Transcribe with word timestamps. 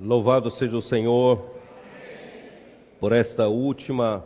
Louvado 0.00 0.48
seja 0.52 0.76
o 0.76 0.82
Senhor 0.82 1.44
por 3.00 3.10
esta 3.10 3.48
última 3.48 4.24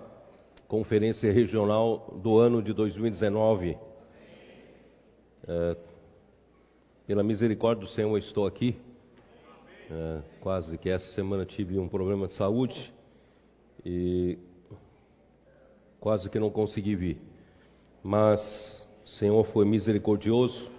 conferência 0.68 1.32
regional 1.32 2.20
do 2.22 2.38
ano 2.38 2.62
de 2.62 2.74
2019. 2.74 3.78
É, 5.48 5.76
pela 7.06 7.22
misericórdia 7.22 7.86
do 7.86 7.90
Senhor, 7.90 8.18
estou 8.18 8.46
aqui. 8.46 8.76
É, 9.90 10.20
quase 10.42 10.76
que 10.76 10.90
essa 10.90 11.06
semana 11.14 11.46
tive 11.46 11.78
um 11.78 11.88
problema 11.88 12.26
de 12.26 12.34
saúde 12.34 12.92
e 13.82 14.38
quase 15.98 16.28
que 16.28 16.38
não 16.38 16.50
consegui 16.50 16.94
vir. 16.94 17.18
Mas 18.02 18.38
o 19.06 19.08
Senhor 19.08 19.42
foi 19.54 19.64
misericordioso, 19.64 20.70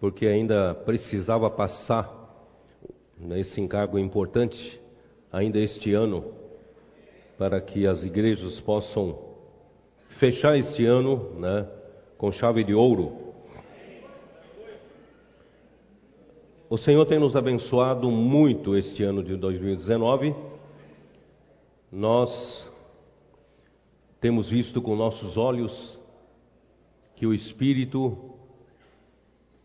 porque 0.00 0.26
ainda 0.26 0.74
precisava 0.74 1.48
passar 1.48 2.25
nesse 3.18 3.60
encargo 3.60 3.98
importante 3.98 4.80
ainda 5.32 5.58
este 5.58 5.92
ano, 5.92 6.32
para 7.38 7.60
que 7.60 7.86
as 7.86 8.02
igrejas 8.04 8.58
possam 8.60 9.18
fechar 10.18 10.56
este 10.56 10.84
ano 10.84 11.38
né, 11.38 11.68
com 12.16 12.32
chave 12.32 12.64
de 12.64 12.74
ouro. 12.74 13.26
O 16.68 16.76
Senhor 16.76 17.04
tem 17.06 17.18
nos 17.18 17.36
abençoado 17.36 18.10
muito 18.10 18.76
este 18.76 19.04
ano 19.04 19.22
de 19.22 19.36
2019. 19.36 20.34
Nós 21.92 22.68
temos 24.20 24.48
visto 24.48 24.82
com 24.82 24.96
nossos 24.96 25.36
olhos 25.36 25.96
que 27.14 27.26
o 27.26 27.32
Espírito 27.32 28.34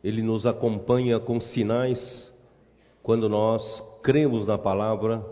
ele 0.04 0.22
nos 0.22 0.46
acompanha 0.46 1.20
com 1.20 1.40
sinais 1.40 2.31
quando 3.04 3.28
nós 3.28 3.62
cremos 4.02 4.46
na 4.46 4.58
palavra 4.58 5.24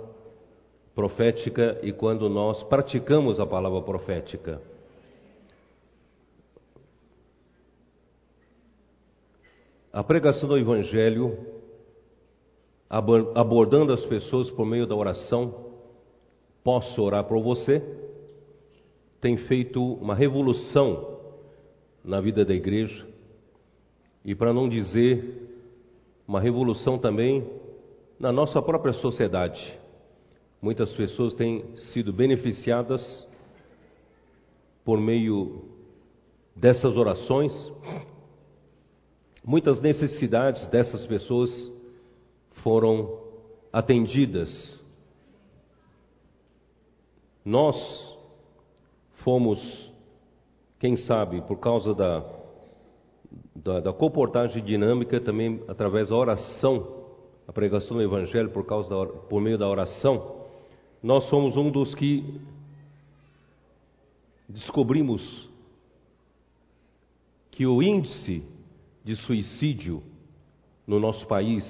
profética 0.96 1.80
e 1.82 1.92
quando 1.92 2.30
nós 2.30 2.62
praticamos 2.64 3.40
a 3.40 3.46
palavra 3.46 3.82
profética. 3.82 4.62
A 9.92 10.04
pregação 10.04 10.48
do 10.48 10.58
Evangelho, 10.58 11.38
abordando 12.90 13.92
as 13.94 14.06
pessoas 14.06 14.50
por 14.52 14.66
meio 14.66 14.86
da 14.86 14.96
oração, 14.96 15.66
posso 16.64 17.02
orar 17.02 17.24
por 17.24 17.42
você, 17.42 17.82
tem 19.20 19.38
feito 19.38 19.82
uma 19.96 20.16
revolução 20.16 21.18
na 22.04 22.22
vida 22.22 22.46
da 22.46 22.54
igreja, 22.54 23.08
e 24.24 24.36
para 24.36 24.54
não 24.54 24.70
dizer 24.70 25.50
uma 26.28 26.40
revolução 26.40 26.98
também 27.00 27.59
na 28.20 28.32
nossa 28.32 28.62
própria 28.62 28.94
sociedade. 28.94 29.80
Muitas 30.62 30.92
pessoas 30.94 31.34
têm 31.36 31.78
sido 31.94 32.12
beneficiadas 32.12 33.02
por 34.84 35.00
meio 35.00 35.64
dessas 36.54 36.98
orações. 36.98 37.54
Muitas 39.44 39.80
necessidades 39.80 40.68
dessas 40.68 41.06
pessoas 41.08 41.50
foram 42.62 43.22
atendidas. 43.72 44.78
Nós 47.46 47.78
fomos, 49.24 49.60
quem 50.78 50.98
sabe, 50.98 51.42
por 51.44 51.58
causa 51.60 51.96
da, 51.96 52.26
da, 53.56 53.80
da 53.80 53.94
comportagem 53.94 54.62
dinâmica, 54.62 55.22
também 55.22 55.64
através 55.70 56.10
da 56.10 56.16
oração 56.18 56.99
a 57.50 57.52
pregação 57.52 57.98
do 57.98 58.04
Evangelho 58.04 58.52
por, 58.52 58.64
causa 58.64 58.88
da, 58.88 59.08
por 59.08 59.42
meio 59.42 59.58
da 59.58 59.68
oração, 59.68 60.46
nós 61.02 61.28
somos 61.30 61.58
um 61.58 61.72
dos 61.72 61.96
que 61.96 62.40
descobrimos 64.48 65.50
que 67.50 67.66
o 67.66 67.82
índice 67.82 68.48
de 69.04 69.16
suicídio 69.16 70.04
no 70.86 71.00
nosso 71.00 71.26
país 71.26 71.66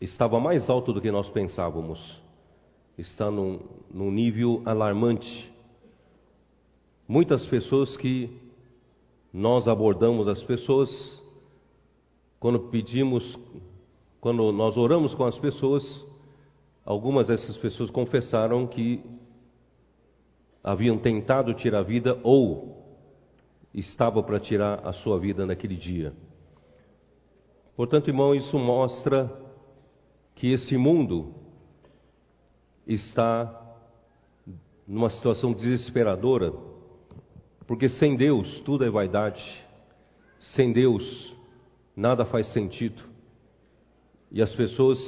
estava 0.00 0.38
mais 0.38 0.70
alto 0.70 0.92
do 0.92 1.00
que 1.00 1.10
nós 1.10 1.28
pensávamos. 1.30 1.98
Está 2.96 3.32
num, 3.32 3.58
num 3.92 4.12
nível 4.12 4.62
alarmante. 4.64 5.52
Muitas 7.08 7.44
pessoas 7.48 7.96
que 7.96 8.30
nós 9.32 9.66
abordamos 9.66 10.28
as 10.28 10.40
pessoas 10.44 10.88
quando 12.38 12.68
pedimos 12.68 13.36
quando 14.20 14.50
nós 14.52 14.76
oramos 14.76 15.14
com 15.14 15.24
as 15.24 15.38
pessoas, 15.38 15.82
algumas 16.84 17.28
dessas 17.28 17.56
pessoas 17.58 17.90
confessaram 17.90 18.66
que 18.66 19.02
haviam 20.62 20.98
tentado 20.98 21.54
tirar 21.54 21.80
a 21.80 21.82
vida 21.82 22.18
ou 22.22 22.78
estava 23.72 24.22
para 24.22 24.40
tirar 24.40 24.86
a 24.86 24.92
sua 24.92 25.18
vida 25.18 25.46
naquele 25.46 25.76
dia. 25.76 26.12
Portanto, 27.76 28.08
irmão, 28.08 28.34
isso 28.34 28.58
mostra 28.58 29.30
que 30.34 30.50
esse 30.52 30.76
mundo 30.76 31.34
está 32.86 33.76
numa 34.86 35.10
situação 35.10 35.52
desesperadora, 35.52 36.52
porque 37.66 37.88
sem 37.88 38.16
Deus 38.16 38.60
tudo 38.60 38.84
é 38.84 38.90
vaidade, 38.90 39.42
sem 40.56 40.72
Deus 40.72 41.36
nada 41.94 42.24
faz 42.24 42.52
sentido. 42.52 43.02
E 44.30 44.42
as 44.42 44.54
pessoas 44.54 44.98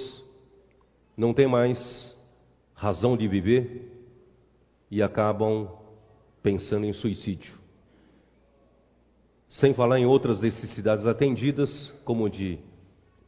não 1.17 1.35
têm 1.35 1.47
mais 1.47 1.79
razão 2.75 3.17
de 3.17 3.29
viver 3.29 3.93
e 4.91 5.03
acabam 5.03 5.69
pensando 6.43 6.87
em 6.87 6.93
suicídio. 6.93 7.55
Sem 9.51 9.75
falar 9.75 9.99
em 9.99 10.07
outras 10.07 10.41
necessidades 10.41 11.07
atendidas, 11.07 11.71
como 12.05 12.31
de 12.31 12.59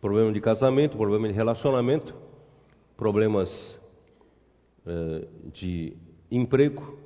problema 0.01 0.33
de 0.33 0.41
casamento, 0.41 0.97
problema 0.97 1.29
de 1.29 1.35
relacionamento, 1.35 2.15
problemas 2.97 3.49
eh, 4.87 5.29
de 5.53 5.97
emprego, 6.31 6.99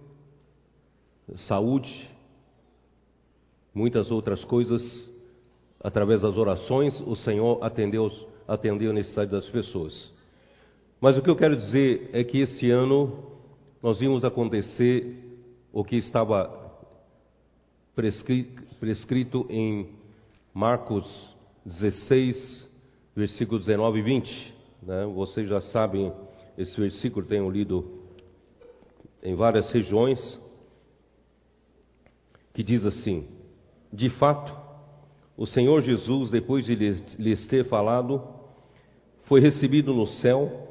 saúde, 1.49 2.09
muitas 3.75 4.11
outras 4.11 4.45
coisas. 4.45 4.83
Através 5.83 6.23
das 6.23 6.37
orações, 6.37 6.99
o 7.03 7.15
Senhor 7.17 7.63
atendeu 7.63 8.11
atender 8.47 8.91
a 8.91 8.93
necessidade 8.93 9.31
das 9.31 9.49
pessoas. 9.49 10.13
Mas 11.01 11.17
o 11.17 11.23
que 11.23 11.31
eu 11.31 11.37
quero 11.37 11.57
dizer 11.57 12.11
é 12.13 12.25
que 12.25 12.39
esse 12.39 12.71
ano 12.71 13.37
nós 13.83 13.99
vimos 13.99 14.25
acontecer 14.25 15.27
o 15.73 15.85
que 15.85 15.97
estava 15.97 16.67
prescrito, 17.95 19.47
em 19.51 19.91
Marcos 20.53 21.07
16, 21.65 22.69
versículos 23.15 23.67
19 23.67 23.99
e 23.99 24.03
20. 24.03 24.55
Né? 24.83 25.07
Vocês 25.07 25.49
já 25.49 25.61
sabem, 25.61 26.13
esse 26.57 26.79
versículo 26.81 27.27
tenho 27.27 27.51
lido 27.51 28.03
em 29.23 29.35
várias 29.35 29.71
regiões, 29.71 30.41
que 32.55 32.63
diz 32.63 32.85
assim: 32.85 33.29
De 33.93 34.09
fato, 34.11 34.57
o 35.37 35.47
Senhor 35.47 35.83
Jesus, 35.83 36.31
depois 36.31 36.65
de 36.65 36.75
lhes 36.75 37.47
ter 37.49 37.65
falado, 37.67 38.36
foi 39.27 39.41
recebido 39.41 39.93
no 39.93 40.07
céu 40.07 40.69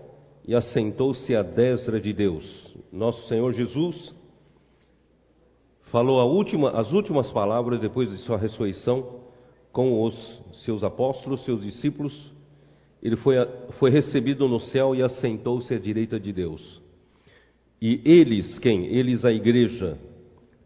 e 0.47 0.55
assentou-se 0.55 1.35
à 1.35 1.41
destra 1.41 1.99
de 1.99 2.13
Deus. 2.13 2.75
Nosso 2.91 3.27
Senhor 3.27 3.51
Jesus 3.53 4.13
falou 5.91 6.19
última, 6.25 6.71
as 6.71 6.91
últimas 6.91 7.31
palavras 7.31 7.79
depois 7.79 8.09
de 8.09 8.17
sua 8.19 8.38
ressurreição 8.38 9.21
com 9.71 10.03
os 10.03 10.41
seus 10.63 10.83
apóstolos, 10.83 11.43
seus 11.43 11.61
discípulos. 11.61 12.33
Ele 13.03 13.17
foi, 13.17 13.35
foi 13.77 13.91
recebido 13.91 14.47
no 14.47 14.59
céu 14.59 14.96
e 14.96 15.03
assentou-se 15.03 15.73
à 15.73 15.78
direita 15.78 16.19
de 16.19 16.31
Deus. 16.31 16.81
E 17.81 18.01
eles, 18.05 18.58
quem? 18.59 18.85
Eles, 18.85 19.25
a 19.25 19.31
igreja, 19.31 19.97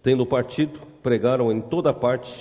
tendo 0.04 0.26
partido, 0.28 0.80
pregaram 1.02 1.52
em 1.52 1.60
toda 1.60 1.92
parte, 1.92 2.32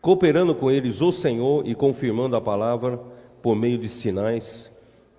cooperando 0.00 0.54
com 0.54 0.70
eles 0.70 1.00
o 1.00 1.10
Senhor 1.12 1.66
e 1.66 1.74
confirmando 1.74 2.36
a 2.36 2.40
palavra 2.40 3.18
por 3.42 3.56
meio 3.56 3.78
de 3.78 3.88
sinais 4.00 4.70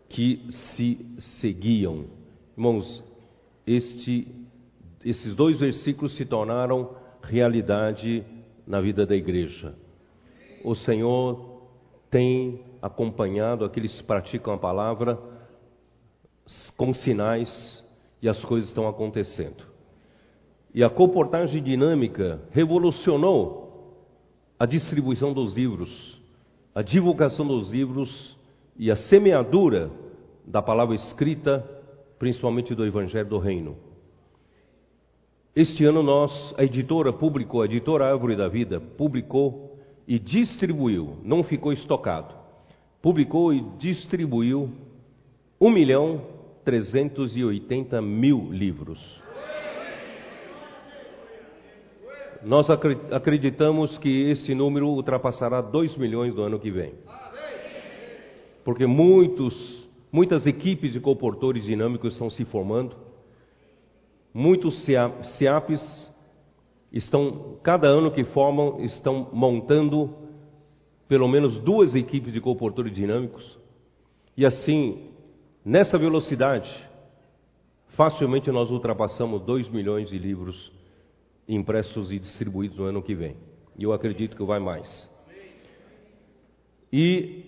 que 0.09 0.45
se 0.51 1.06
seguiam. 1.39 2.06
Irmãos, 2.56 3.03
este, 3.65 4.27
esses 5.03 5.35
dois 5.35 5.59
versículos 5.59 6.15
se 6.15 6.25
tornaram 6.25 6.95
realidade 7.23 8.23
na 8.68 8.81
vida 8.81 9.06
da 9.06 9.15
igreja. 9.15 9.73
O 10.63 10.75
Senhor 10.75 11.62
tem 12.09 12.62
acompanhado 12.81 13.63
aqueles 13.63 13.95
que 13.95 14.03
praticam 14.03 14.53
a 14.53 14.57
palavra 14.57 15.17
com 16.75 16.94
sinais 16.94 17.83
e 18.21 18.27
as 18.27 18.44
coisas 18.45 18.69
estão 18.69 18.88
acontecendo. 18.88 19.65
E 20.74 20.83
a 20.83 20.89
comportagem 20.89 21.62
dinâmica 21.63 22.41
revolucionou 22.51 23.62
a 24.59 24.65
distribuição 24.65 25.33
dos 25.33 25.53
livros 25.53 26.20
a 26.73 26.81
divulgação 26.81 27.45
dos 27.45 27.69
livros 27.69 28.38
e 28.77 28.89
a 28.89 28.95
semeadura 28.95 29.91
da 30.45 30.62
palavra 30.62 30.95
escrita, 30.95 31.63
principalmente 32.18 32.73
do 32.73 32.85
Evangelho 32.85 33.27
do 33.27 33.38
Reino. 33.38 33.77
Este 35.53 35.83
ano 35.83 36.01
nós, 36.01 36.56
a 36.57 36.63
editora 36.63 37.12
publicou, 37.12 37.62
a 37.62 37.65
editora 37.65 38.09
Árvore 38.09 38.38
da 38.38 38.47
Vida, 38.47 38.79
publicou 38.79 39.77
e 40.07 40.18
distribuiu, 40.18 41.18
não 41.23 41.44
ficou 41.44 41.73
estocado, 41.73 42.33
publicou 43.01 43.53
e 43.53 43.62
distribuiu 43.77 44.71
1 45.59 45.69
milhão 45.69 46.21
380 46.63 48.01
mil 48.01 48.50
livros. 48.51 49.00
Nós 52.43 52.67
acreditamos 52.69 53.97
que 53.99 54.31
esse 54.31 54.55
número 54.55 54.88
ultrapassará 54.88 55.61
2 55.61 55.95
milhões 55.97 56.33
do 56.33 56.41
ano 56.41 56.59
que 56.59 56.71
vem. 56.71 56.93
Porque 58.63 58.88
muitos, 58.88 59.88
muitas 60.11 60.47
equipes 60.47 60.93
de 60.93 60.99
comportores 60.99 61.63
dinâmicos 61.63 62.13
estão 62.13 62.29
se 62.29 62.43
formando, 62.45 62.95
muitos 64.33 64.85
CIAPs 65.38 66.11
estão, 66.91 67.57
cada 67.61 67.88
ano 67.88 68.11
que 68.11 68.23
formam, 68.23 68.83
estão 68.83 69.29
montando 69.31 70.15
pelo 71.07 71.27
menos 71.27 71.59
duas 71.59 71.93
equipes 71.93 72.33
de 72.33 72.39
comportores 72.39 72.93
dinâmicos, 72.93 73.59
e 74.35 74.45
assim, 74.45 75.09
nessa 75.63 75.97
velocidade, 75.97 76.71
facilmente 77.89 78.49
nós 78.49 78.71
ultrapassamos 78.71 79.41
2 79.41 79.67
milhões 79.69 80.09
de 80.09 80.17
livros 80.17 80.71
impressos 81.47 82.11
e 82.11 82.19
distribuídos 82.19 82.77
no 82.77 82.85
ano 82.85 83.01
que 83.01 83.15
vem. 83.15 83.35
E 83.77 83.83
eu 83.83 83.93
acredito 83.93 84.35
que 84.35 84.43
vai 84.43 84.59
mais. 84.59 85.09
E 86.91 87.45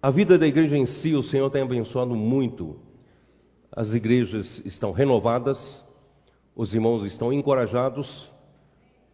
a 0.00 0.10
vida 0.10 0.38
da 0.38 0.46
igreja 0.46 0.76
em 0.76 0.86
si, 0.86 1.14
o 1.14 1.22
Senhor 1.22 1.48
tem 1.50 1.62
abençoado 1.62 2.14
muito. 2.14 2.76
As 3.70 3.92
igrejas 3.92 4.62
estão 4.64 4.92
renovadas, 4.92 5.58
os 6.54 6.74
irmãos 6.74 7.04
estão 7.04 7.32
encorajados, 7.32 8.30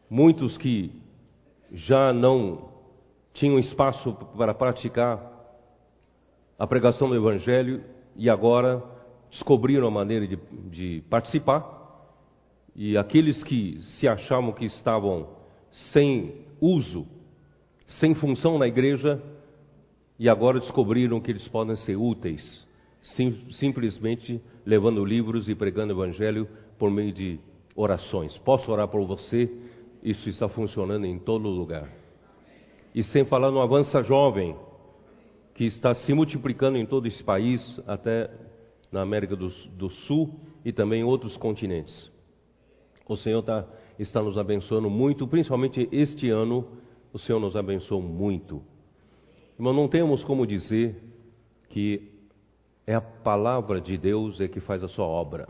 muitos 0.08 0.56
que 0.56 0.92
já 1.72 2.12
não 2.12 2.70
tinham 3.34 3.58
espaço 3.58 4.12
para 4.36 4.54
praticar 4.54 5.20
a 6.58 6.66
pregação 6.66 7.08
do 7.08 7.14
Evangelho 7.14 7.84
e 8.16 8.28
agora 8.28 8.82
descobriram 9.30 9.86
a 9.86 9.90
maneira 9.90 10.26
de, 10.26 10.36
de 10.70 11.04
participar 11.08 11.77
e 12.80 12.96
aqueles 12.96 13.42
que 13.42 13.82
se 13.82 14.06
achavam 14.06 14.52
que 14.52 14.64
estavam 14.64 15.28
sem 15.90 16.32
uso, 16.60 17.04
sem 17.88 18.14
função 18.14 18.56
na 18.56 18.68
igreja, 18.68 19.20
e 20.16 20.28
agora 20.28 20.60
descobriram 20.60 21.20
que 21.20 21.32
eles 21.32 21.48
podem 21.48 21.74
ser 21.74 21.96
úteis, 21.96 22.64
sim, 23.02 23.36
simplesmente 23.50 24.40
levando 24.64 25.04
livros 25.04 25.48
e 25.48 25.56
pregando 25.56 25.92
evangelho 25.92 26.48
por 26.78 26.88
meio 26.88 27.12
de 27.12 27.40
orações. 27.74 28.38
Posso 28.38 28.70
orar 28.70 28.86
por 28.86 29.04
você? 29.04 29.52
Isso 30.00 30.28
está 30.28 30.48
funcionando 30.48 31.04
em 31.04 31.18
todo 31.18 31.48
lugar. 31.48 31.88
E 32.94 33.02
sem 33.02 33.24
falar 33.24 33.50
no 33.50 33.60
Avança 33.60 34.04
Jovem, 34.04 34.54
que 35.52 35.64
está 35.64 35.96
se 35.96 36.14
multiplicando 36.14 36.78
em 36.78 36.86
todo 36.86 37.08
esse 37.08 37.24
país, 37.24 37.60
até 37.88 38.30
na 38.92 39.02
América 39.02 39.34
do, 39.34 39.48
do 39.76 39.90
Sul 39.90 40.32
e 40.64 40.72
também 40.72 41.00
em 41.00 41.04
outros 41.04 41.36
continentes. 41.38 42.16
O 43.08 43.16
Senhor 43.16 43.42
tá, 43.42 43.64
está 43.98 44.22
nos 44.22 44.36
abençoando 44.36 44.90
muito, 44.90 45.26
principalmente 45.26 45.88
este 45.90 46.28
ano, 46.28 46.68
o 47.12 47.18
Senhor 47.18 47.40
nos 47.40 47.56
abençoou 47.56 48.02
muito. 48.02 48.62
Irmão, 49.58 49.72
não 49.72 49.88
temos 49.88 50.22
como 50.22 50.46
dizer 50.46 51.02
que 51.70 52.12
é 52.86 52.94
a 52.94 53.00
palavra 53.00 53.80
de 53.80 53.96
Deus 53.96 54.40
é 54.40 54.46
que 54.46 54.60
faz 54.60 54.84
a 54.84 54.88
sua 54.88 55.06
obra. 55.06 55.48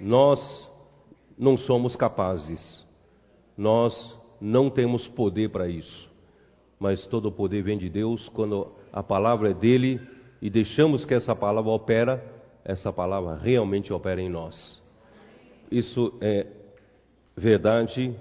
Nós 0.00 0.40
não 1.38 1.56
somos 1.56 1.94
capazes, 1.94 2.86
nós 3.56 4.16
não 4.40 4.70
temos 4.70 5.06
poder 5.08 5.50
para 5.50 5.68
isso, 5.68 6.10
mas 6.78 7.06
todo 7.06 7.26
o 7.26 7.32
poder 7.32 7.62
vem 7.62 7.78
de 7.78 7.88
Deus 7.88 8.28
quando 8.30 8.72
a 8.92 9.02
palavra 9.02 9.50
é 9.50 9.54
dele 9.54 10.00
e 10.40 10.50
deixamos 10.50 11.04
que 11.04 11.14
essa 11.14 11.34
palavra 11.34 11.70
opera, 11.70 12.22
essa 12.64 12.92
palavra 12.92 13.36
realmente 13.36 13.92
opera 13.92 14.20
em 14.20 14.28
nós. 14.28 14.85
Isso 15.70 16.16
é 16.20 16.46
verdade 17.36 18.14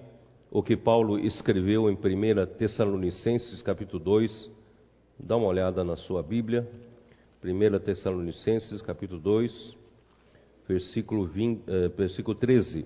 o 0.50 0.64
que 0.64 0.76
Paulo 0.76 1.20
escreveu 1.20 1.90
em 1.90 1.94
1 1.94 2.46
Tessalonicenses, 2.58 3.62
capítulo 3.62 4.04
2. 4.04 4.52
Dá 5.20 5.36
uma 5.38 5.48
olhada 5.48 5.84
na 5.84 5.96
sua 5.96 6.24
Bíblia. 6.24 6.68
1 7.44 7.80
Tessalonicenses, 7.80 8.82
capítulo 8.82 9.22
2, 9.22 9.78
versículo, 10.68 11.28
20, 11.28 11.64
eh, 11.68 11.88
versículo 11.90 12.36
13. 12.36 12.86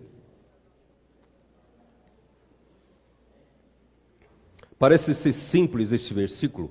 Parece 4.77 5.13
ser 5.15 5.33
simples 5.33 5.91
este 5.93 6.13
versículo, 6.13 6.69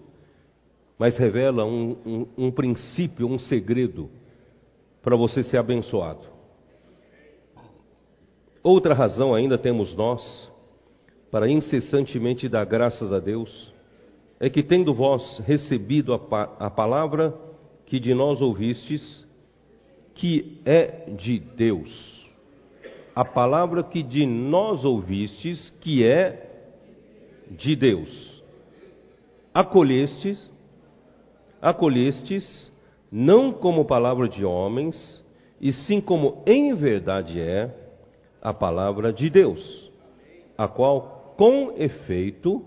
mas 0.99 1.17
revela 1.17 1.65
um, 1.65 1.97
um, 2.05 2.47
um 2.47 2.51
princípio, 2.51 3.27
um 3.27 3.39
segredo 3.39 4.11
para 5.03 5.17
você 5.17 5.43
ser 5.43 5.57
abençoado. 5.57 6.38
Outra 8.69 8.93
razão 8.93 9.35
ainda 9.35 9.57
temos 9.57 9.95
nós 9.97 10.53
para 11.31 11.49
incessantemente 11.49 12.51
dar 12.51 12.67
graças 12.67 13.11
a 13.11 13.19
Deus 13.19 13.73
é 14.39 14.51
que, 14.51 14.63
tendo 14.63 14.93
vós 14.93 15.39
recebido 15.47 16.13
a, 16.13 16.19
pa 16.19 16.55
a 16.59 16.69
palavra 16.69 17.35
que 17.87 17.99
de 17.99 18.13
nós 18.13 18.43
ouvistes, 18.43 19.27
que 20.15 20.61
é 20.67 21.07
de 21.17 21.39
Deus, 21.39 22.29
a 23.17 23.25
palavra 23.25 23.83
que 23.83 24.03
de 24.03 24.27
nós 24.27 24.85
ouvistes, 24.85 25.71
que 25.81 26.05
é 26.05 26.69
de 27.51 27.75
Deus, 27.75 28.43
acolhestes, 29.55 30.39
acolhestes, 31.63 32.71
não 33.11 33.51
como 33.51 33.87
palavra 33.87 34.29
de 34.29 34.45
homens, 34.45 35.25
e 35.59 35.73
sim 35.73 36.03
como 36.03 36.43
em 36.47 36.75
verdade 36.75 37.41
é, 37.41 37.88
a 38.43 38.53
palavra 38.53 39.13
de 39.13 39.29
Deus, 39.31 39.91
a 40.57 40.67
qual, 40.69 41.35
com 41.37 41.73
efeito, 41.77 42.65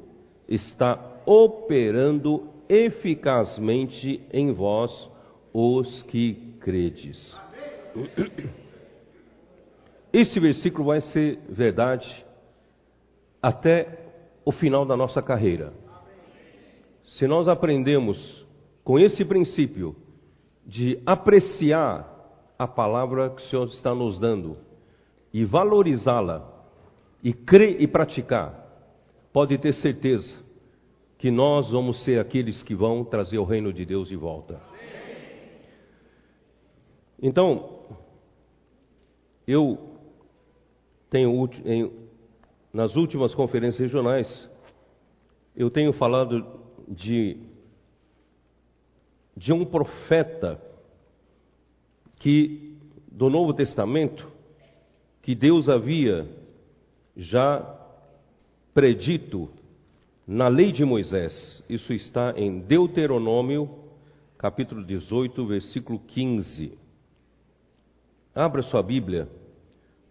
está 0.48 1.22
operando 1.26 2.50
eficazmente 2.68 4.22
em 4.32 4.52
vós, 4.52 5.10
os 5.54 6.02
que 6.04 6.56
credes. 6.62 7.38
Esse 10.14 10.40
versículo 10.40 10.86
vai 10.86 11.02
ser 11.02 11.40
verdade 11.50 12.26
até 13.42 14.00
o 14.46 14.52
final 14.52 14.86
da 14.86 14.96
nossa 14.96 15.22
carreira. 15.22 15.74
Se 17.04 17.28
nós 17.28 17.48
aprendemos 17.48 18.46
com 18.84 18.98
esse 18.98 19.26
princípio 19.26 19.96
de 20.66 21.02
apreciar 21.06 22.08
a 22.58 22.68
palavra 22.68 23.30
que 23.32 23.42
o 23.42 23.46
Senhor 23.48 23.68
está 23.68 23.94
nos 23.94 24.20
dando, 24.20 24.58
e 25.34 25.46
valorizá-la 25.46 26.48
e 27.24 27.34
crer 27.34 27.82
e 27.82 27.88
praticar, 27.88 28.68
pode 29.32 29.58
ter 29.58 29.74
certeza 29.74 30.40
que 31.18 31.30
nós 31.30 31.70
vamos 31.70 32.04
ser 32.04 32.20
aqueles 32.20 32.64
que 32.64 32.74
vão 32.74 33.04
trazer 33.04 33.38
o 33.38 33.44
reino 33.44 33.72
de 33.72 33.86
Deus 33.86 34.10
de 34.10 34.16
volta. 34.16 34.60
Então, 37.22 37.80
eu 39.48 39.78
tenho 41.10 41.50
nas 42.74 42.96
últimas 42.96 43.36
conferências 43.36 43.80
regionais, 43.80 44.50
eu 45.56 45.70
tenho 45.70 45.94
falado 45.94 46.46
de 46.88 47.38
de 49.36 49.54
um 49.54 49.66
profeta 49.66 50.62
que 52.18 52.78
do 53.12 53.30
Novo 53.30 53.54
Testamento 53.54 54.31
que 55.22 55.36
Deus 55.36 55.70
havia 55.70 56.28
já 57.16 57.78
predito 58.74 59.50
na 60.26 60.48
lei 60.48 60.72
de 60.72 60.84
Moisés. 60.84 61.64
Isso 61.70 61.94
está 61.94 62.34
em 62.38 62.60
Deuteronômio, 62.60 63.70
capítulo 64.38 64.84
18, 64.84 65.46
versículo 65.46 66.00
15. 66.00 66.78
Abra 68.34 68.64
sua 68.64 68.82
Bíblia, 68.82 69.28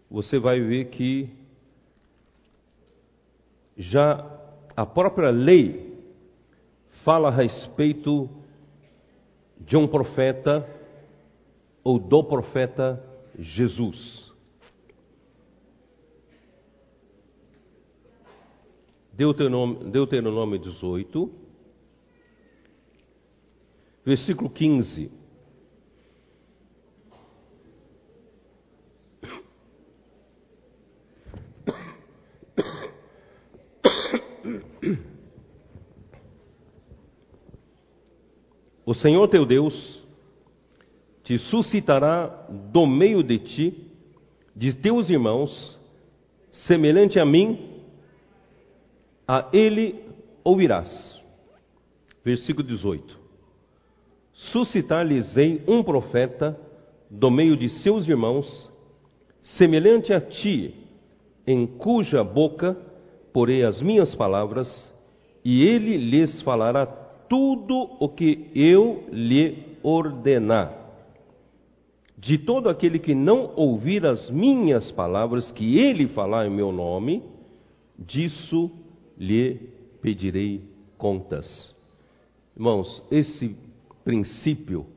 você 0.09 0.37
vai 0.39 0.59
ver 0.59 0.89
que 0.89 1.29
já 3.77 4.25
a 4.75 4.85
própria 4.85 5.31
lei 5.31 5.91
fala 7.03 7.29
a 7.29 7.31
respeito 7.31 8.29
de 9.59 9.75
um 9.75 9.87
profeta 9.87 10.67
ou 11.83 11.97
do 11.97 12.23
profeta 12.23 13.03
Jesus. 13.37 14.30
Deuteronômio, 19.21 19.91
Deuteronômio 19.91 20.57
18, 20.57 21.31
versículo 24.03 24.49
15. 24.49 25.11
O 38.83 38.95
Senhor 38.95 39.27
teu 39.27 39.45
Deus 39.45 40.03
te 41.23 41.37
suscitará 41.37 42.25
do 42.71 42.87
meio 42.87 43.21
de 43.21 43.37
ti, 43.37 43.91
de 44.55 44.73
teus 44.73 45.11
irmãos, 45.11 45.79
semelhante 46.51 47.19
a 47.19 47.25
mim, 47.25 47.70
a 49.31 49.47
ele 49.53 49.95
ouvirás. 50.43 51.23
Versículo 52.21 52.67
18: 52.67 53.17
Suscitar-lhes-ei 54.33 55.63
um 55.65 55.81
profeta 55.81 56.59
do 57.09 57.31
meio 57.31 57.55
de 57.55 57.69
seus 57.81 58.05
irmãos, 58.05 58.45
semelhante 59.41 60.11
a 60.11 60.19
ti, 60.19 60.75
em 61.47 61.65
cuja 61.65 62.25
boca 62.25 62.77
porei 63.31 63.63
as 63.63 63.81
minhas 63.81 64.13
palavras, 64.15 64.67
e 65.45 65.63
ele 65.63 65.95
lhes 65.95 66.41
falará 66.41 66.85
tudo 66.85 67.89
o 68.01 68.09
que 68.09 68.51
eu 68.53 69.05
lhe 69.13 69.77
ordenar. 69.81 70.77
De 72.17 72.37
todo 72.37 72.67
aquele 72.67 72.99
que 72.99 73.15
não 73.15 73.53
ouvir 73.55 74.05
as 74.05 74.29
minhas 74.29 74.91
palavras 74.91 75.49
que 75.53 75.79
ele 75.79 76.09
falar 76.09 76.47
em 76.47 76.51
meu 76.51 76.73
nome, 76.73 77.23
disso 77.97 78.69
lhe 79.21 79.69
pedirei 80.01 80.67
contas. 80.97 81.75
Irmãos, 82.55 83.03
esse 83.11 83.55
princípio 84.03 84.87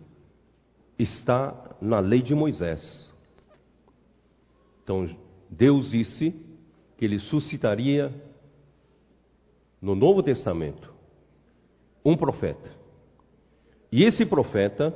está 0.99 1.77
na 1.79 2.01
lei 2.01 2.23
de 2.23 2.35
Moisés. 2.35 3.13
Então, 4.83 5.15
Deus 5.51 5.91
disse 5.91 6.31
que 6.97 7.05
ele 7.05 7.19
suscitaria 7.19 8.15
no 9.81 9.95
Novo 9.95 10.23
Testamento 10.23 10.91
um 12.03 12.17
profeta. 12.17 12.71
E 13.93 14.05
esse 14.05 14.25
profeta, 14.25 14.95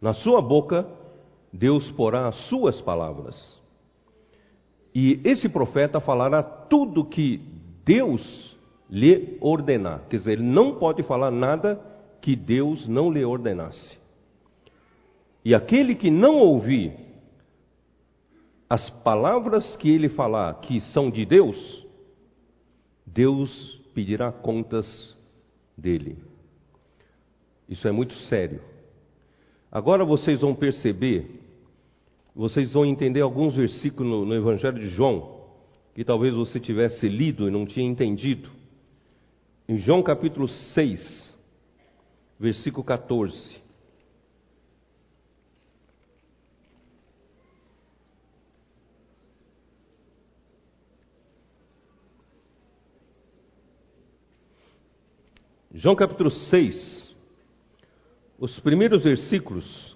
na 0.00 0.14
sua 0.14 0.40
boca, 0.40 0.88
Deus 1.52 1.90
porá 1.92 2.28
as 2.28 2.36
suas 2.48 2.80
palavras. 2.82 3.57
E 5.00 5.20
esse 5.22 5.48
profeta 5.48 6.00
falará 6.00 6.42
tudo 6.42 7.04
que 7.04 7.40
Deus 7.84 8.56
lhe 8.90 9.38
ordenar. 9.40 10.00
Quer 10.10 10.16
dizer, 10.16 10.32
ele 10.32 10.42
não 10.42 10.74
pode 10.74 11.04
falar 11.04 11.30
nada 11.30 11.80
que 12.20 12.34
Deus 12.34 12.88
não 12.88 13.08
lhe 13.08 13.24
ordenasse. 13.24 13.96
E 15.44 15.54
aquele 15.54 15.94
que 15.94 16.10
não 16.10 16.38
ouvir 16.38 16.94
as 18.68 18.90
palavras 18.90 19.76
que 19.76 19.88
ele 19.88 20.08
falar 20.08 20.54
que 20.54 20.80
são 20.80 21.12
de 21.12 21.24
Deus, 21.24 21.86
Deus 23.06 23.80
pedirá 23.94 24.32
contas 24.32 25.16
dele. 25.76 26.18
Isso 27.68 27.86
é 27.86 27.92
muito 27.92 28.14
sério. 28.24 28.60
Agora 29.70 30.04
vocês 30.04 30.40
vão 30.40 30.56
perceber, 30.56 31.40
vocês 32.38 32.72
vão 32.72 32.86
entender 32.86 33.20
alguns 33.20 33.56
versículos 33.56 34.28
no, 34.28 34.32
Evangelho 34.32 34.78
de 34.78 34.88
João, 34.90 35.40
que 35.92 36.04
talvez 36.04 36.36
você 36.36 36.60
tivesse 36.60 37.08
lido 37.08 37.48
e 37.48 37.50
não 37.50 37.66
tinha 37.66 37.84
entendido. 37.84 38.48
Em 39.68 39.76
João 39.76 40.04
capítulo 40.04 40.46
6, 40.46 41.36
versículo 42.38 42.84
14. 42.84 43.60
João 55.74 55.96
capítulo 55.96 56.30
6, 56.30 57.16
os 58.38 58.60
primeiros 58.60 59.02
versículos 59.02 59.87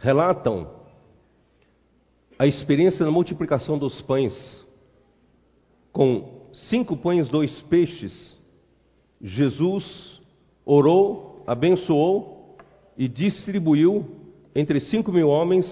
relatam 0.00 0.68
a 2.38 2.46
experiência 2.46 3.04
da 3.04 3.10
multiplicação 3.10 3.78
dos 3.78 4.00
pães, 4.02 4.34
com 5.92 6.46
cinco 6.52 6.96
pães, 6.96 7.28
dois 7.28 7.62
peixes. 7.62 8.36
Jesus 9.20 10.20
orou, 10.64 11.44
abençoou 11.46 12.56
e 12.96 13.06
distribuiu 13.06 14.06
entre 14.54 14.80
cinco 14.80 15.12
mil 15.12 15.28
homens. 15.28 15.66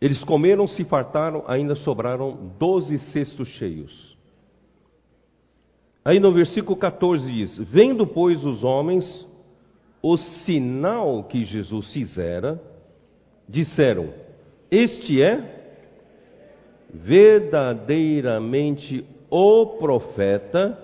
Eles 0.00 0.22
comeram, 0.24 0.66
se 0.66 0.84
fartaram, 0.84 1.42
ainda 1.46 1.74
sobraram 1.74 2.52
doze 2.58 2.98
cestos 3.10 3.48
cheios. 3.48 4.14
Aí 6.04 6.20
no 6.20 6.34
versículo 6.34 6.76
14 6.76 7.32
diz: 7.32 7.56
Vendo, 7.70 8.06
pois, 8.06 8.44
os 8.44 8.62
homens 8.62 9.26
o 10.06 10.18
sinal 10.18 11.24
que 11.24 11.46
Jesus 11.46 11.90
fizera, 11.94 12.60
disseram: 13.48 14.12
Este 14.70 15.22
é 15.22 15.52
verdadeiramente 16.92 19.04
o 19.30 19.78
profeta 19.78 20.78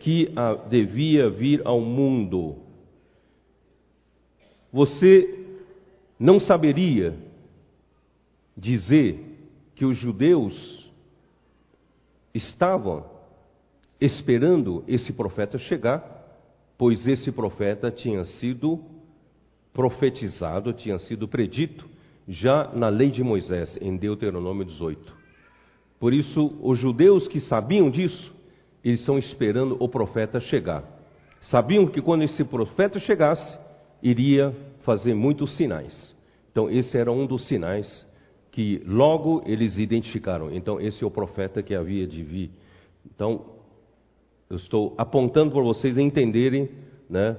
que 0.00 0.32
devia 0.68 1.30
vir 1.30 1.62
ao 1.64 1.80
mundo. 1.80 2.56
Você 4.72 5.46
não 6.18 6.38
saberia 6.38 7.16
dizer 8.56 9.24
que 9.74 9.84
os 9.84 9.96
judeus 9.96 10.90
estavam 12.34 13.04
esperando 14.00 14.84
esse 14.86 15.12
profeta 15.12 15.58
chegar, 15.58 16.16
pois 16.76 17.06
esse 17.06 17.32
profeta 17.32 17.90
tinha 17.90 18.24
sido 18.24 18.80
profetizado, 19.78 20.72
tinha 20.72 20.98
sido 20.98 21.28
predito 21.28 21.88
já 22.26 22.68
na 22.74 22.88
lei 22.88 23.12
de 23.12 23.22
Moisés, 23.22 23.78
em 23.80 23.96
Deuteronômio 23.96 24.64
18. 24.64 25.14
Por 26.00 26.12
isso, 26.12 26.52
os 26.60 26.76
judeus 26.76 27.28
que 27.28 27.38
sabiam 27.38 27.88
disso, 27.88 28.34
eles 28.82 28.98
estão 28.98 29.16
esperando 29.16 29.76
o 29.78 29.88
profeta 29.88 30.40
chegar. 30.40 30.82
Sabiam 31.42 31.86
que 31.86 32.02
quando 32.02 32.24
esse 32.24 32.42
profeta 32.42 32.98
chegasse, 32.98 33.56
iria 34.02 34.52
fazer 34.80 35.14
muitos 35.14 35.56
sinais. 35.56 36.12
Então, 36.50 36.68
esse 36.68 36.98
era 36.98 37.12
um 37.12 37.24
dos 37.24 37.46
sinais 37.46 38.04
que 38.50 38.82
logo 38.84 39.44
eles 39.46 39.78
identificaram. 39.78 40.52
Então, 40.52 40.80
esse 40.80 41.04
é 41.04 41.06
o 41.06 41.10
profeta 41.10 41.62
que 41.62 41.72
havia 41.72 42.04
de 42.04 42.24
vir. 42.24 42.50
Então, 43.06 43.44
eu 44.50 44.56
estou 44.56 44.92
apontando 44.98 45.52
para 45.52 45.62
vocês 45.62 45.96
entenderem 45.96 46.68
né, 47.08 47.36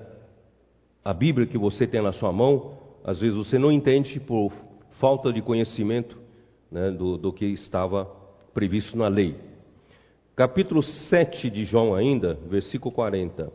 a 1.03 1.13
Bíblia 1.13 1.47
que 1.47 1.57
você 1.57 1.87
tem 1.87 2.01
na 2.01 2.13
sua 2.13 2.31
mão. 2.31 2.77
Às 3.03 3.19
vezes 3.19 3.35
você 3.35 3.57
não 3.57 3.71
entende 3.71 4.19
por 4.19 4.51
falta 4.99 5.31
de 5.31 5.41
conhecimento 5.41 6.17
né, 6.71 6.91
do, 6.91 7.17
do 7.17 7.33
que 7.33 7.45
estava 7.45 8.05
previsto 8.53 8.97
na 8.97 9.07
lei. 9.07 9.35
Capítulo 10.35 10.83
7 10.83 11.49
de 11.49 11.65
João, 11.65 11.93
ainda, 11.95 12.35
versículo 12.47 12.93
40. 12.93 13.51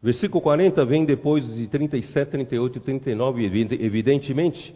Versículo 0.00 0.40
40 0.40 0.84
vem 0.84 1.04
depois 1.04 1.44
de 1.56 1.66
37, 1.66 2.30
38 2.30 2.78
e 2.78 2.80
39, 2.80 3.44
evidentemente, 3.80 4.74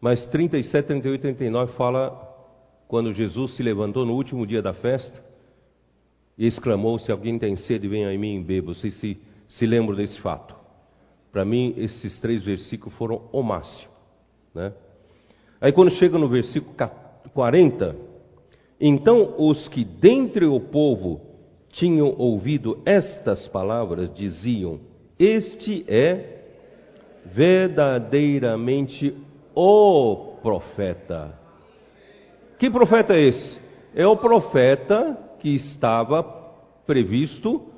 mas 0.00 0.24
37, 0.26 0.86
38 0.86 1.20
e 1.20 1.34
39 1.34 1.72
fala 1.72 2.22
quando 2.86 3.12
Jesus 3.12 3.56
se 3.56 3.62
levantou 3.62 4.06
no 4.06 4.14
último 4.14 4.46
dia 4.46 4.62
da 4.62 4.72
festa 4.72 5.25
e 6.36 6.46
exclamou: 6.46 6.98
Se 6.98 7.10
alguém 7.10 7.38
tem 7.38 7.56
sede, 7.56 7.88
venha 7.88 8.10
a 8.10 8.18
mim 8.18 8.40
e 8.40 8.44
beba. 8.44 8.74
Vocês 8.74 8.94
se, 9.00 9.18
se 9.48 9.66
lembram 9.66 9.96
desse 9.96 10.20
fato? 10.20 10.54
Para 11.32 11.44
mim, 11.44 11.74
esses 11.76 12.18
três 12.20 12.42
versículos 12.42 12.96
foram 12.96 13.22
o 13.32 13.42
máximo. 13.42 13.90
Né? 14.54 14.72
Aí, 15.60 15.72
quando 15.72 15.90
chega 15.92 16.18
no 16.18 16.28
versículo 16.28 16.74
40, 17.34 17.96
então 18.80 19.34
os 19.38 19.68
que 19.68 19.84
dentre 19.84 20.46
o 20.46 20.60
povo 20.60 21.20
tinham 21.70 22.14
ouvido 22.18 22.80
estas 22.84 23.46
palavras 23.48 24.14
diziam: 24.14 24.80
Este 25.18 25.84
é 25.88 26.34
verdadeiramente 27.24 29.14
o 29.54 30.36
profeta 30.42 31.46
que 32.58 32.70
profeta 32.70 33.14
é 33.14 33.22
esse? 33.22 33.60
É 33.94 34.06
o 34.06 34.16
profeta 34.16 35.16
que 35.46 35.54
estava 35.54 36.24
previsto 36.88 37.68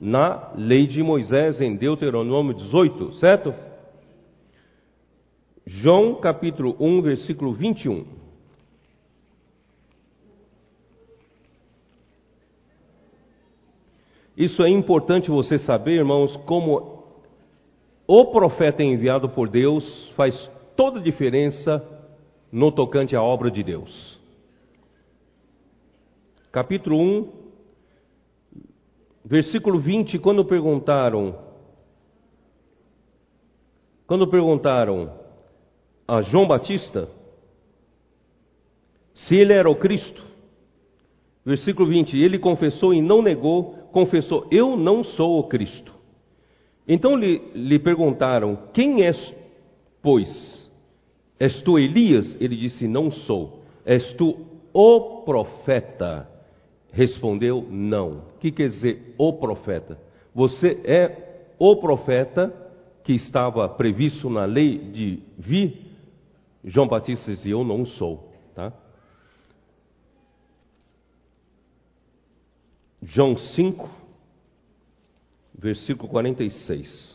na 0.00 0.52
lei 0.54 0.86
de 0.86 1.02
Moisés 1.02 1.60
em 1.60 1.74
Deuteronômio 1.74 2.54
18, 2.54 3.14
certo? 3.14 3.52
João 5.66 6.20
capítulo 6.20 6.76
1, 6.78 7.02
versículo 7.02 7.52
21. 7.52 8.06
Isso 14.36 14.62
é 14.62 14.70
importante 14.70 15.28
você 15.28 15.58
saber, 15.58 15.96
irmãos, 15.96 16.36
como 16.46 17.02
o 18.06 18.26
profeta 18.26 18.84
enviado 18.84 19.30
por 19.30 19.48
Deus 19.48 20.12
faz 20.14 20.48
toda 20.76 21.00
a 21.00 21.02
diferença 21.02 21.84
no 22.52 22.70
tocante 22.70 23.16
à 23.16 23.20
obra 23.20 23.50
de 23.50 23.64
Deus. 23.64 24.15
Capítulo 26.56 26.98
1, 26.98 27.32
versículo 29.22 29.78
20, 29.78 30.18
quando 30.20 30.42
perguntaram 30.42 31.38
quando 34.06 34.26
perguntaram 34.26 35.12
a 36.08 36.22
João 36.22 36.48
Batista 36.48 37.10
se 39.12 39.36
ele 39.36 39.52
era 39.52 39.68
o 39.68 39.76
Cristo, 39.76 40.24
versículo 41.44 41.90
20, 41.90 42.16
ele 42.16 42.38
confessou 42.38 42.94
e 42.94 43.02
não 43.02 43.20
negou, 43.20 43.74
confessou: 43.92 44.46
Eu 44.50 44.78
não 44.78 45.04
sou 45.04 45.38
o 45.38 45.48
Cristo. 45.48 45.92
Então 46.88 47.16
lhe, 47.16 47.36
lhe 47.54 47.78
perguntaram: 47.78 48.70
Quem 48.72 49.04
és, 49.04 49.34
pois? 50.00 50.70
És 51.38 51.60
tu 51.60 51.78
Elias? 51.78 52.34
Ele 52.40 52.56
disse: 52.56 52.88
Não 52.88 53.10
sou. 53.10 53.60
És 53.84 54.14
tu 54.14 54.38
o 54.72 55.22
profeta? 55.26 56.34
Respondeu: 56.96 57.60
Não. 57.70 58.20
O 58.20 58.38
que 58.38 58.50
quer 58.50 58.70
dizer 58.70 59.14
o 59.18 59.34
profeta? 59.34 60.00
Você 60.34 60.80
é 60.82 61.52
o 61.58 61.76
profeta 61.76 62.48
que 63.04 63.12
estava 63.12 63.68
previsto 63.68 64.30
na 64.30 64.46
lei 64.46 64.78
de 64.78 65.22
vir? 65.36 65.92
João 66.64 66.88
Batista 66.88 67.32
disse: 67.32 67.50
Eu 67.50 67.62
não 67.64 67.84
sou. 67.84 68.32
Tá? 68.54 68.72
João 73.02 73.36
5, 73.36 73.90
versículo 75.54 76.08
46. 76.08 77.14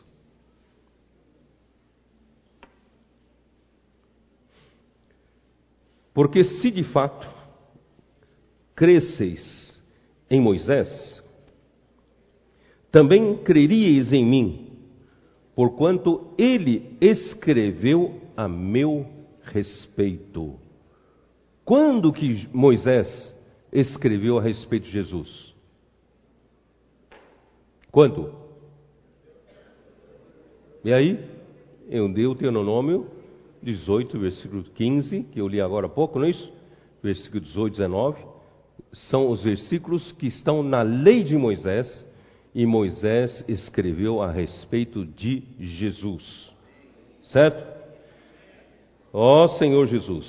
Porque 6.14 6.44
se 6.44 6.70
de 6.70 6.84
fato 6.84 7.28
cresceis 8.76 9.71
em 10.32 10.40
Moisés, 10.40 11.22
também 12.90 13.36
creríeis 13.44 14.14
em 14.14 14.26
mim, 14.26 14.72
porquanto 15.54 16.34
ele 16.38 16.98
escreveu 17.02 18.22
a 18.36 18.48
meu 18.48 19.06
respeito. 19.44 20.58
Quando 21.66 22.14
que 22.14 22.48
Moisés 22.54 23.08
escreveu 23.74 24.38
a 24.38 24.42
respeito 24.42 24.86
de 24.86 24.92
Jesus? 24.92 25.54
Quando? 27.92 28.34
E 30.86 30.94
aí? 30.94 31.30
Eu 31.90 32.08
dei 32.08 32.26
o 32.26 32.34
Deuteronômio 32.34 33.06
18, 33.62 34.18
versículo 34.18 34.64
15, 34.64 35.24
que 35.24 35.42
eu 35.42 35.48
li 35.48 35.60
agora 35.60 35.88
há 35.88 35.90
pouco, 35.90 36.18
não 36.18 36.26
é 36.26 36.30
isso? 36.30 36.52
Versículo 37.04 37.42
18, 37.42 37.74
19. 37.74 38.31
São 38.94 39.30
os 39.30 39.44
versículos 39.44 40.12
que 40.14 40.28
estão 40.28 40.62
na 40.62 40.82
lei 40.82 41.24
de 41.24 41.38
Moisés, 41.38 42.06
e 42.54 42.66
Moisés 42.66 43.44
escreveu 43.48 44.22
a 44.22 44.30
respeito 44.30 45.06
de 45.06 45.44
Jesus. 45.58 46.52
Certo? 47.24 47.66
Ó 49.14 49.46
oh, 49.46 49.48
Senhor 49.58 49.88
Jesus, 49.88 50.26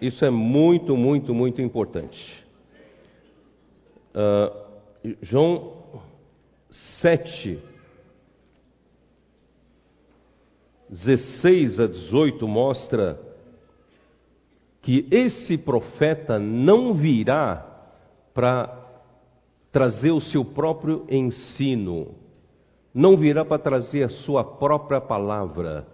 isso 0.00 0.24
é 0.24 0.30
muito, 0.30 0.96
muito, 0.96 1.34
muito 1.34 1.60
importante. 1.60 2.44
Uh, 4.14 4.68
João 5.22 6.00
7, 7.00 7.58
16 10.88 11.80
a 11.80 11.86
18 11.86 12.48
mostra 12.48 13.27
que 14.88 15.06
esse 15.10 15.58
profeta 15.58 16.38
não 16.38 16.94
virá 16.94 17.62
para 18.32 18.74
trazer 19.70 20.12
o 20.12 20.20
seu 20.22 20.42
próprio 20.42 21.04
ensino, 21.10 22.14
não 22.94 23.14
virá 23.14 23.44
para 23.44 23.58
trazer 23.58 24.04
a 24.04 24.08
sua 24.08 24.42
própria 24.42 24.98
palavra. 24.98 25.86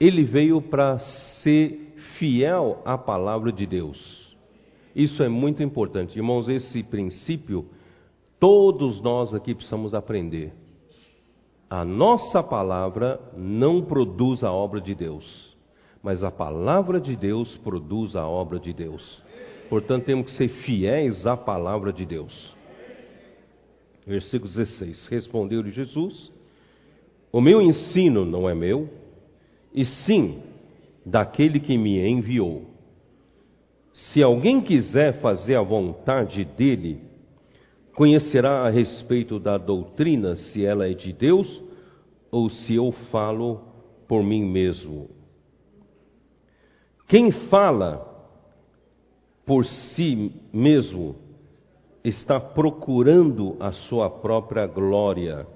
Ele 0.00 0.24
veio 0.24 0.60
para 0.60 0.98
ser 1.40 1.94
fiel 2.18 2.82
à 2.84 2.98
palavra 2.98 3.52
de 3.52 3.64
Deus. 3.64 4.36
Isso 4.92 5.22
é 5.22 5.28
muito 5.28 5.62
importante. 5.62 6.18
Irmãos, 6.18 6.48
esse 6.48 6.82
princípio 6.82 7.66
todos 8.40 9.00
nós 9.00 9.32
aqui 9.32 9.54
precisamos 9.54 9.94
aprender 9.94 10.52
a 11.72 11.86
nossa 11.86 12.42
palavra 12.42 13.18
não 13.34 13.80
produz 13.80 14.44
a 14.44 14.52
obra 14.52 14.78
de 14.78 14.94
Deus, 14.94 15.51
mas 16.02 16.24
a 16.24 16.30
palavra 16.30 17.00
de 17.00 17.14
Deus 17.14 17.56
produz 17.58 18.16
a 18.16 18.26
obra 18.26 18.58
de 18.58 18.72
Deus. 18.72 19.22
Portanto, 19.68 20.04
temos 20.04 20.26
que 20.26 20.36
ser 20.36 20.48
fiéis 20.48 21.26
à 21.26 21.36
palavra 21.36 21.92
de 21.92 22.04
Deus. 22.04 22.54
Versículo 24.06 24.52
16: 24.52 25.06
Respondeu-lhe 25.06 25.70
Jesus: 25.70 26.32
O 27.30 27.40
meu 27.40 27.62
ensino 27.62 28.24
não 28.24 28.48
é 28.48 28.54
meu, 28.54 28.88
e 29.72 29.84
sim 29.84 30.42
daquele 31.06 31.60
que 31.60 31.78
me 31.78 31.98
enviou. 32.06 32.66
Se 33.92 34.22
alguém 34.22 34.60
quiser 34.60 35.20
fazer 35.20 35.54
a 35.54 35.62
vontade 35.62 36.44
dele, 36.44 37.00
conhecerá 37.94 38.66
a 38.66 38.70
respeito 38.70 39.38
da 39.38 39.58
doutrina 39.58 40.34
se 40.34 40.64
ela 40.64 40.88
é 40.88 40.94
de 40.94 41.12
Deus 41.12 41.62
ou 42.30 42.48
se 42.48 42.74
eu 42.74 42.90
falo 43.10 43.60
por 44.08 44.22
mim 44.24 44.44
mesmo. 44.44 45.21
Quem 47.12 47.30
fala 47.30 48.10
por 49.44 49.66
si 49.66 50.32
mesmo 50.50 51.14
está 52.02 52.40
procurando 52.40 53.54
a 53.60 53.70
sua 53.70 54.08
própria 54.08 54.66
glória. 54.66 55.46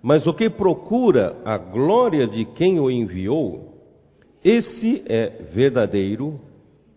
Mas 0.00 0.26
o 0.26 0.32
que 0.32 0.48
procura 0.48 1.36
a 1.44 1.58
glória 1.58 2.26
de 2.26 2.46
quem 2.46 2.80
o 2.80 2.90
enviou, 2.90 3.74
esse 4.42 5.04
é 5.04 5.42
verdadeiro 5.52 6.40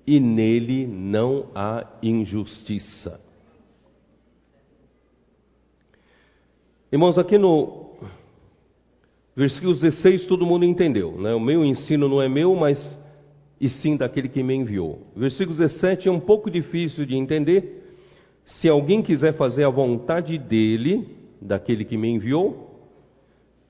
e 0.07 0.17
nele 0.17 0.87
não 0.87 1.47
há 1.53 1.91
injustiça. 2.01 3.19
Irmãos, 6.89 7.17
aqui 7.17 7.37
no 7.37 7.97
versículo 9.35 9.73
16 9.73 10.25
todo 10.25 10.45
mundo 10.45 10.63
entendeu, 10.63 11.19
né? 11.19 11.35
O 11.35 11.39
meu 11.41 11.65
ensino 11.65 12.07
não 12.07 12.21
é 12.21 12.29
meu, 12.29 12.55
mas 12.55 12.77
e 13.59 13.69
sim 13.69 13.97
daquele 13.97 14.29
que 14.29 14.43
me 14.43 14.55
enviou. 14.55 15.01
Versículo 15.15 15.57
17 15.57 16.07
é 16.07 16.11
um 16.11 16.19
pouco 16.19 16.49
difícil 16.49 17.05
de 17.05 17.15
entender. 17.15 17.83
Se 18.45 18.69
alguém 18.69 19.01
quiser 19.01 19.33
fazer 19.33 19.65
a 19.65 19.69
vontade 19.69 20.37
dele, 20.37 21.07
daquele 21.41 21.83
que 21.83 21.97
me 21.97 22.09
enviou, 22.09 22.67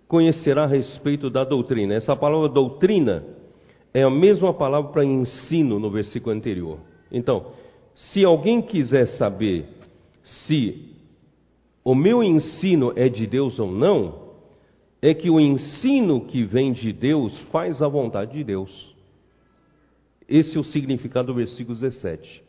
conhecerá 0.08 0.64
a 0.64 0.68
respeito 0.68 1.30
da 1.30 1.44
doutrina. 1.44 1.94
Essa 1.94 2.16
palavra 2.16 2.50
doutrina 2.50 3.24
é 3.94 4.04
a 4.04 4.10
mesma 4.10 4.54
palavra 4.54 4.92
para 4.92 5.06
ensino 5.06 5.80
no 5.80 5.90
versículo 5.90 6.36
anterior. 6.36 6.80
Então, 7.12 7.48
se 7.96 8.24
alguém 8.24 8.62
quiser 8.62 9.08
saber 9.18 9.66
se 10.24 10.94
o 11.84 11.96
meu 11.96 12.22
ensino 12.22 12.94
é 12.96 13.08
de 13.10 13.26
Deus 13.26 13.58
ou 13.60 13.72
não, 13.72 14.28
é 15.02 15.14
que 15.14 15.30
o 15.30 15.40
ensino 15.40 16.22
que 16.22 16.44
vem 16.44 16.74
de 16.74 16.92
Deus 16.92 17.38
faz 17.52 17.82
a 17.82 17.88
vontade 17.88 18.34
de 18.34 18.44
Deus. 18.44 18.97
Esse 20.28 20.58
é 20.58 20.60
o 20.60 20.64
significado 20.64 21.28
do 21.28 21.34
versículo 21.34 21.78
17. 21.78 22.44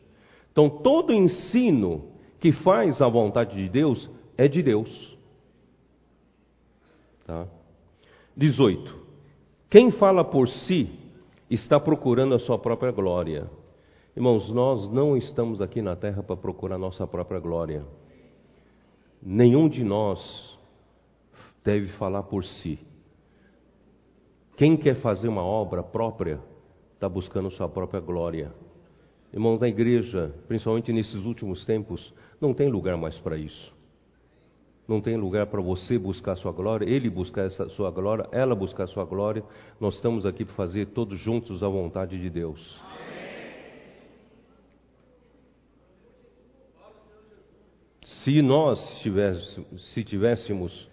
Então, 0.51 0.69
todo 0.69 1.13
ensino 1.13 2.11
que 2.39 2.51
faz 2.51 3.01
a 3.01 3.07
vontade 3.07 3.55
de 3.55 3.69
Deus 3.69 4.09
é 4.37 4.47
de 4.47 4.61
Deus. 4.61 5.17
Tá? 7.25 7.47
18. 8.35 8.97
Quem 9.69 9.91
fala 9.91 10.23
por 10.23 10.47
si 10.49 10.89
está 11.49 11.79
procurando 11.79 12.35
a 12.35 12.39
sua 12.39 12.57
própria 12.57 12.91
glória. 12.91 13.49
Irmãos, 14.15 14.49
nós 14.51 14.91
não 14.91 15.15
estamos 15.15 15.61
aqui 15.61 15.81
na 15.81 15.95
terra 15.95 16.21
para 16.21 16.35
procurar 16.35 16.75
a 16.75 16.79
nossa 16.79 17.07
própria 17.07 17.39
glória. 17.39 17.85
Nenhum 19.21 19.69
de 19.69 19.83
nós 19.83 20.57
deve 21.63 21.87
falar 21.93 22.23
por 22.23 22.43
si. 22.43 22.79
Quem 24.57 24.75
quer 24.75 24.95
fazer 24.95 25.27
uma 25.27 25.43
obra 25.43 25.83
própria 25.83 26.41
está 26.99 27.07
buscando 27.07 27.49
sua 27.51 27.69
própria 27.69 28.01
glória. 28.01 28.51
Irmãos, 29.31 29.57
na 29.57 29.69
igreja, 29.69 30.35
principalmente 30.49 30.91
nesses 30.91 31.23
últimos 31.23 31.65
tempos, 31.65 32.13
não 32.41 32.53
tem 32.53 32.67
lugar 32.69 32.97
mais 32.97 33.17
para 33.19 33.37
isso. 33.37 33.73
Não 34.85 34.99
tem 34.99 35.15
lugar 35.15 35.47
para 35.47 35.61
você 35.61 35.97
buscar 35.97 36.35
sua 36.35 36.51
glória, 36.51 36.85
ele 36.85 37.09
buscar 37.09 37.45
essa 37.45 37.69
sua 37.69 37.89
glória, 37.89 38.27
ela 38.33 38.53
buscar 38.53 38.85
sua 38.87 39.05
glória. 39.05 39.45
Nós 39.79 39.95
estamos 39.95 40.25
aqui 40.25 40.43
para 40.43 40.53
fazer 40.55 40.87
todos 40.87 41.17
juntos 41.19 41.63
a 41.63 41.69
vontade 41.69 42.19
de 42.19 42.29
Deus. 42.29 42.83
Se 48.01 48.41
nós 48.41 48.77
se 49.93 50.03
tivéssemos 50.03 50.89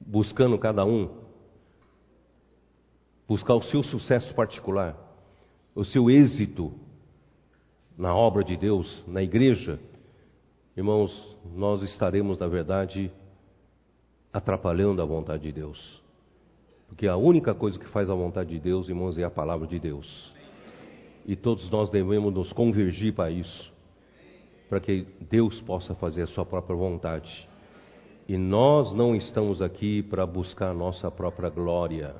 buscando 0.00 0.58
cada 0.58 0.84
um 0.84 1.16
buscar 3.28 3.54
o 3.54 3.62
seu 3.62 3.84
sucesso 3.84 4.34
particular, 4.34 5.06
o 5.78 5.84
seu 5.84 6.10
êxito 6.10 6.72
na 7.96 8.12
obra 8.12 8.42
de 8.42 8.56
Deus, 8.56 9.04
na 9.06 9.22
igreja, 9.22 9.78
irmãos, 10.76 11.38
nós 11.54 11.82
estaremos, 11.82 12.36
na 12.36 12.48
verdade, 12.48 13.12
atrapalhando 14.32 15.00
a 15.00 15.04
vontade 15.04 15.44
de 15.44 15.52
Deus. 15.52 16.02
Porque 16.88 17.06
a 17.06 17.16
única 17.16 17.54
coisa 17.54 17.78
que 17.78 17.86
faz 17.90 18.10
a 18.10 18.14
vontade 18.14 18.50
de 18.50 18.58
Deus, 18.58 18.88
irmãos, 18.88 19.16
é 19.18 19.22
a 19.22 19.30
palavra 19.30 19.68
de 19.68 19.78
Deus. 19.78 20.34
E 21.24 21.36
todos 21.36 21.70
nós 21.70 21.88
devemos 21.90 22.34
nos 22.34 22.52
convergir 22.52 23.14
para 23.14 23.30
isso, 23.30 23.72
para 24.68 24.80
que 24.80 25.06
Deus 25.30 25.60
possa 25.60 25.94
fazer 25.94 26.22
a 26.22 26.26
sua 26.26 26.44
própria 26.44 26.74
vontade. 26.74 27.48
E 28.26 28.36
nós 28.36 28.92
não 28.92 29.14
estamos 29.14 29.62
aqui 29.62 30.02
para 30.02 30.26
buscar 30.26 30.70
a 30.70 30.74
nossa 30.74 31.08
própria 31.08 31.48
glória. 31.48 32.16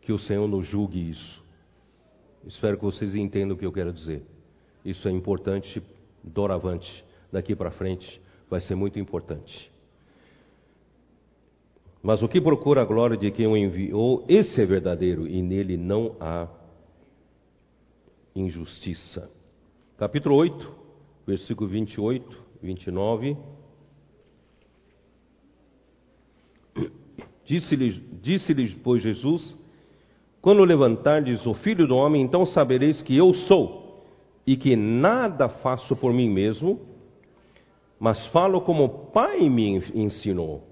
Que 0.00 0.12
o 0.12 0.18
Senhor 0.18 0.48
nos 0.48 0.66
julgue 0.66 1.10
isso. 1.10 1.43
Espero 2.46 2.76
que 2.76 2.84
vocês 2.84 3.14
entendam 3.14 3.56
o 3.56 3.58
que 3.58 3.66
eu 3.66 3.72
quero 3.72 3.92
dizer. 3.92 4.22
Isso 4.84 5.08
é 5.08 5.10
importante, 5.10 5.82
doravante, 6.22 7.04
daqui 7.32 7.56
para 7.56 7.70
frente, 7.70 8.20
vai 8.50 8.60
ser 8.60 8.74
muito 8.74 8.98
importante. 8.98 9.70
Mas 12.02 12.22
o 12.22 12.28
que 12.28 12.40
procura 12.40 12.82
a 12.82 12.84
glória 12.84 13.16
de 13.16 13.30
quem 13.30 13.46
o 13.46 13.56
enviou, 13.56 14.24
esse 14.28 14.60
é 14.60 14.66
verdadeiro, 14.66 15.26
e 15.26 15.40
nele 15.40 15.76
não 15.78 16.16
há 16.20 16.48
injustiça. 18.36 19.30
Capítulo 19.96 20.34
8, 20.34 20.74
versículo 21.26 21.70
28, 21.70 22.44
29. 22.62 23.36
Disse-lhes, 27.46 28.00
disse 28.20 28.54
pois, 28.82 29.02
Jesus: 29.02 29.56
Quando 30.44 30.62
levantardes 30.62 31.46
o 31.46 31.54
filho 31.54 31.86
do 31.86 31.96
homem, 31.96 32.20
então 32.20 32.44
sabereis 32.44 33.00
que 33.00 33.16
eu 33.16 33.32
sou, 33.32 34.04
e 34.46 34.58
que 34.58 34.76
nada 34.76 35.48
faço 35.48 35.96
por 35.96 36.12
mim 36.12 36.28
mesmo, 36.28 36.80
mas 37.98 38.26
falo 38.26 38.60
como 38.60 38.84
o 38.84 38.88
Pai 39.10 39.48
me 39.48 39.82
ensinou. 39.94 40.62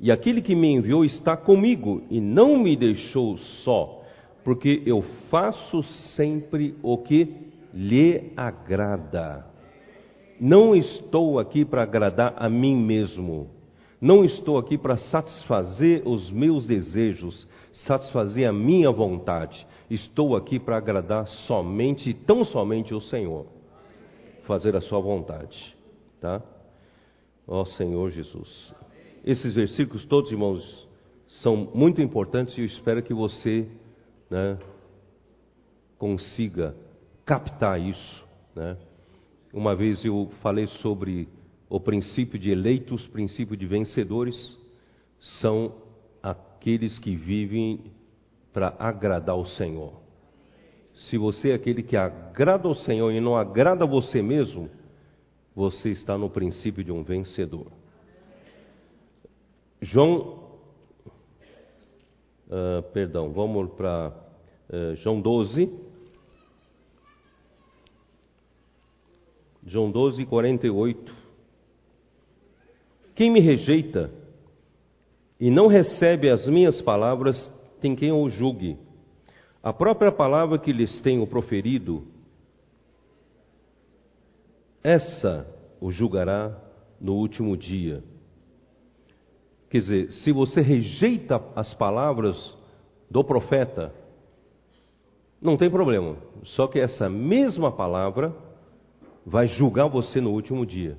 E 0.00 0.10
aquele 0.10 0.40
que 0.40 0.54
me 0.54 0.68
enviou 0.68 1.04
está 1.04 1.36
comigo 1.36 2.00
e 2.08 2.22
não 2.22 2.56
me 2.56 2.74
deixou 2.74 3.36
só, 3.36 4.02
porque 4.42 4.82
eu 4.86 5.02
faço 5.28 5.82
sempre 6.16 6.74
o 6.82 6.96
que 6.96 7.28
lhe 7.74 8.32
agrada. 8.34 9.44
Não 10.40 10.74
estou 10.74 11.38
aqui 11.38 11.66
para 11.66 11.82
agradar 11.82 12.32
a 12.38 12.48
mim 12.48 12.74
mesmo 12.74 13.50
não 14.02 14.24
estou 14.24 14.58
aqui 14.58 14.76
para 14.76 14.96
satisfazer 14.96 16.02
os 16.04 16.28
meus 16.28 16.66
desejos, 16.66 17.46
satisfazer 17.72 18.48
a 18.48 18.52
minha 18.52 18.90
vontade. 18.90 19.64
Estou 19.88 20.34
aqui 20.34 20.58
para 20.58 20.76
agradar 20.76 21.28
somente 21.46 22.12
tão 22.12 22.44
somente 22.44 22.92
o 22.92 23.00
Senhor. 23.00 23.46
Fazer 24.42 24.74
a 24.74 24.80
sua 24.80 24.98
vontade, 24.98 25.76
tá? 26.20 26.42
Ó 27.46 27.64
Senhor 27.64 28.10
Jesus. 28.10 28.74
Esses 29.24 29.54
versículos 29.54 30.04
todos, 30.04 30.32
irmãos, 30.32 30.88
são 31.40 31.70
muito 31.72 32.02
importantes 32.02 32.58
e 32.58 32.62
eu 32.62 32.66
espero 32.66 33.04
que 33.04 33.14
você, 33.14 33.68
né, 34.28 34.58
consiga 35.96 36.74
captar 37.24 37.80
isso, 37.80 38.26
né? 38.52 38.76
Uma 39.52 39.76
vez 39.76 40.04
eu 40.04 40.28
falei 40.42 40.66
sobre 40.66 41.28
o 41.72 41.80
princípio 41.80 42.38
de 42.38 42.50
eleitos, 42.50 43.06
princípio 43.06 43.56
de 43.56 43.66
vencedores, 43.66 44.58
são 45.40 45.72
aqueles 46.22 46.98
que 46.98 47.16
vivem 47.16 47.90
para 48.52 48.76
agradar 48.78 49.38
o 49.38 49.46
Senhor. 49.46 49.94
Se 51.08 51.16
você 51.16 51.48
é 51.48 51.54
aquele 51.54 51.82
que 51.82 51.96
agrada 51.96 52.68
ao 52.68 52.74
Senhor 52.74 53.10
e 53.10 53.22
não 53.22 53.38
agrada 53.38 53.84
a 53.84 53.88
você 53.88 54.20
mesmo, 54.20 54.68
você 55.56 55.88
está 55.88 56.18
no 56.18 56.28
princípio 56.28 56.84
de 56.84 56.92
um 56.92 57.02
vencedor. 57.02 57.72
João, 59.80 60.58
uh, 62.48 62.82
perdão, 62.92 63.32
vamos 63.32 63.70
para 63.70 64.12
uh, 64.68 64.94
João 64.96 65.22
12. 65.22 65.72
João 69.64 69.90
12, 69.90 70.26
48. 70.26 71.21
Quem 73.14 73.30
me 73.30 73.40
rejeita 73.40 74.10
e 75.38 75.50
não 75.50 75.66
recebe 75.66 76.30
as 76.30 76.46
minhas 76.46 76.80
palavras, 76.80 77.50
tem 77.80 77.96
quem 77.96 78.12
o 78.12 78.28
julgue. 78.28 78.78
A 79.62 79.72
própria 79.72 80.12
palavra 80.12 80.58
que 80.58 80.72
lhes 80.72 81.00
tenho 81.00 81.26
proferido, 81.26 82.04
essa 84.82 85.46
o 85.80 85.90
julgará 85.90 86.56
no 87.00 87.14
último 87.14 87.56
dia. 87.56 88.02
Quer 89.68 89.78
dizer, 89.78 90.12
se 90.12 90.32
você 90.32 90.60
rejeita 90.60 91.42
as 91.56 91.72
palavras 91.74 92.36
do 93.10 93.24
profeta, 93.24 93.92
não 95.40 95.56
tem 95.56 95.70
problema. 95.70 96.16
Só 96.44 96.66
que 96.66 96.78
essa 96.78 97.08
mesma 97.08 97.72
palavra 97.72 98.34
vai 99.26 99.46
julgar 99.48 99.88
você 99.88 100.20
no 100.20 100.30
último 100.30 100.64
dia. 100.64 100.96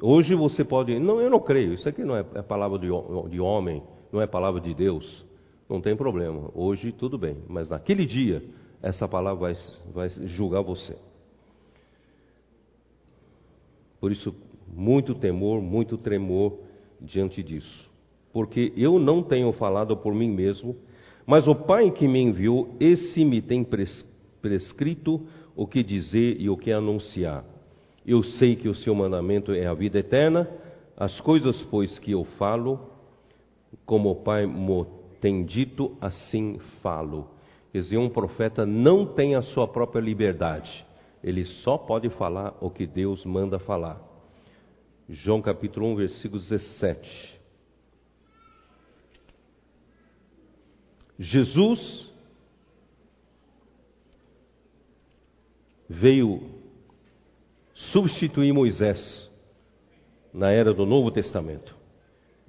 Hoje 0.00 0.34
você 0.34 0.64
pode, 0.64 0.98
não, 0.98 1.20
eu 1.20 1.28
não 1.28 1.40
creio, 1.40 1.74
isso 1.74 1.88
aqui 1.88 2.04
não 2.04 2.16
é, 2.16 2.24
é 2.34 2.42
palavra 2.42 2.78
de, 2.78 2.88
de 3.30 3.40
homem, 3.40 3.82
não 4.12 4.20
é 4.20 4.26
palavra 4.26 4.60
de 4.60 4.72
Deus, 4.72 5.26
não 5.68 5.80
tem 5.80 5.96
problema. 5.96 6.50
Hoje 6.54 6.92
tudo 6.92 7.18
bem, 7.18 7.36
mas 7.48 7.68
naquele 7.68 8.06
dia 8.06 8.42
essa 8.80 9.08
palavra 9.08 9.52
vai, 9.52 9.56
vai 9.92 10.08
julgar 10.28 10.62
você. 10.62 10.96
Por 14.00 14.12
isso, 14.12 14.32
muito 14.72 15.14
temor, 15.14 15.60
muito 15.60 15.98
tremor 15.98 16.58
diante 17.00 17.42
disso. 17.42 17.90
Porque 18.32 18.72
eu 18.76 18.98
não 19.00 19.22
tenho 19.22 19.52
falado 19.52 19.96
por 19.96 20.14
mim 20.14 20.30
mesmo, 20.30 20.76
mas 21.26 21.48
o 21.48 21.54
Pai 21.54 21.90
que 21.90 22.06
me 22.06 22.20
enviou, 22.20 22.76
esse 22.78 23.24
me 23.24 23.42
tem 23.42 23.66
prescrito 24.40 25.26
o 25.56 25.66
que 25.66 25.82
dizer 25.82 26.40
e 26.40 26.48
o 26.48 26.56
que 26.56 26.70
anunciar. 26.70 27.44
Eu 28.08 28.22
sei 28.22 28.56
que 28.56 28.70
o 28.70 28.74
seu 28.74 28.94
mandamento 28.94 29.52
é 29.52 29.66
a 29.66 29.74
vida 29.74 29.98
eterna, 29.98 30.48
as 30.96 31.20
coisas, 31.20 31.62
pois, 31.64 31.98
que 31.98 32.12
eu 32.12 32.24
falo, 32.38 32.90
como 33.84 34.10
o 34.10 34.16
Pai 34.16 34.46
me 34.46 34.86
tem 35.20 35.44
dito, 35.44 35.94
assim 36.00 36.58
falo. 36.80 37.28
Quer 37.70 37.80
dizer, 37.80 37.98
um 37.98 38.08
profeta 38.08 38.64
não 38.64 39.04
tem 39.04 39.34
a 39.34 39.42
sua 39.42 39.68
própria 39.68 40.00
liberdade, 40.00 40.86
ele 41.22 41.44
só 41.44 41.76
pode 41.76 42.08
falar 42.08 42.56
o 42.62 42.70
que 42.70 42.86
Deus 42.86 43.26
manda 43.26 43.58
falar. 43.58 44.00
João 45.06 45.42
capítulo 45.42 45.88
1, 45.88 45.96
versículo 45.96 46.40
17. 46.40 47.38
Jesus 51.18 52.10
veio 55.90 56.57
substituir 57.92 58.52
Moisés 58.52 59.28
na 60.32 60.50
era 60.50 60.74
do 60.74 60.84
Novo 60.84 61.10
Testamento. 61.10 61.74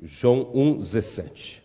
João 0.01 0.45
1,17. 0.53 1.59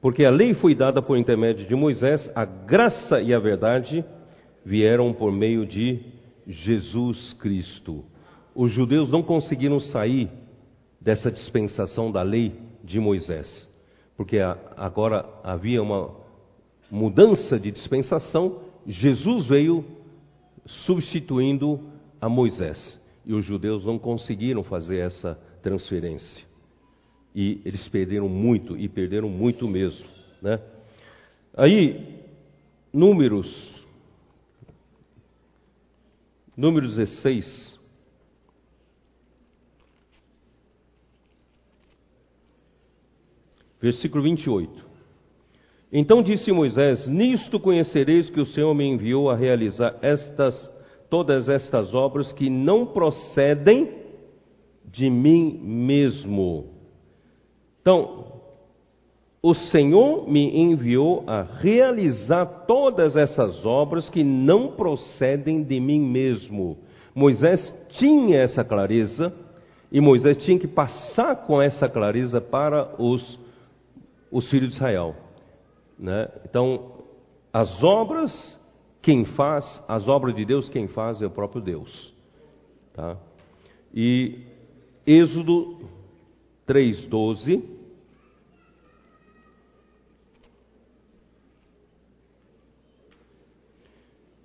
Porque 0.00 0.24
a 0.24 0.30
lei 0.30 0.54
foi 0.54 0.74
dada 0.74 1.02
por 1.02 1.16
intermédio 1.16 1.66
de 1.66 1.74
Moisés, 1.74 2.30
a 2.34 2.44
graça 2.44 3.20
e 3.20 3.34
a 3.34 3.38
verdade 3.38 4.04
vieram 4.64 5.12
por 5.12 5.32
meio 5.32 5.66
de 5.66 6.00
Jesus 6.46 7.32
Cristo. 7.34 8.04
Os 8.54 8.70
judeus 8.70 9.10
não 9.10 9.22
conseguiram 9.22 9.80
sair 9.80 10.30
dessa 11.00 11.30
dispensação 11.30 12.10
da 12.10 12.22
lei 12.22 12.54
de 12.82 12.98
Moisés, 12.98 13.68
porque 14.16 14.38
agora 14.76 15.24
havia 15.42 15.82
uma 15.82 16.10
mudança 16.90 17.58
de 17.58 17.70
dispensação, 17.70 18.62
Jesus 18.86 19.46
veio 19.46 19.84
substituindo 20.64 21.80
a 22.20 22.28
Moisés. 22.28 23.00
E 23.24 23.34
os 23.34 23.44
judeus 23.44 23.84
não 23.84 23.98
conseguiram 23.98 24.62
fazer 24.62 24.98
essa 24.98 25.34
transferência. 25.62 26.44
E 27.34 27.60
eles 27.64 27.86
perderam 27.88 28.28
muito, 28.28 28.76
e 28.76 28.88
perderam 28.88 29.28
muito 29.28 29.68
mesmo. 29.68 30.06
Né? 30.40 30.60
Aí, 31.54 32.24
números, 32.92 33.48
número 36.56 36.88
16. 36.88 37.78
Versículo 43.80 44.24
28. 44.24 44.88
Então 45.92 46.22
disse 46.22 46.50
Moisés: 46.50 47.06
Nisto 47.06 47.60
conhecereis 47.60 48.28
que 48.28 48.40
o 48.40 48.46
Senhor 48.46 48.74
me 48.74 48.84
enviou 48.84 49.30
a 49.30 49.36
realizar 49.36 49.96
estas 50.02 50.77
todas 51.10 51.48
estas 51.48 51.94
obras 51.94 52.32
que 52.32 52.50
não 52.50 52.86
procedem 52.86 53.90
de 54.84 55.08
mim 55.10 55.60
mesmo. 55.62 56.66
Então, 57.80 58.28
o 59.42 59.54
Senhor 59.54 60.28
me 60.28 60.58
enviou 60.58 61.24
a 61.26 61.42
realizar 61.42 62.44
todas 62.66 63.16
essas 63.16 63.64
obras 63.64 64.10
que 64.10 64.24
não 64.24 64.72
procedem 64.72 65.62
de 65.62 65.78
mim 65.78 66.00
mesmo. 66.00 66.78
Moisés 67.14 67.74
tinha 67.90 68.38
essa 68.40 68.64
clareza 68.64 69.32
e 69.90 70.00
Moisés 70.00 70.36
tinha 70.44 70.58
que 70.58 70.68
passar 70.68 71.46
com 71.46 71.62
essa 71.62 71.88
clareza 71.88 72.40
para 72.40 73.00
os, 73.00 73.38
os 74.30 74.50
filhos 74.50 74.70
de 74.70 74.76
Israel. 74.76 75.14
Né? 75.98 76.28
Então, 76.44 76.92
as 77.52 77.82
obras, 77.82 78.57
quem 79.08 79.24
faz, 79.24 79.82
as 79.88 80.06
obras 80.06 80.36
de 80.36 80.44
Deus, 80.44 80.68
quem 80.68 80.86
faz 80.86 81.22
é 81.22 81.26
o 81.26 81.30
próprio 81.30 81.62
Deus. 81.62 82.12
Tá? 82.92 83.16
E 83.94 84.40
Êxodo 85.06 85.78
3,12 86.68 87.62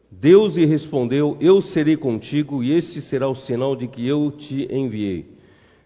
Deus 0.10 0.56
lhe 0.56 0.66
respondeu: 0.66 1.36
Eu 1.42 1.62
serei 1.62 1.98
contigo, 1.98 2.64
e 2.64 2.72
este 2.72 3.02
será 3.02 3.28
o 3.28 3.36
sinal 3.36 3.76
de 3.76 3.90
que 3.90 4.08
eu 4.08 4.32
te 4.32 4.74
enviei. 4.74 5.26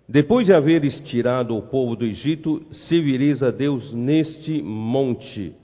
Depois 0.07 0.45
de 0.45 0.53
haveres 0.53 0.99
tirado 0.99 1.57
o 1.57 1.63
povo 1.63 1.95
do 1.95 2.05
Egito, 2.05 2.63
servireis 2.87 3.41
a 3.41 3.49
Deus 3.49 3.91
neste 3.91 4.61
monte. 4.61 5.55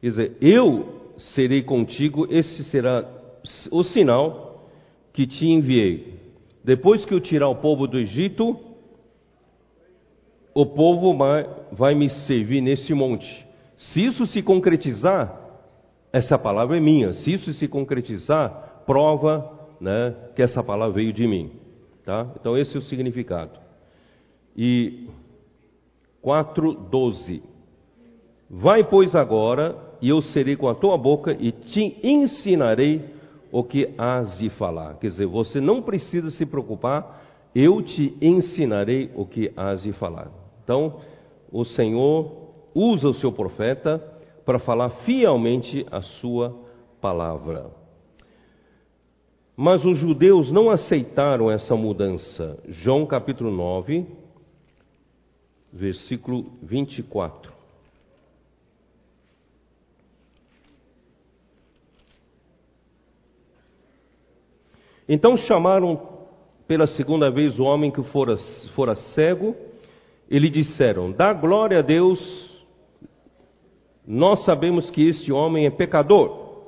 Quer 0.00 0.08
dizer, 0.10 0.36
eu 0.40 1.02
serei 1.16 1.62
contigo, 1.62 2.26
esse 2.30 2.64
será 2.64 3.04
o 3.70 3.82
sinal 3.82 4.68
que 5.12 5.26
te 5.26 5.46
enviei. 5.46 6.14
Depois 6.62 7.04
que 7.04 7.12
eu 7.12 7.20
tirar 7.20 7.48
o 7.48 7.56
povo 7.56 7.86
do 7.86 7.98
Egito, 7.98 8.58
o 10.54 10.64
povo 10.64 11.16
vai, 11.72 11.94
me 11.94 12.08
servir 12.08 12.60
neste 12.60 12.94
monte. 12.94 13.46
Se 13.76 14.04
isso 14.04 14.26
se 14.26 14.40
concretizar, 14.42 15.40
essa 16.12 16.38
palavra 16.38 16.76
é 16.76 16.80
minha. 16.80 17.12
Se 17.12 17.32
isso 17.32 17.52
se 17.54 17.66
concretizar, 17.66 18.82
prova 18.86 19.50
né, 19.80 20.14
que 20.34 20.42
essa 20.42 20.62
palavra 20.62 20.94
veio 20.94 21.12
de 21.12 21.26
mim. 21.26 21.50
Tá? 22.04 22.30
Então, 22.38 22.56
esse 22.56 22.74
é 22.76 22.78
o 22.78 22.82
significado. 22.82 23.58
E 24.56 25.08
4,12: 26.24 27.42
Vai, 28.48 28.84
pois, 28.84 29.14
agora, 29.14 29.76
e 30.00 30.08
eu 30.08 30.20
serei 30.20 30.56
com 30.56 30.68
a 30.68 30.74
tua 30.74 30.96
boca 30.96 31.36
e 31.38 31.52
te 31.52 31.98
ensinarei 32.02 33.04
o 33.50 33.62
que 33.62 33.94
has 33.96 34.38
de 34.38 34.50
falar. 34.50 34.98
Quer 34.98 35.08
dizer, 35.08 35.26
você 35.26 35.60
não 35.60 35.82
precisa 35.82 36.30
se 36.30 36.44
preocupar, 36.44 37.22
eu 37.54 37.80
te 37.82 38.16
ensinarei 38.20 39.10
o 39.14 39.24
que 39.24 39.52
has 39.56 39.82
de 39.82 39.92
falar. 39.92 40.30
Então, 40.62 41.00
o 41.52 41.64
Senhor 41.64 42.32
usa 42.74 43.08
o 43.08 43.14
seu 43.14 43.30
profeta 43.30 44.02
para 44.44 44.58
falar 44.58 44.90
fielmente 45.04 45.86
a 45.90 46.02
sua 46.02 46.54
palavra. 47.00 47.70
Mas 49.56 49.84
os 49.84 49.98
judeus 49.98 50.50
não 50.50 50.68
aceitaram 50.68 51.48
essa 51.48 51.76
mudança. 51.76 52.58
João 52.66 53.06
capítulo 53.06 53.52
9, 53.52 54.04
versículo 55.72 56.46
24. 56.60 57.53
Então 65.08 65.36
chamaram 65.36 66.00
pela 66.66 66.86
segunda 66.86 67.30
vez 67.30 67.58
o 67.58 67.64
homem 67.64 67.90
que 67.90 68.02
fora, 68.04 68.36
fora 68.74 68.94
cego 68.94 69.54
e 70.30 70.38
lhe 70.38 70.50
disseram: 70.50 71.12
Dá 71.12 71.32
glória 71.32 71.78
a 71.78 71.82
Deus 71.82 72.44
nós 74.06 74.44
sabemos 74.44 74.90
que 74.90 75.02
este 75.02 75.32
homem 75.32 75.64
é 75.64 75.70
pecador, 75.70 76.62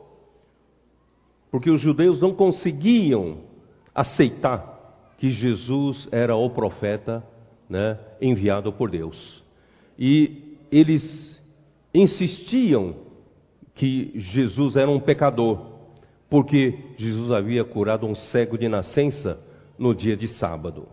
porque 1.51 1.71
os 1.71 1.81
judeus 1.81 2.21
não 2.21 2.35
conseguiam 2.35 3.39
aceitar 3.95 4.75
que 5.19 5.31
Jesus 5.31 6.09
era 6.11 6.35
o 6.35 6.49
profeta 6.51 7.23
né, 7.69 7.99
enviado 8.21 8.73
por 8.73 8.91
Deus. 8.91 9.43
E 9.99 10.57
eles 10.71 11.41
insistiam 11.95 12.95
que 13.75 14.13
Jesus 14.17 14.77
era 14.77 14.91
um 14.91 15.01
pecador, 15.01 15.76
porque 16.29 16.79
Jesus 16.99 17.31
havia 17.31 17.65
curado 17.65 18.07
um 18.07 18.15
cego 18.15 18.59
de 18.59 18.69
nascença 18.69 19.39
no 19.79 19.95
dia 19.95 20.17
de 20.17 20.29
sábado. 20.29 20.89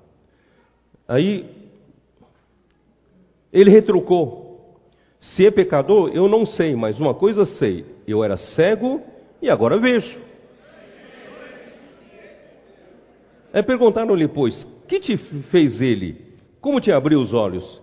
Aí 1.07 1.45
ele 3.51 3.69
retrucou 3.69 4.43
se 5.19 5.45
é 5.45 5.51
pecador, 5.51 6.09
eu 6.13 6.27
não 6.27 6.45
sei, 6.45 6.75
mas 6.75 6.99
uma 6.99 7.13
coisa 7.13 7.45
sei: 7.45 7.85
eu 8.07 8.23
era 8.23 8.37
cego 8.37 9.01
e 9.41 9.49
agora 9.49 9.79
vejo. 9.79 10.21
É 13.53 13.61
perguntaram-lhe, 13.61 14.27
pois, 14.27 14.67
que 14.87 14.99
te 14.99 15.15
fez 15.51 15.79
ele? 15.79 16.17
Como 16.59 16.81
te 16.81 16.91
abriu 16.91 17.19
os 17.19 17.33
olhos? 17.33 17.81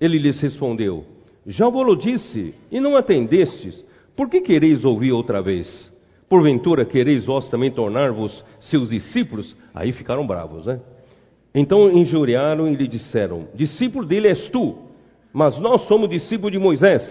Ele 0.00 0.18
lhes 0.18 0.40
respondeu: 0.40 1.04
Já 1.46 1.68
vos 1.68 2.02
disse, 2.02 2.54
e 2.70 2.80
não 2.80 2.96
atendestes. 2.96 3.84
Por 4.16 4.28
que 4.28 4.40
quereis 4.40 4.84
ouvir 4.84 5.12
outra 5.12 5.40
vez? 5.40 5.90
Porventura 6.30 6.86
quereis 6.86 7.26
vós 7.26 7.46
também 7.50 7.70
tornar-vos 7.70 8.42
seus 8.60 8.88
discípulos? 8.88 9.54
Aí 9.74 9.92
ficaram 9.92 10.26
bravos, 10.26 10.64
né? 10.64 10.80
Então 11.54 11.90
injuriaram 11.90 12.66
e 12.66 12.74
lhe 12.74 12.88
disseram: 12.88 13.48
Discípulo 13.54 14.06
dele 14.06 14.28
és 14.28 14.48
tu 14.48 14.88
mas 15.32 15.58
nós 15.58 15.86
somos 15.86 16.10
discípulos 16.10 16.52
de 16.52 16.58
Moisés. 16.58 17.02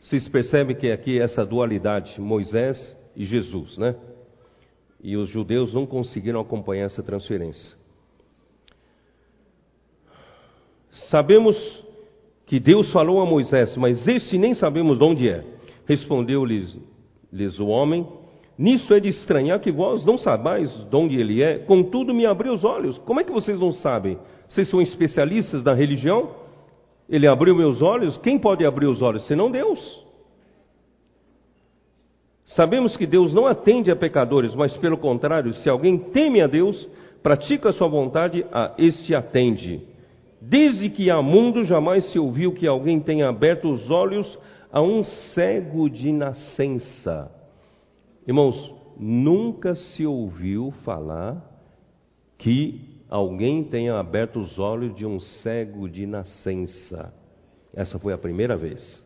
Vocês 0.00 0.28
percebem 0.28 0.76
que 0.76 0.90
aqui 0.90 1.18
é 1.18 1.22
essa 1.22 1.44
dualidade, 1.44 2.20
Moisés 2.20 2.96
e 3.16 3.24
Jesus, 3.24 3.76
né? 3.78 3.94
E 5.02 5.16
os 5.16 5.28
judeus 5.28 5.72
não 5.72 5.86
conseguiram 5.86 6.40
acompanhar 6.40 6.86
essa 6.86 7.02
transferência. 7.02 7.76
Sabemos 11.10 11.56
que 12.46 12.58
Deus 12.58 12.90
falou 12.90 13.20
a 13.20 13.26
Moisés, 13.26 13.76
mas 13.76 14.06
este 14.08 14.36
nem 14.38 14.54
sabemos 14.54 14.98
de 14.98 15.04
onde 15.04 15.28
é. 15.28 15.44
Respondeu-lhes 15.86 16.76
o 17.60 17.66
homem: 17.66 18.06
Nisso 18.58 18.92
é 18.92 18.98
de 18.98 19.08
estranhar 19.08 19.60
que 19.60 19.70
vós 19.70 20.04
não 20.04 20.18
sabais 20.18 20.68
de 20.90 20.96
onde 20.96 21.14
ele 21.14 21.40
é, 21.40 21.58
contudo 21.58 22.12
me 22.12 22.26
abriu 22.26 22.52
os 22.52 22.64
olhos. 22.64 22.98
Como 22.98 23.20
é 23.20 23.24
que 23.24 23.30
vocês 23.30 23.60
não 23.60 23.70
sabem? 23.70 24.18
Vocês 24.48 24.68
são 24.68 24.82
especialistas 24.82 25.62
da 25.62 25.72
religião? 25.72 26.30
Ele 27.08 27.28
abriu 27.28 27.54
meus 27.54 27.80
olhos. 27.80 28.18
Quem 28.18 28.36
pode 28.36 28.66
abrir 28.66 28.86
os 28.86 29.00
olhos 29.00 29.24
senão 29.28 29.48
Deus? 29.48 30.04
Sabemos 32.46 32.96
que 32.96 33.06
Deus 33.06 33.32
não 33.32 33.46
atende 33.46 33.92
a 33.92 33.96
pecadores, 33.96 34.54
mas 34.56 34.76
pelo 34.78 34.96
contrário, 34.98 35.52
se 35.52 35.68
alguém 35.68 35.96
teme 35.96 36.40
a 36.40 36.48
Deus, 36.48 36.88
pratica 37.22 37.68
a 37.68 37.72
sua 37.72 37.86
vontade, 37.86 38.44
a 38.50 38.74
este 38.76 39.14
atende. 39.14 39.82
Desde 40.40 40.90
que 40.90 41.10
há 41.10 41.22
mundo, 41.22 41.64
jamais 41.64 42.10
se 42.10 42.18
ouviu 42.18 42.52
que 42.52 42.66
alguém 42.66 42.98
tenha 42.98 43.28
aberto 43.28 43.70
os 43.70 43.88
olhos 43.88 44.38
a 44.72 44.80
um 44.80 45.04
cego 45.04 45.88
de 45.88 46.10
nascença. 46.10 47.37
Irmãos, 48.28 48.70
nunca 48.98 49.74
se 49.74 50.04
ouviu 50.04 50.70
falar 50.84 51.42
que 52.36 52.78
alguém 53.08 53.64
tenha 53.64 53.98
aberto 53.98 54.38
os 54.38 54.58
olhos 54.58 54.94
de 54.94 55.06
um 55.06 55.18
cego 55.18 55.88
de 55.88 56.06
nascença. 56.06 57.10
Essa 57.74 57.98
foi 57.98 58.12
a 58.12 58.18
primeira 58.18 58.54
vez. 58.54 59.02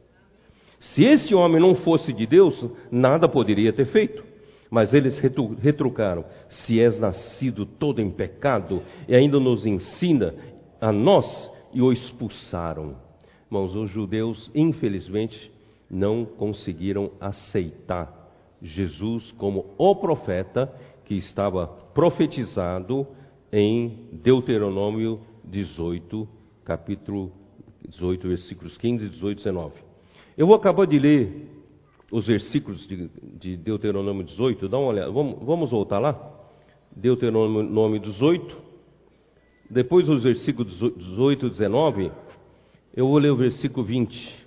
Se 0.81 1.05
esse 1.05 1.33
homem 1.37 1.61
não 1.61 1.77
fosse 1.77 2.13
de 2.13 2.27
Deus, 2.27 2.69
nada 2.91 3.29
poderia 3.29 3.73
ter 3.73 3.85
feito. 3.87 4.25
Mas 4.69 4.93
eles 4.93 5.17
retrucaram: 5.61 6.25
se 6.49 6.81
és 6.81 6.99
nascido 6.99 7.65
todo 7.65 8.03
em 8.03 8.11
pecado, 8.11 8.83
e 9.07 9.15
ainda 9.15 9.39
nos 9.39 9.65
ensina 9.65 10.35
a 10.81 10.91
nós, 10.91 11.49
e 11.73 11.81
o 11.81 11.93
expulsaram. 11.93 12.97
Irmãos, 13.47 13.77
os 13.77 13.89
judeus, 13.89 14.51
infelizmente, 14.53 15.53
não 15.89 16.25
conseguiram 16.25 17.13
aceitar 17.21 18.22
Jesus 18.63 19.33
como 19.33 19.67
o 19.77 19.97
profeta 19.97 20.73
que 21.05 21.15
estava 21.15 21.67
profetizado 21.95 23.07
em 23.53 24.09
Deuteronômio 24.13 25.21
18, 25.45 26.29
capítulo 26.65 27.33
18, 27.89 28.29
versículos 28.29 28.79
15, 28.79 29.09
18 29.09 29.33
e 29.33 29.45
19. 29.45 29.75
Eu 30.39 30.47
vou 30.47 30.57
acabar 30.57 30.87
de 30.87 30.99
ler 30.99 31.49
os 32.11 32.27
versículos 32.27 32.87
de, 32.87 33.09
de 33.39 33.57
Deuteronômio 33.57 34.25
18, 34.25 34.69
dá 34.69 34.79
uma 34.79 34.89
olhada, 34.89 35.11
vamos, 35.11 35.39
vamos 35.45 35.71
voltar 35.71 35.99
lá? 35.99 36.31
Deuteronômio 36.95 37.99
18, 37.99 38.57
depois 39.69 40.09
os 40.09 40.23
versículos 40.23 40.73
18 40.97 41.47
e 41.47 41.51
19, 41.51 42.13
eu 42.95 43.09
vou 43.09 43.19
ler 43.19 43.31
o 43.31 43.37
versículo 43.37 43.85
20. 43.85 44.42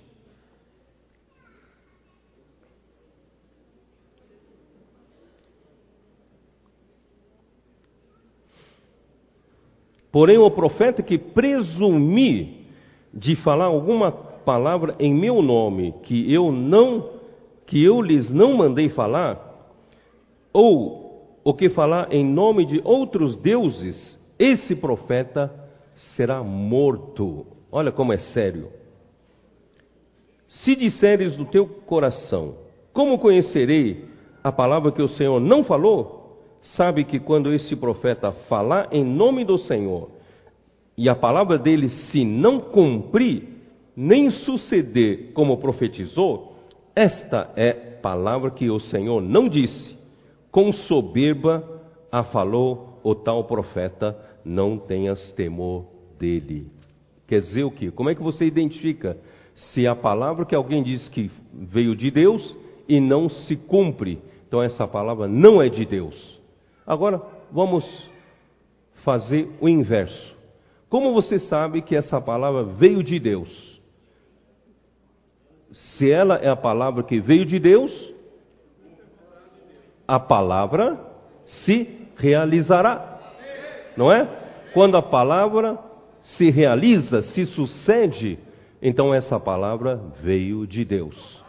Porém, 10.16 10.38
o 10.38 10.50
profeta 10.50 11.02
que 11.02 11.18
presumir 11.18 12.48
de 13.12 13.36
falar 13.36 13.66
alguma 13.66 14.10
palavra 14.10 14.96
em 14.98 15.12
meu 15.12 15.42
nome 15.42 15.92
que 16.04 16.32
eu 16.32 16.50
não 16.50 17.10
que 17.66 17.84
eu 17.84 18.00
lhes 18.00 18.30
não 18.30 18.54
mandei 18.54 18.88
falar, 18.88 19.38
ou 20.54 21.38
o 21.44 21.52
que 21.52 21.68
falar 21.68 22.14
em 22.14 22.24
nome 22.24 22.64
de 22.64 22.80
outros 22.82 23.36
deuses, 23.36 24.18
esse 24.38 24.74
profeta 24.74 25.52
será 26.16 26.42
morto. 26.42 27.44
Olha 27.70 27.92
como 27.92 28.14
é 28.14 28.16
sério. 28.16 28.70
Se 30.48 30.74
disseres 30.74 31.36
do 31.36 31.44
teu 31.44 31.66
coração, 31.66 32.54
como 32.90 33.18
conhecerei 33.18 34.06
a 34.42 34.50
palavra 34.50 34.92
que 34.92 35.02
o 35.02 35.08
Senhor 35.08 35.38
não 35.40 35.62
falou? 35.62 36.25
Sabe 36.60 37.04
que 37.04 37.20
quando 37.20 37.52
esse 37.52 37.76
profeta 37.76 38.32
falar 38.48 38.88
em 38.92 39.04
nome 39.04 39.44
do 39.44 39.58
Senhor, 39.58 40.10
e 40.96 41.08
a 41.08 41.14
palavra 41.14 41.58
dele 41.58 41.88
se 41.88 42.24
não 42.24 42.58
cumprir, 42.58 43.44
nem 43.94 44.30
suceder 44.30 45.32
como 45.32 45.58
profetizou, 45.58 46.56
esta 46.94 47.52
é 47.56 47.72
palavra 47.72 48.50
que 48.50 48.70
o 48.70 48.80
Senhor 48.80 49.20
não 49.20 49.48
disse. 49.48 49.96
Com 50.50 50.72
soberba 50.72 51.82
a 52.10 52.24
falou 52.24 53.00
o 53.02 53.14
tal 53.14 53.44
profeta, 53.44 54.16
não 54.44 54.78
tenhas 54.78 55.32
temor 55.32 55.84
dele. 56.18 56.70
Quer 57.26 57.40
dizer 57.40 57.64
o 57.64 57.70
que? 57.70 57.90
Como 57.90 58.08
é 58.08 58.14
que 58.14 58.22
você 58.22 58.46
identifica 58.46 59.18
se 59.54 59.86
a 59.86 59.94
palavra 59.94 60.44
que 60.44 60.54
alguém 60.54 60.82
diz 60.82 61.08
que 61.08 61.30
veio 61.52 61.96
de 61.96 62.10
Deus 62.10 62.56
e 62.88 63.00
não 63.00 63.28
se 63.28 63.56
cumpre, 63.56 64.18
então 64.46 64.62
essa 64.62 64.86
palavra 64.86 65.26
não 65.26 65.60
é 65.60 65.68
de 65.68 65.84
Deus. 65.84 66.35
Agora, 66.86 67.20
vamos 67.50 67.84
fazer 69.04 69.48
o 69.60 69.68
inverso. 69.68 70.36
Como 70.88 71.12
você 71.12 71.38
sabe 71.38 71.82
que 71.82 71.96
essa 71.96 72.20
palavra 72.20 72.62
veio 72.62 73.02
de 73.02 73.18
Deus? 73.18 73.80
Se 75.70 76.10
ela 76.10 76.36
é 76.36 76.48
a 76.48 76.56
palavra 76.56 77.02
que 77.02 77.20
veio 77.20 77.44
de 77.44 77.58
Deus, 77.58 78.14
a 80.06 80.20
palavra 80.20 80.98
se 81.44 82.08
realizará. 82.16 83.20
Não 83.96 84.12
é? 84.12 84.28
Quando 84.72 84.96
a 84.96 85.02
palavra 85.02 85.78
se 86.22 86.50
realiza, 86.50 87.22
se 87.22 87.46
sucede, 87.46 88.38
então 88.80 89.12
essa 89.12 89.40
palavra 89.40 90.00
veio 90.22 90.66
de 90.66 90.84
Deus. 90.84 91.44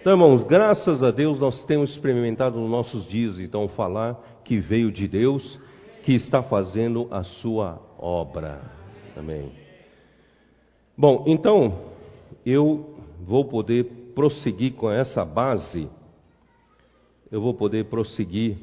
Então, 0.00 0.12
irmãos, 0.12 0.44
graças 0.44 1.02
a 1.02 1.10
Deus 1.10 1.40
nós 1.40 1.64
temos 1.64 1.90
experimentado 1.90 2.58
nos 2.60 2.70
nossos 2.70 3.08
dias, 3.08 3.40
então, 3.40 3.66
falar 3.68 4.16
que 4.46 4.60
veio 4.60 4.92
de 4.92 5.08
Deus, 5.08 5.60
que 6.04 6.12
está 6.12 6.40
fazendo 6.40 7.08
a 7.10 7.24
sua 7.24 7.82
obra. 7.98 8.62
Amém. 9.16 9.50
Bom, 10.96 11.24
então, 11.26 11.90
eu 12.44 12.94
vou 13.20 13.44
poder 13.44 13.84
prosseguir 14.14 14.74
com 14.74 14.88
essa 14.88 15.24
base, 15.24 15.88
eu 17.30 17.40
vou 17.40 17.54
poder 17.54 17.86
prosseguir, 17.86 18.56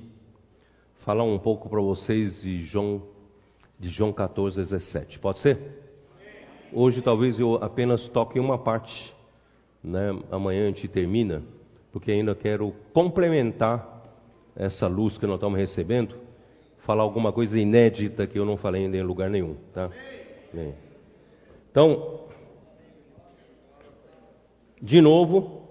falar 1.04 1.26
um 1.26 1.38
pouco 1.38 1.68
para 1.68 1.82
vocês 1.82 2.42
de 2.42 2.64
João, 2.64 3.04
de 3.78 3.90
João 3.90 4.14
14, 4.14 4.56
17. 4.56 5.20
Pode 5.20 5.40
ser? 5.40 5.60
Hoje 6.72 7.02
talvez 7.02 7.38
eu 7.38 7.56
apenas 7.56 8.08
toque 8.10 8.40
uma 8.40 8.58
parte, 8.58 9.14
né? 9.84 10.18
amanhã 10.32 10.64
a 10.64 10.68
gente 10.68 10.88
termina, 10.88 11.44
porque 11.92 12.10
ainda 12.10 12.34
quero 12.34 12.74
complementar 12.94 13.93
essa 14.56 14.88
luz 14.88 15.18
que 15.18 15.26
nós 15.26 15.36
estamos 15.36 15.58
recebendo, 15.58 16.16
falar 16.86 17.04
alguma 17.04 17.32
coisa 17.32 17.58
inédita 17.58 18.28
que 18.28 18.38
eu 18.38 18.46
não 18.46 18.58
falei 18.58 18.86
ainda 18.86 18.98
em 18.98 19.04
lugar 19.04 19.30
nenhum, 19.30 19.56
tá? 19.74 19.90
Bem. 20.54 20.74
Então, 21.72 22.22
de 24.82 25.02
novo, 25.02 25.64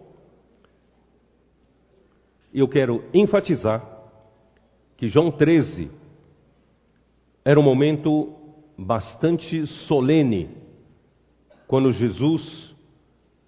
eu 2.53 2.67
quero 2.67 3.05
enfatizar 3.15 3.89
que 4.97 5.09
João 5.09 5.31
13 5.31 5.91
era 7.45 7.59
um 7.59 7.63
momento 7.63 8.35
bastante 8.79 9.67
solene 9.87 10.51
quando 11.67 11.93
Jesus 11.93 12.75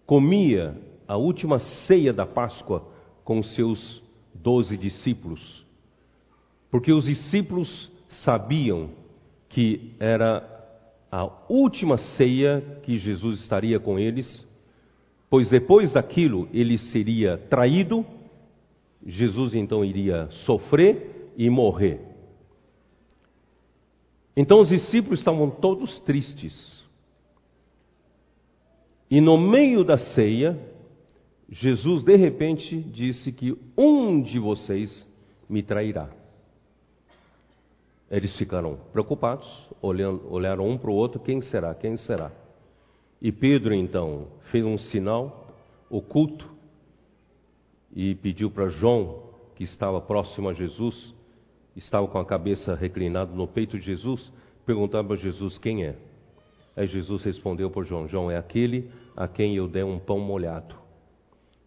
comia 0.07 0.77
a 1.09 1.17
última 1.17 1.59
ceia 1.87 2.13
da 2.13 2.27
Páscoa 2.27 2.89
com 3.25 3.43
seus 3.43 4.04
doze 4.35 4.77
discípulos. 4.77 5.65
Porque 6.71 6.93
os 6.93 7.05
discípulos 7.05 7.91
sabiam 8.25 8.91
que 9.49 9.95
era 10.01 10.51
a 11.11 11.31
última 11.49 11.97
ceia 11.97 12.81
que 12.83 12.97
Jesus 12.97 13.41
estaria 13.41 13.79
com 13.79 13.99
eles, 13.99 14.47
pois 15.31 15.49
depois 15.49 15.93
daquilo 15.93 16.49
ele 16.53 16.77
seria 16.77 17.39
traído, 17.39 18.05
Jesus 19.07 19.55
então 19.55 19.85
iria 19.85 20.29
sofrer 20.45 21.33
e 21.37 21.49
morrer. 21.49 22.01
Então 24.37 24.59
os 24.59 24.69
discípulos 24.69 25.21
estavam 25.21 25.49
todos 25.49 26.01
tristes, 26.01 26.83
e 29.09 29.21
no 29.21 29.39
meio 29.39 29.85
da 29.85 29.97
ceia, 29.97 30.59
Jesus 31.55 32.03
de 32.03 32.17
repente 32.17 32.81
disse 32.81 33.31
que 33.31 33.57
um 33.79 34.21
de 34.21 34.41
vocês 34.41 35.09
me 35.49 35.63
trairá. 35.63 36.11
Eles 38.11 38.37
ficaram 38.37 38.77
preocupados, 38.93 39.47
olhando, 39.81 40.33
olharam 40.33 40.69
um 40.69 40.77
para 40.77 40.91
o 40.91 40.95
outro: 40.95 41.21
quem 41.21 41.41
será? 41.41 41.73
Quem 41.73 41.97
será? 41.97 42.33
E 43.23 43.31
Pedro 43.31 43.73
então 43.73 44.27
fez 44.51 44.65
um 44.65 44.77
sinal 44.77 45.47
oculto 45.89 46.51
e 47.95 48.17
pediu 48.17 48.51
para 48.51 48.69
João, 48.69 49.23
que 49.55 49.63
estava 49.63 50.01
próximo 50.01 50.49
a 50.49 50.53
Jesus, 50.53 51.15
estava 51.77 52.09
com 52.09 52.19
a 52.19 52.27
cabeça 52.27 52.75
reclinada 52.75 53.33
no 53.33 53.47
peito 53.47 53.79
de 53.79 53.87
Jesus, 53.87 54.33
perguntar 54.67 55.05
para 55.05 55.15
Jesus 55.15 55.57
quem 55.59 55.85
é. 55.85 55.95
Aí 56.77 56.89
Jesus 56.89 57.23
respondeu 57.23 57.71
por 57.71 57.85
João: 57.85 58.09
João 58.09 58.29
é 58.29 58.37
aquele 58.37 58.91
a 59.17 59.29
quem 59.29 59.55
eu 59.55 59.69
dei 59.69 59.85
um 59.85 60.01
pão 60.01 60.19
molhado. 60.19 60.83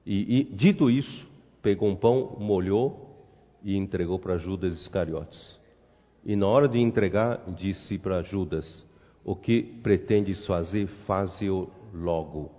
E, 0.09 0.39
e 0.39 0.43
dito 0.45 0.89
isso, 0.89 1.27
pegou 1.61 1.89
um 1.89 1.95
pão, 1.95 2.37
molhou 2.39 3.25
e 3.61 3.75
entregou 3.75 4.17
para 4.17 4.37
Judas 4.37 4.73
Iscariotes. 4.79 5.59
E 6.23 6.33
na 6.33 6.47
hora 6.47 6.69
de 6.69 6.79
entregar, 6.79 7.43
disse 7.57 7.97
para 7.97 8.23
Judas: 8.23 8.85
O 9.25 9.35
que 9.35 9.61
pretendes 9.83 10.47
fazer, 10.47 10.87
faze-o 11.05 11.69
logo. 11.93 12.53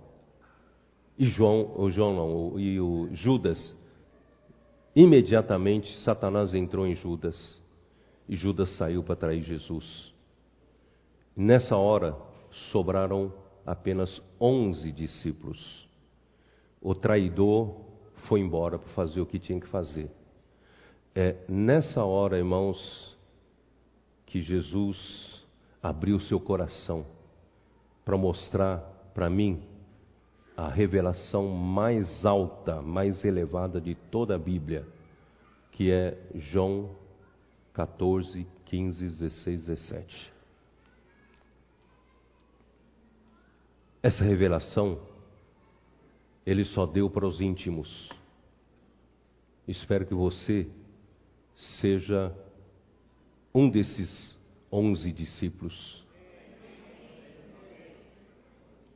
E 1.17 1.25
João, 1.25 1.73
o 1.75 1.89
João 1.89 2.15
não, 2.15 2.59
e 2.59 2.79
o 2.79 3.09
Judas, 3.13 3.75
imediatamente 4.95 5.91
Satanás 6.03 6.53
entrou 6.53 6.85
em 6.85 6.95
Judas. 6.95 7.59
E 8.27 8.35
Judas 8.35 8.77
saiu 8.77 9.03
para 9.03 9.15
trair 9.15 9.41
Jesus. 9.41 10.13
Nessa 11.35 11.75
hora, 11.75 12.15
sobraram 12.71 13.33
apenas 13.65 14.21
onze 14.39 14.91
discípulos. 14.91 15.88
O 16.81 16.95
traidor 16.95 17.75
foi 18.27 18.39
embora 18.39 18.79
para 18.79 18.89
fazer 18.89 19.19
o 19.19 19.25
que 19.25 19.39
tinha 19.39 19.59
que 19.59 19.67
fazer. 19.67 20.09
É 21.15 21.35
nessa 21.47 22.03
hora, 22.03 22.37
irmãos, 22.37 23.17
que 24.25 24.41
Jesus 24.41 25.45
abriu 25.81 26.19
seu 26.19 26.39
coração 26.39 27.05
para 28.05 28.17
mostrar 28.17 28.77
para 29.13 29.29
mim 29.29 29.63
a 30.55 30.67
revelação 30.67 31.47
mais 31.47 32.25
alta, 32.25 32.81
mais 32.81 33.23
elevada 33.23 33.79
de 33.79 33.95
toda 33.95 34.35
a 34.35 34.37
Bíblia, 34.37 34.85
que 35.71 35.91
é 35.91 36.17
João 36.35 36.89
14, 37.73 38.45
15, 38.65 39.05
16, 39.05 39.65
17. 39.65 40.33
Essa 44.03 44.23
revelação 44.23 44.99
ele 46.49 46.65
só 46.65 46.87
deu 46.87 47.07
para 47.11 47.27
os 47.27 47.39
íntimos. 47.39 48.09
Espero 49.67 50.03
que 50.03 50.15
você 50.15 50.67
seja 51.79 52.35
um 53.53 53.69
desses 53.69 54.35
onze 54.71 55.11
discípulos. 55.11 56.03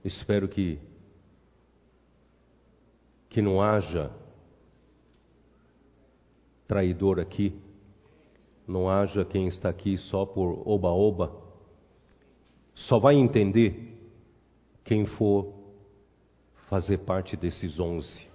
Espero 0.04 0.48
que 0.48 0.80
que 3.30 3.40
não 3.40 3.62
haja 3.62 4.12
traidor 6.68 7.20
aqui, 7.20 7.56
não 8.68 8.90
haja 8.90 9.24
quem 9.26 9.48
está 9.48 9.70
aqui 9.70 9.98
só 9.98 10.26
por 10.26 10.68
oba-oba, 10.68 11.32
só 12.74 12.98
vai 12.98 13.16
entender 13.16 13.96
quem 14.84 15.06
for 15.06 15.63
fazer 16.74 16.98
parte 16.98 17.38
desses 17.38 17.80
onze. 17.80 18.26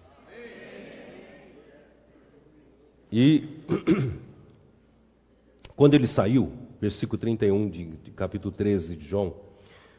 E 3.11 3.43
Quando 5.74 5.95
ele 5.95 6.07
saiu, 6.07 6.53
versículo 6.80 7.18
31 7.18 7.68
de, 7.68 7.84
de 7.84 8.11
capítulo 8.12 8.55
13 8.55 8.95
de 8.95 9.07
João, 9.07 9.34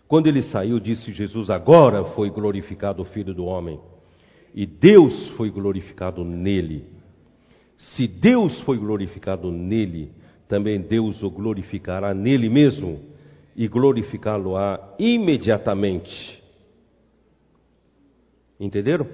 quando 0.07 0.27
ele 0.27 0.41
saiu, 0.41 0.79
disse 0.79 1.11
Jesus: 1.11 1.49
Agora 1.49 2.05
foi 2.15 2.29
glorificado 2.29 3.01
o 3.01 3.05
Filho 3.05 3.33
do 3.33 3.43
Homem, 3.43 3.77
e 4.55 4.65
Deus 4.65 5.29
foi 5.31 5.49
glorificado 5.49 6.23
nele. 6.23 6.85
Se 7.77 8.07
Deus 8.07 8.57
foi 8.61 8.77
glorificado 8.77 9.51
nele, 9.51 10.13
também 10.47 10.81
Deus 10.81 11.21
o 11.23 11.29
glorificará 11.29 12.13
nele 12.13 12.47
mesmo 12.47 13.01
e 13.53 13.67
glorificá-lo-á 13.67 14.95
imediatamente. 14.97 16.38
Entenderam? 18.59 19.07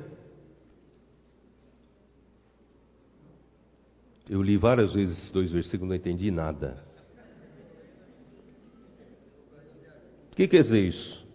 Eu 4.28 4.42
li 4.42 4.58
várias 4.58 4.94
vezes 4.94 5.18
esses 5.18 5.32
dois 5.32 5.52
versículos, 5.52 5.88
não 5.88 5.96
entendi 5.96 6.32
nada. 6.32 6.84
O 10.32 10.36
que 10.36 10.48
quer 10.48 10.64
dizer 10.64 10.82
isso? 10.82 11.26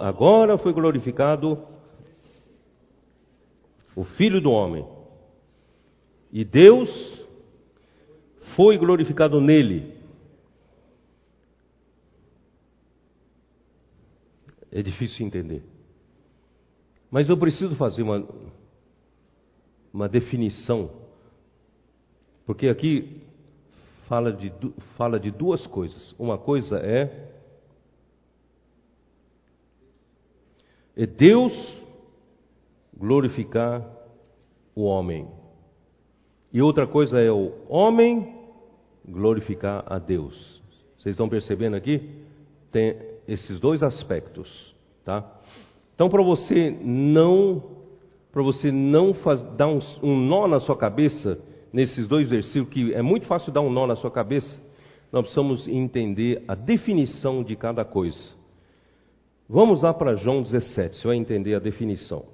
Agora 0.00 0.56
foi 0.56 0.72
glorificado 0.72 1.62
o 3.94 4.04
Filho 4.04 4.40
do 4.40 4.50
Homem. 4.50 4.86
E 6.32 6.44
Deus 6.44 6.88
foi 8.56 8.78
glorificado 8.78 9.40
nele. 9.40 9.97
É 14.70 14.82
difícil 14.82 15.26
entender. 15.26 15.62
Mas 17.10 17.28
eu 17.28 17.36
preciso 17.38 17.74
fazer 17.76 18.02
uma, 18.02 18.26
uma 19.92 20.08
definição, 20.08 20.90
porque 22.44 22.68
aqui 22.68 23.22
fala 24.06 24.32
de, 24.32 24.52
fala 24.96 25.18
de 25.18 25.30
duas 25.30 25.66
coisas. 25.66 26.14
Uma 26.18 26.36
coisa 26.36 26.78
é, 26.78 27.30
é 30.96 31.06
Deus 31.06 31.52
glorificar 32.96 33.86
o 34.74 34.82
homem, 34.82 35.28
e 36.52 36.60
outra 36.60 36.86
coisa 36.86 37.20
é 37.20 37.30
o 37.30 37.54
homem 37.68 38.36
glorificar 39.06 39.84
a 39.86 39.98
Deus. 39.98 40.62
Vocês 40.98 41.14
estão 41.14 41.28
percebendo 41.28 41.76
aqui? 41.76 42.26
Tem 42.70 43.07
esses 43.28 43.60
dois 43.60 43.82
aspectos, 43.82 44.74
tá? 45.04 45.30
Então, 45.94 46.08
para 46.08 46.22
você 46.22 46.70
não 46.82 47.76
para 48.32 48.42
você 48.42 48.70
não 48.70 49.14
faz, 49.14 49.42
dar 49.56 49.68
um, 49.68 49.80
um 50.02 50.16
nó 50.16 50.46
na 50.46 50.60
sua 50.60 50.76
cabeça, 50.76 51.40
nesses 51.72 52.06
dois 52.06 52.28
versículos, 52.28 52.68
que 52.68 52.92
é 52.92 53.02
muito 53.02 53.26
fácil 53.26 53.50
dar 53.50 53.62
um 53.62 53.70
nó 53.70 53.86
na 53.86 53.96
sua 53.96 54.10
cabeça, 54.10 54.60
nós 55.10 55.22
precisamos 55.22 55.66
entender 55.66 56.44
a 56.46 56.54
definição 56.54 57.42
de 57.42 57.56
cada 57.56 57.84
coisa. 57.84 58.36
Vamos 59.48 59.82
lá 59.82 59.94
para 59.94 60.14
João 60.14 60.42
17, 60.42 60.98
você 60.98 61.06
vai 61.06 61.16
entender 61.16 61.54
a 61.54 61.58
definição. 61.58 62.26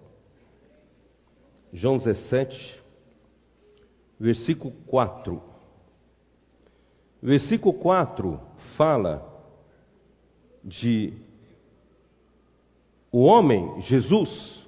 João 1.73 1.97
17, 1.97 2.83
versículo 4.19 4.73
4. 4.89 5.41
Versículo 7.23 7.73
4 7.75 8.41
fala 8.77 9.34
de 10.65 11.13
o 13.13 13.27
homem, 13.27 13.81
Jesus, 13.83 14.67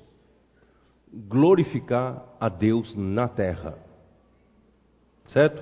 glorificar 1.12 2.22
a 2.38 2.48
Deus 2.48 2.94
na 2.94 3.26
terra. 3.26 3.76
Certo? 5.26 5.60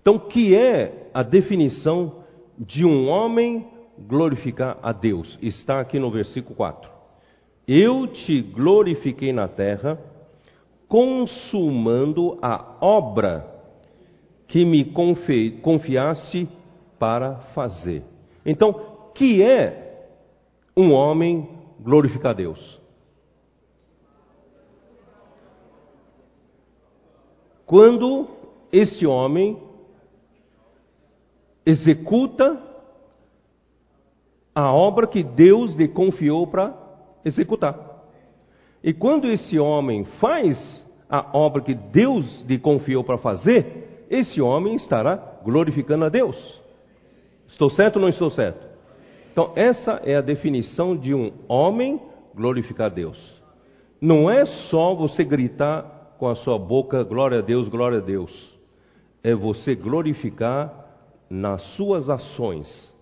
Então, 0.00 0.18
que 0.18 0.56
é 0.56 1.08
a 1.14 1.22
definição 1.22 2.24
de 2.58 2.84
um 2.84 3.08
homem 3.08 3.64
glorificar 4.08 4.78
a 4.82 4.92
Deus? 4.92 5.38
Está 5.40 5.78
aqui 5.78 6.00
no 6.00 6.10
versículo 6.10 6.56
4. 6.56 6.90
Eu 7.68 8.08
te 8.08 8.42
glorifiquei 8.42 9.32
na 9.32 9.46
terra, 9.46 9.96
consumando 10.88 12.38
a 12.42 12.76
obra 12.80 13.46
que 14.48 14.64
me 14.64 14.86
confi 14.86 15.60
confiaste 15.62 16.48
para 16.98 17.36
fazer. 17.54 18.02
Então, 18.44 18.89
que 19.20 19.42
é 19.42 20.08
um 20.74 20.92
homem 20.92 21.46
glorificar 21.78 22.30
a 22.30 22.34
Deus? 22.34 22.80
quando 27.70 28.26
este 28.72 29.06
homem 29.06 29.62
executa 31.64 32.60
a 34.52 34.72
obra 34.72 35.06
que 35.06 35.22
Deus 35.22 35.74
lhe 35.74 35.86
confiou 35.86 36.48
para 36.48 36.74
executar. 37.24 37.78
E 38.82 38.92
quando 38.94 39.30
esse 39.30 39.56
homem 39.56 40.04
faz 40.18 40.84
a 41.08 41.36
obra 41.36 41.62
que 41.62 41.74
Deus 41.74 42.44
lhe 42.48 42.58
confiou 42.58 43.04
para 43.04 43.18
fazer, 43.18 44.06
esse 44.10 44.40
homem 44.40 44.74
estará 44.74 45.38
glorificando 45.44 46.06
a 46.06 46.08
Deus. 46.08 46.60
Estou 47.46 47.68
certo 47.70 47.96
ou 47.96 48.02
não 48.02 48.08
estou 48.08 48.30
certo? 48.30 48.69
Então, 49.32 49.52
essa 49.54 50.00
é 50.04 50.16
a 50.16 50.20
definição 50.20 50.96
de 50.96 51.14
um 51.14 51.32
homem 51.48 52.00
glorificar 52.34 52.86
a 52.86 52.94
Deus. 52.94 53.18
Não 54.00 54.30
é 54.30 54.46
só 54.46 54.94
você 54.94 55.22
gritar 55.22 56.16
com 56.18 56.28
a 56.28 56.34
sua 56.34 56.58
boca, 56.58 57.02
glória 57.02 57.38
a 57.38 57.42
Deus, 57.42 57.68
glória 57.68 57.98
a 57.98 58.02
Deus. 58.02 58.30
É 59.22 59.34
você 59.34 59.74
glorificar 59.74 60.72
nas 61.28 61.62
suas 61.76 62.08
ações. 62.08 62.94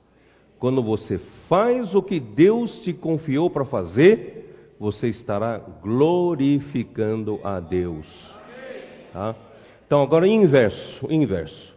Quando 0.59 0.83
você 0.83 1.19
faz 1.49 1.95
o 1.95 2.03
que 2.03 2.19
Deus 2.19 2.81
te 2.81 2.93
confiou 2.93 3.49
para 3.49 3.65
fazer, 3.65 4.75
você 4.79 5.09
estará 5.09 5.59
glorificando 5.59 7.41
a 7.45 7.61
Deus. 7.61 8.07
Tá? 9.13 9.35
Então, 9.87 10.03
agora 10.03 10.27
inverso, 10.27 11.11
inverso. 11.11 11.75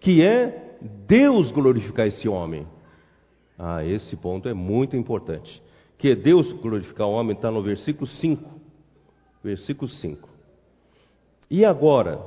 Que 0.00 0.22
é 0.22 0.76
Deus 1.06 1.50
glorificar 1.52 2.06
esse 2.06 2.28
homem. 2.28 2.66
Ah, 3.58 3.84
esse 3.84 4.16
ponto 4.16 4.48
é 4.48 4.54
muito 4.54 4.96
importante. 4.96 5.62
Que 5.98 6.14
Deus 6.14 6.52
glorificar 6.52 7.06
o 7.06 7.12
homem, 7.12 7.36
está 7.36 7.50
no 7.50 7.62
versículo 7.62 8.06
5. 8.06 8.50
Versículo 9.42 9.90
5. 9.90 10.28
E 11.50 11.64
agora, 11.64 12.20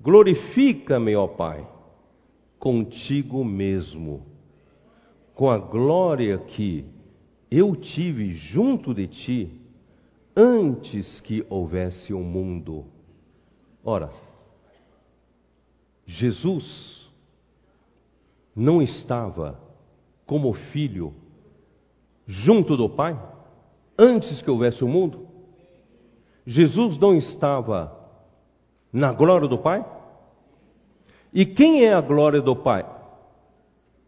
glorifica-me, 0.00 1.14
ó 1.14 1.28
Pai, 1.28 1.66
contigo 2.58 3.44
mesmo, 3.44 4.26
com 5.34 5.50
a 5.50 5.58
glória 5.58 6.38
que 6.38 6.84
eu 7.50 7.76
tive 7.76 8.34
junto 8.34 8.94
de 8.94 9.06
ti 9.06 9.60
antes 10.34 11.20
que 11.20 11.44
houvesse 11.48 12.12
o 12.12 12.18
um 12.18 12.24
mundo. 12.24 12.86
Ora, 13.84 14.10
Jesus 16.06 17.01
não 18.54 18.82
estava 18.82 19.60
como 20.26 20.52
filho 20.52 21.14
junto 22.26 22.76
do 22.76 22.88
Pai 22.88 23.18
antes 23.98 24.40
que 24.42 24.50
houvesse 24.50 24.84
o 24.84 24.88
mundo? 24.88 25.26
Jesus 26.46 26.98
não 26.98 27.14
estava 27.14 27.96
na 28.92 29.12
glória 29.12 29.48
do 29.48 29.58
Pai? 29.58 29.84
E 31.32 31.46
quem 31.46 31.84
é 31.84 31.94
a 31.94 32.00
glória 32.00 32.42
do 32.42 32.54
Pai? 32.54 32.84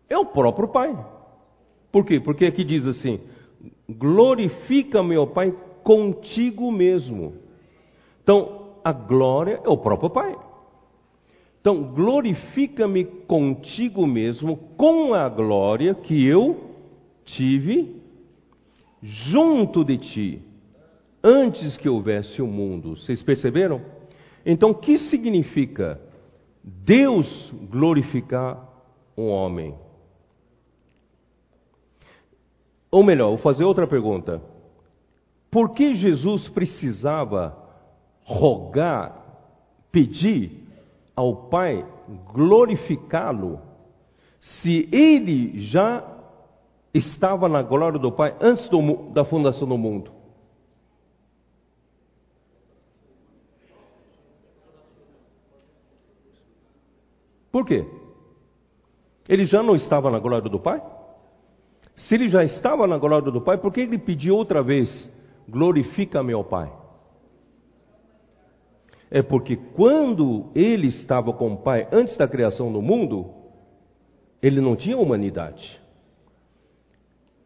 É 0.08 0.18
o 0.18 0.26
próprio 0.26 0.68
Pai. 0.68 0.94
Por 1.90 2.04
quê? 2.04 2.20
Porque 2.20 2.44
aqui 2.44 2.64
diz 2.64 2.86
assim: 2.86 3.20
glorifica 3.88 5.02
meu 5.02 5.26
Pai 5.26 5.54
contigo 5.82 6.70
mesmo. 6.70 7.34
Então, 8.22 8.74
a 8.82 8.92
glória 8.92 9.60
é 9.64 9.68
o 9.68 9.78
próprio 9.78 10.10
Pai. 10.10 10.36
Então, 11.64 11.82
glorifica-me 11.94 13.06
contigo 13.06 14.06
mesmo, 14.06 14.54
com 14.76 15.14
a 15.14 15.26
glória 15.30 15.94
que 15.94 16.22
eu 16.22 16.76
tive 17.24 18.02
junto 19.02 19.82
de 19.82 19.96
ti 19.96 20.42
antes 21.22 21.74
que 21.78 21.88
houvesse 21.88 22.42
o 22.42 22.46
mundo. 22.46 22.98
Vocês 22.98 23.22
perceberam? 23.22 23.80
Então, 24.44 24.72
o 24.72 24.74
que 24.74 24.98
significa 25.08 25.98
Deus 26.62 27.26
glorificar 27.70 28.62
um 29.16 29.28
homem? 29.28 29.74
Ou 32.90 33.02
melhor, 33.02 33.28
vou 33.28 33.38
fazer 33.38 33.64
outra 33.64 33.86
pergunta. 33.86 34.38
Por 35.50 35.72
que 35.72 35.94
Jesus 35.94 36.46
precisava 36.50 37.56
rogar, 38.22 39.16
pedir 39.90 40.63
ao 41.14 41.48
Pai 41.48 41.86
glorificá-lo, 42.32 43.60
se 44.40 44.88
ele 44.92 45.60
já 45.60 46.04
estava 46.92 47.48
na 47.48 47.62
glória 47.62 47.98
do 47.98 48.12
Pai 48.12 48.36
antes 48.40 48.68
do, 48.68 49.10
da 49.12 49.24
fundação 49.24 49.66
do 49.66 49.78
mundo? 49.78 50.10
Por 57.50 57.64
quê? 57.64 57.86
Ele 59.28 59.44
já 59.44 59.62
não 59.62 59.74
estava 59.76 60.10
na 60.10 60.18
glória 60.18 60.50
do 60.50 60.58
Pai? 60.58 60.82
Se 61.96 62.16
ele 62.16 62.28
já 62.28 62.42
estava 62.42 62.86
na 62.86 62.98
glória 62.98 63.30
do 63.30 63.40
Pai, 63.40 63.58
por 63.58 63.72
que 63.72 63.80
ele 63.80 63.96
pediu 63.96 64.34
outra 64.34 64.62
vez: 64.62 64.88
glorifica 65.48 66.22
meu 66.22 66.42
Pai? 66.42 66.83
É 69.14 69.22
porque 69.22 69.54
quando 69.54 70.50
ele 70.56 70.88
estava 70.88 71.32
com 71.32 71.52
o 71.52 71.58
Pai 71.58 71.86
antes 71.92 72.16
da 72.16 72.26
criação 72.26 72.72
do 72.72 72.82
mundo, 72.82 73.30
ele 74.42 74.60
não 74.60 74.74
tinha 74.74 74.98
humanidade. 74.98 75.80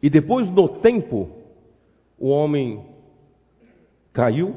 E 0.01 0.09
depois, 0.09 0.49
no 0.49 0.67
tempo, 0.79 1.29
o 2.17 2.29
homem 2.29 2.83
caiu, 4.11 4.55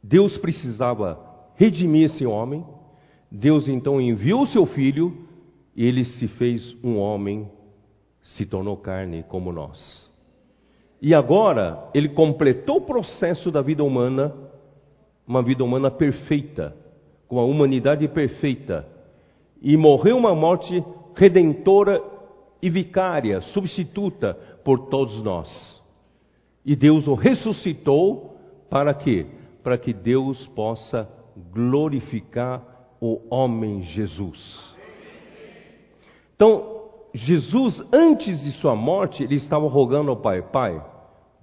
Deus 0.00 0.38
precisava 0.38 1.18
redimir 1.56 2.12
esse 2.12 2.24
homem, 2.24 2.64
Deus 3.28 3.66
então 3.66 4.00
enviou 4.00 4.46
seu 4.46 4.64
filho 4.66 5.26
e 5.74 5.84
ele 5.84 6.04
se 6.04 6.28
fez 6.28 6.76
um 6.80 6.96
homem, 6.96 7.50
se 8.22 8.46
tornou 8.46 8.76
carne 8.76 9.24
como 9.24 9.50
nós. 9.50 10.08
E 11.02 11.12
agora 11.12 11.90
ele 11.92 12.10
completou 12.10 12.76
o 12.76 12.86
processo 12.86 13.50
da 13.50 13.60
vida 13.60 13.82
humana, 13.82 14.32
uma 15.26 15.42
vida 15.42 15.64
humana 15.64 15.90
perfeita, 15.90 16.76
com 17.26 17.38
a 17.38 17.44
humanidade 17.44 18.06
perfeita, 18.08 18.86
e 19.60 19.76
morreu 19.76 20.16
uma 20.16 20.34
morte 20.34 20.84
redentora 21.14 22.02
e 22.60 22.68
vicária, 22.68 23.40
substituta 23.40 24.34
por 24.64 24.88
todos 24.88 25.22
nós. 25.22 25.82
E 26.64 26.74
Deus 26.74 27.06
o 27.06 27.14
ressuscitou 27.14 28.36
para 28.70 28.94
quê? 28.94 29.26
Para 29.62 29.78
que 29.78 29.92
Deus 29.92 30.46
possa 30.48 31.08
glorificar 31.52 32.62
o 33.00 33.20
homem 33.30 33.82
Jesus. 33.82 34.74
Então, 36.34 36.74
Jesus, 37.12 37.82
antes 37.92 38.42
de 38.42 38.52
sua 38.52 38.74
morte, 38.74 39.22
ele 39.22 39.36
estava 39.36 39.68
rogando 39.68 40.10
ao 40.10 40.16
Pai: 40.16 40.42
Pai, 40.42 40.84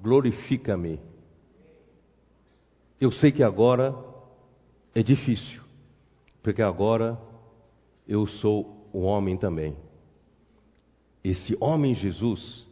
glorifica-me. 0.01 0.99
Eu 3.01 3.11
sei 3.11 3.31
que 3.31 3.41
agora 3.41 3.95
é 4.93 5.01
difícil, 5.01 5.59
porque 6.43 6.61
agora 6.61 7.17
eu 8.07 8.27
sou 8.27 8.87
o 8.93 8.99
homem 8.99 9.35
também. 9.37 9.75
Esse 11.23 11.57
homem 11.59 11.95
Jesus 11.95 12.67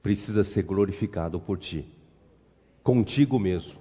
precisa 0.00 0.44
ser 0.44 0.62
glorificado 0.62 1.40
por 1.40 1.58
ti, 1.58 1.84
contigo 2.84 3.40
mesmo. 3.40 3.74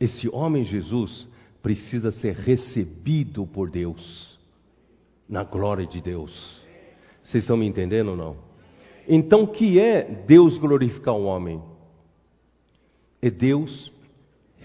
Esse 0.00 0.28
homem 0.28 0.64
Jesus 0.64 1.28
precisa 1.62 2.10
ser 2.10 2.34
recebido 2.34 3.46
por 3.46 3.70
Deus, 3.70 4.36
na 5.28 5.44
glória 5.44 5.86
de 5.86 6.00
Deus. 6.00 6.32
Vocês 7.22 7.44
estão 7.44 7.56
me 7.56 7.66
entendendo 7.66 8.08
ou 8.08 8.16
não? 8.16 8.36
Então, 9.06 9.44
o 9.44 9.48
que 9.48 9.78
é 9.78 10.02
Deus 10.02 10.58
glorificar 10.58 11.14
o 11.14 11.26
homem? 11.26 11.62
É 13.22 13.30
Deus 13.30 13.92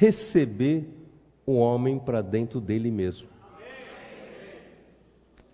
receber 0.04 0.86
o 1.46 1.54
homem 1.54 1.98
para 1.98 2.22
dentro 2.22 2.60
dele 2.60 2.92
mesmo. 2.92 3.26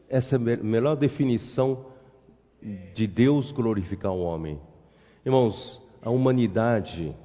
Essa 0.10 0.36
é 0.36 0.38
a 0.38 0.64
melhor 0.64 0.96
definição 0.96 1.86
de 2.96 3.06
Deus 3.06 3.52
glorificar 3.52 4.12
o 4.12 4.22
homem. 4.22 4.60
Irmãos, 5.24 5.80
a 6.02 6.10
humanidade 6.10 7.16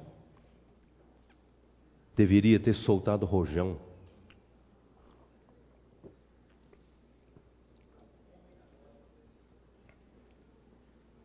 deveria 2.15 2.59
ter 2.59 2.75
soltado 2.75 3.25
rojão. 3.25 3.77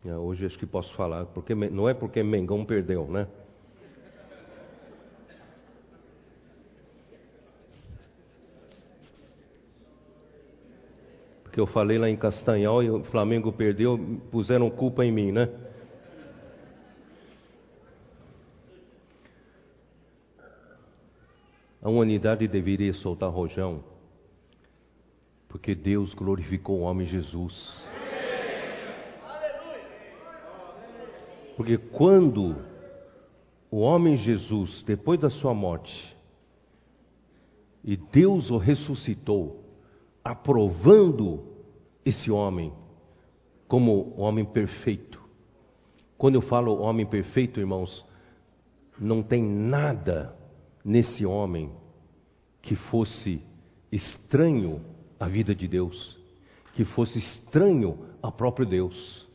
É, 0.03 0.17
hoje 0.17 0.47
acho 0.47 0.57
que 0.57 0.65
posso 0.65 0.91
falar, 0.95 1.27
porque 1.27 1.53
não 1.53 1.87
é 1.87 1.93
porque 1.93 2.23
Mengão 2.23 2.65
perdeu, 2.65 3.07
né? 3.07 3.27
Porque 11.51 11.59
eu 11.59 11.67
falei 11.67 11.97
lá 11.97 12.09
em 12.09 12.15
Castanhal 12.15 12.81
e 12.81 12.89
o 12.89 13.03
Flamengo 13.03 13.51
perdeu, 13.51 13.99
puseram 14.31 14.69
culpa 14.69 15.03
em 15.03 15.11
mim, 15.11 15.33
né? 15.33 15.49
A 21.81 21.89
humanidade 21.89 22.47
deveria 22.47 22.93
soltar 22.93 23.29
rojão, 23.29 23.83
porque 25.49 25.75
Deus 25.75 26.13
glorificou 26.13 26.79
o 26.79 26.83
homem 26.83 27.05
Jesus. 27.05 27.53
Porque 31.57 31.77
quando 31.77 32.55
o 33.69 33.79
homem 33.79 34.15
Jesus, 34.15 34.83
depois 34.83 35.19
da 35.19 35.29
sua 35.29 35.53
morte, 35.53 36.15
e 37.83 37.97
Deus 37.97 38.49
o 38.49 38.57
ressuscitou, 38.57 39.60
aprovando 40.23 41.43
esse 42.05 42.29
homem 42.31 42.73
como 43.67 44.13
homem 44.17 44.45
perfeito. 44.45 45.21
Quando 46.17 46.35
eu 46.35 46.41
falo 46.41 46.79
homem 46.81 47.05
perfeito, 47.05 47.59
irmãos, 47.59 48.05
não 48.99 49.23
tem 49.23 49.41
nada 49.41 50.35
nesse 50.83 51.25
homem 51.25 51.71
que 52.61 52.75
fosse 52.75 53.41
estranho 53.91 54.81
à 55.19 55.27
vida 55.27 55.55
de 55.55 55.67
Deus, 55.67 56.19
que 56.73 56.83
fosse 56.83 57.17
estranho 57.17 57.97
ao 58.21 58.31
próprio 58.31 58.65
Deus. 58.65 59.27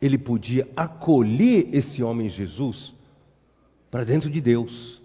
Ele 0.00 0.18
podia 0.18 0.68
acolher 0.76 1.74
esse 1.74 2.02
homem 2.02 2.28
Jesus 2.28 2.94
para 3.90 4.04
dentro 4.04 4.30
de 4.30 4.40
Deus. 4.40 5.02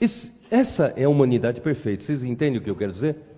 Esse, 0.00 0.32
essa 0.50 0.92
é 0.96 1.04
a 1.04 1.08
humanidade 1.08 1.60
perfeita. 1.60 2.04
Vocês 2.04 2.22
entendem 2.22 2.58
o 2.58 2.62
que 2.62 2.70
eu 2.70 2.76
quero 2.76 2.92
dizer? 2.92 3.33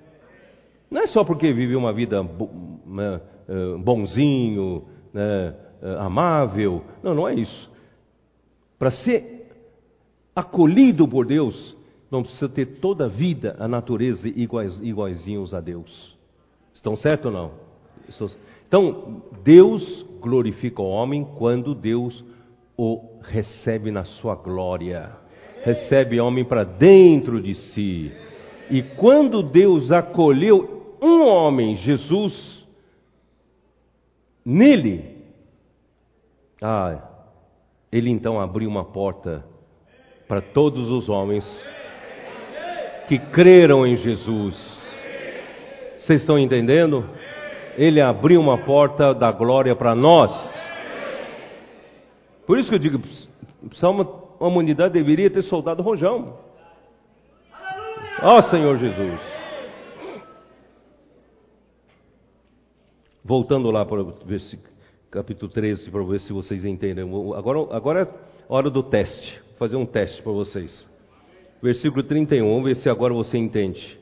Não 0.90 1.02
é 1.02 1.06
só 1.06 1.24
porque 1.24 1.52
vive 1.52 1.74
uma 1.74 1.92
vida 1.92 2.22
né, 2.22 3.20
eh, 3.48 3.76
bonzinho, 3.78 4.84
né, 5.12 5.54
eh, 5.82 5.96
amável. 5.98 6.82
Não, 7.02 7.14
não 7.14 7.28
é 7.28 7.34
isso. 7.34 7.70
Para 8.78 8.90
ser 8.90 9.50
acolhido 10.34 11.08
por 11.08 11.26
Deus, 11.26 11.76
não 12.10 12.22
precisa 12.22 12.48
ter 12.48 12.78
toda 12.80 13.06
a 13.06 13.08
vida, 13.08 13.56
a 13.58 13.66
natureza 13.66 14.28
iguais, 14.28 14.78
iguaizinhos 14.82 15.52
a 15.52 15.60
Deus. 15.60 16.16
Estão 16.74 16.94
certo 16.94 17.26
ou 17.26 17.32
não? 17.32 17.50
Então, 18.68 19.22
Deus 19.42 20.06
glorifica 20.20 20.82
o 20.82 20.88
homem 20.88 21.26
quando 21.36 21.74
Deus 21.74 22.24
o 22.76 23.00
recebe 23.22 23.90
na 23.90 24.04
sua 24.04 24.34
glória. 24.34 25.10
Recebe 25.64 26.20
homem 26.20 26.44
para 26.44 26.62
dentro 26.62 27.40
de 27.40 27.54
si. 27.54 28.12
E 28.70 28.82
quando 28.82 29.42
Deus 29.42 29.90
acolheu 29.90 30.75
um 31.00 31.26
homem, 31.26 31.76
Jesus, 31.76 32.66
nele, 34.44 35.16
ah, 36.62 37.02
ele 37.92 38.10
então 38.10 38.40
abriu 38.40 38.68
uma 38.68 38.84
porta 38.84 39.44
para 40.26 40.40
todos 40.40 40.90
os 40.90 41.08
homens 41.08 41.44
que 43.08 43.18
creram 43.18 43.86
em 43.86 43.96
Jesus. 43.96 44.56
Vocês 45.96 46.20
estão 46.20 46.38
entendendo? 46.38 47.08
Ele 47.76 48.00
abriu 48.00 48.40
uma 48.40 48.58
porta 48.58 49.14
da 49.14 49.30
glória 49.30 49.74
para 49.76 49.94
nós. 49.94 50.30
Por 52.46 52.58
isso 52.58 52.68
que 52.68 52.74
eu 52.74 52.78
digo, 52.78 53.00
a 54.40 54.46
humanidade 54.46 54.94
deveria 54.94 55.30
ter 55.30 55.42
soldado 55.42 55.82
rojão. 55.82 56.38
Ó 58.22 58.36
oh, 58.36 58.42
Senhor 58.44 58.78
Jesus. 58.78 59.35
Voltando 63.26 63.72
lá 63.72 63.84
para 63.84 64.02
o 64.02 64.14
capítulo 65.10 65.50
13, 65.50 65.90
para 65.90 66.04
ver 66.04 66.20
se 66.20 66.32
vocês 66.32 66.64
entendem. 66.64 67.04
Agora, 67.34 67.76
agora 67.76 68.02
é 68.02 68.08
hora 68.48 68.70
do 68.70 68.84
teste. 68.84 69.42
Vou 69.48 69.58
fazer 69.58 69.74
um 69.74 69.84
teste 69.84 70.22
para 70.22 70.30
vocês. 70.30 70.88
Versículo 71.60 72.04
31, 72.04 72.48
vamos 72.48 72.64
ver 72.64 72.76
se 72.76 72.88
agora 72.88 73.12
você 73.12 73.36
entende. 73.36 73.98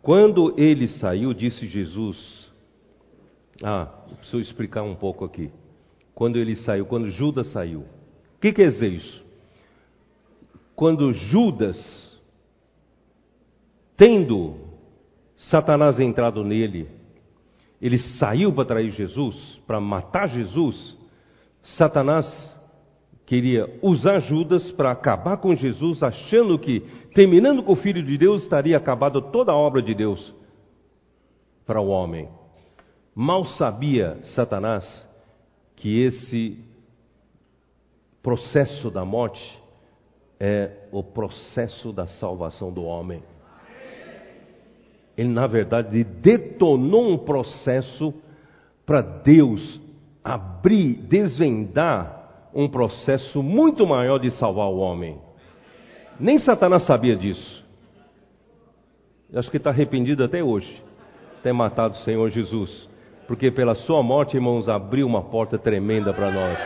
Quando 0.00 0.58
ele 0.58 0.88
saiu, 0.88 1.34
disse 1.34 1.66
Jesus. 1.66 2.50
Ah, 3.62 3.84
preciso 4.16 4.40
explicar 4.40 4.82
um 4.82 4.94
pouco 4.94 5.26
aqui. 5.26 5.50
Quando 6.14 6.38
ele 6.38 6.56
saiu, 6.56 6.86
quando 6.86 7.10
Judas 7.10 7.52
saiu. 7.52 7.80
O 7.80 8.40
que 8.40 8.50
quer 8.50 8.70
dizer 8.70 8.92
isso? 8.92 9.22
Quando 10.74 11.12
Judas, 11.12 12.18
tendo 13.94 14.56
Satanás 15.36 16.00
entrado 16.00 16.42
nele, 16.42 17.01
ele 17.82 17.98
saiu 17.98 18.52
para 18.52 18.64
trair 18.64 18.90
Jesus, 18.90 19.36
para 19.66 19.80
matar 19.80 20.28
Jesus, 20.28 20.96
Satanás 21.64 22.24
queria 23.26 23.68
usar 23.82 24.20
Judas 24.20 24.70
para 24.72 24.92
acabar 24.92 25.36
com 25.38 25.52
Jesus, 25.54 26.00
achando 26.00 26.56
que, 26.58 26.80
terminando 27.12 27.60
com 27.62 27.72
o 27.72 27.76
Filho 27.76 28.02
de 28.02 28.16
Deus, 28.16 28.44
estaria 28.44 28.76
acabada 28.76 29.20
toda 29.20 29.50
a 29.50 29.56
obra 29.56 29.82
de 29.82 29.94
Deus. 29.94 30.32
para 31.64 31.80
o 31.80 31.88
homem. 31.88 32.28
Mal 33.14 33.44
sabia 33.44 34.18
Satanás 34.34 34.84
que 35.76 36.02
esse 36.02 36.58
processo 38.22 38.90
da 38.90 39.04
morte 39.04 39.40
é 40.40 40.88
o 40.90 41.02
processo 41.02 41.92
da 41.92 42.06
salvação 42.06 42.72
do 42.72 42.82
homem. 42.82 43.22
Ele, 45.22 45.28
na 45.28 45.46
verdade, 45.46 46.02
detonou 46.02 47.12
um 47.12 47.16
processo 47.16 48.12
para 48.84 49.00
Deus 49.00 49.80
abrir, 50.22 50.94
desvendar 50.94 52.50
um 52.52 52.68
processo 52.68 53.40
muito 53.40 53.86
maior 53.86 54.18
de 54.18 54.32
salvar 54.32 54.66
o 54.66 54.78
homem. 54.78 55.16
Nem 56.18 56.40
Satanás 56.40 56.84
sabia 56.86 57.16
disso. 57.16 57.64
Acho 59.32 59.48
que 59.48 59.56
está 59.58 59.70
arrependido 59.70 60.24
até 60.24 60.42
hoje, 60.42 60.82
ter 61.42 61.52
matado 61.52 61.94
o 61.94 61.98
Senhor 61.98 62.28
Jesus, 62.28 62.88
porque 63.28 63.50
pela 63.50 63.76
sua 63.76 64.02
morte, 64.02 64.36
irmãos, 64.36 64.68
abriu 64.68 65.06
uma 65.06 65.22
porta 65.22 65.56
tremenda 65.56 66.12
para 66.12 66.30
nós. 66.32 66.58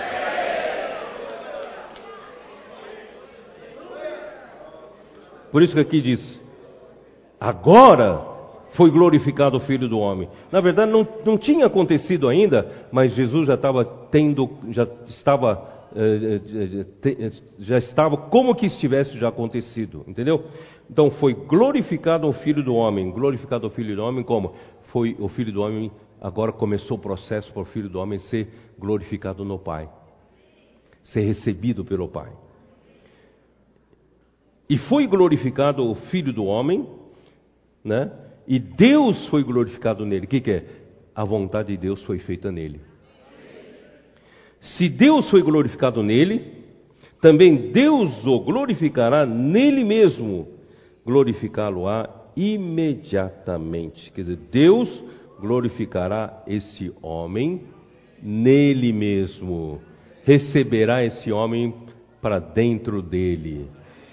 Por 5.52 5.62
isso 5.62 5.74
que 5.74 5.80
aqui 5.80 6.00
diz: 6.00 6.42
agora 7.38 8.35
foi 8.76 8.90
glorificado 8.90 9.56
o 9.56 9.60
Filho 9.60 9.88
do 9.88 9.98
Homem. 9.98 10.28
Na 10.52 10.60
verdade, 10.60 10.92
não, 10.92 11.06
não 11.24 11.38
tinha 11.38 11.66
acontecido 11.66 12.28
ainda, 12.28 12.86
mas 12.92 13.14
Jesus 13.14 13.46
já 13.46 13.54
estava 13.54 13.84
tendo, 13.84 14.50
já 14.70 14.84
estava, 15.06 15.88
eh, 15.94 16.40
eh, 17.04 17.10
eh, 17.10 17.32
já 17.58 17.78
estava 17.78 18.16
como 18.16 18.54
que 18.54 18.66
estivesse 18.66 19.16
já 19.18 19.28
acontecido, 19.28 20.04
entendeu? 20.06 20.44
Então 20.90 21.10
foi 21.12 21.34
glorificado 21.34 22.28
o 22.28 22.32
Filho 22.34 22.62
do 22.62 22.74
Homem. 22.74 23.10
Glorificado 23.10 23.66
o 23.66 23.70
Filho 23.70 23.96
do 23.96 24.02
Homem 24.02 24.22
como? 24.22 24.54
Foi 24.92 25.16
o 25.18 25.28
Filho 25.28 25.52
do 25.52 25.62
Homem, 25.62 25.90
agora 26.20 26.52
começou 26.52 26.98
o 26.98 27.00
processo 27.00 27.50
para 27.52 27.62
o 27.62 27.66
Filho 27.66 27.88
do 27.88 27.98
Homem 27.98 28.18
ser 28.18 28.48
glorificado 28.78 29.44
no 29.44 29.58
Pai, 29.58 29.88
ser 31.02 31.22
recebido 31.22 31.84
pelo 31.84 32.08
Pai. 32.08 32.30
E 34.68 34.76
foi 34.76 35.06
glorificado 35.06 35.88
o 35.88 35.94
Filho 35.94 36.32
do 36.32 36.44
Homem, 36.44 36.86
né? 37.82 38.25
E 38.46 38.58
Deus 38.58 39.26
foi 39.28 39.42
glorificado 39.42 40.04
nele. 40.04 40.26
O 40.26 40.28
que, 40.28 40.40
que 40.40 40.50
é? 40.50 40.64
A 41.14 41.24
vontade 41.24 41.68
de 41.68 41.76
Deus 41.76 42.02
foi 42.04 42.18
feita 42.18 42.52
nele. 42.52 42.80
Se 44.60 44.88
Deus 44.88 45.28
foi 45.30 45.42
glorificado 45.42 46.02
nele, 46.02 46.42
também 47.20 47.72
Deus 47.72 48.26
o 48.26 48.40
glorificará 48.40 49.24
nele 49.24 49.84
mesmo. 49.84 50.48
Glorificá-lo-á 51.04 52.08
imediatamente. 52.36 54.10
Quer 54.12 54.20
dizer, 54.22 54.36
Deus 54.50 55.04
glorificará 55.40 56.42
esse 56.46 56.92
homem 57.02 57.62
nele 58.22 58.92
mesmo. 58.92 59.80
Receberá 60.24 61.04
esse 61.04 61.32
homem 61.32 61.74
para 62.20 62.38
dentro 62.38 63.00
dele. 63.00 63.68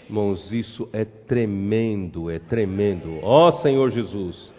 Irmãos, 0.05 0.51
isso 0.51 0.87
é 0.91 1.05
tremendo, 1.05 2.29
é 2.29 2.39
tremendo. 2.39 3.19
Ó 3.21 3.51
Senhor 3.53 3.89
Jesus. 3.91 4.51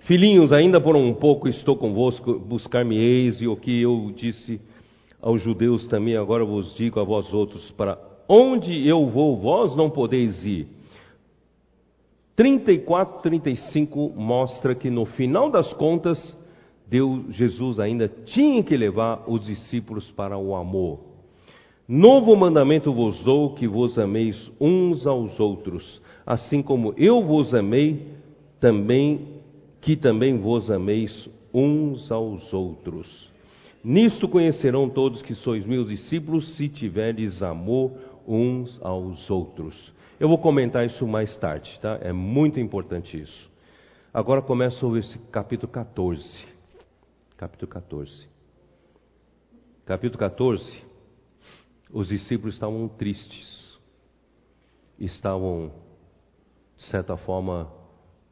Filhinhos, 0.00 0.52
ainda 0.52 0.80
por 0.80 0.94
um 0.94 1.12
pouco 1.14 1.48
estou 1.48 1.76
convosco, 1.76 2.38
buscar-me-eis, 2.38 3.40
e 3.40 3.48
o 3.48 3.56
que 3.56 3.82
eu 3.82 4.12
disse 4.14 4.60
aos 5.20 5.42
judeus 5.42 5.86
também, 5.86 6.16
agora 6.16 6.44
vos 6.44 6.74
digo 6.74 7.00
a 7.00 7.04
vós 7.04 7.32
outros: 7.32 7.70
para 7.72 7.98
onde 8.28 8.86
eu 8.86 9.06
vou, 9.06 9.36
vós 9.36 9.74
não 9.74 9.90
podeis 9.90 10.44
ir. 10.46 10.68
34, 12.36 13.22
35 13.22 14.12
mostra 14.14 14.74
que 14.74 14.90
no 14.90 15.06
final 15.06 15.50
das 15.50 15.72
contas, 15.72 16.36
Deus, 16.86 17.34
Jesus 17.34 17.80
ainda 17.80 18.08
tinha 18.26 18.62
que 18.62 18.76
levar 18.76 19.24
os 19.26 19.44
discípulos 19.46 20.10
para 20.12 20.36
o 20.36 20.54
amor. 20.54 21.05
Novo 21.88 22.34
mandamento 22.34 22.92
vos 22.92 23.22
dou 23.22 23.54
que 23.54 23.68
vos 23.68 23.96
ameis 23.96 24.50
uns 24.60 25.06
aos 25.06 25.38
outros, 25.38 26.02
assim 26.26 26.60
como 26.60 26.92
eu 26.96 27.22
vos 27.22 27.54
amei, 27.54 28.08
também 28.58 29.40
que 29.80 29.96
também 29.96 30.36
vos 30.36 30.68
ameis 30.68 31.28
uns 31.54 32.10
aos 32.10 32.52
outros. 32.52 33.30
Nisto 33.84 34.26
conhecerão 34.26 34.88
todos 34.88 35.22
que 35.22 35.32
sois 35.36 35.64
meus 35.64 35.88
discípulos, 35.88 36.56
se 36.56 36.68
tiverdes 36.68 37.40
amor 37.40 37.92
uns 38.26 38.80
aos 38.82 39.30
outros. 39.30 39.94
Eu 40.18 40.28
vou 40.28 40.38
comentar 40.38 40.84
isso 40.84 41.06
mais 41.06 41.36
tarde, 41.36 41.78
tá? 41.80 42.00
É 42.02 42.12
muito 42.12 42.58
importante 42.58 43.16
isso. 43.16 43.48
Agora 44.12 44.42
começa 44.42 44.84
o 44.84 44.92
capítulo 45.30 45.70
14. 45.70 46.46
Capítulo 47.36 47.70
14. 47.70 48.26
Capítulo 49.84 50.18
14 50.18 50.85
os 51.90 52.08
discípulos 52.08 52.54
estavam 52.54 52.88
tristes, 52.88 53.78
estavam, 54.98 55.72
de 56.76 56.84
certa 56.84 57.16
forma, 57.16 57.72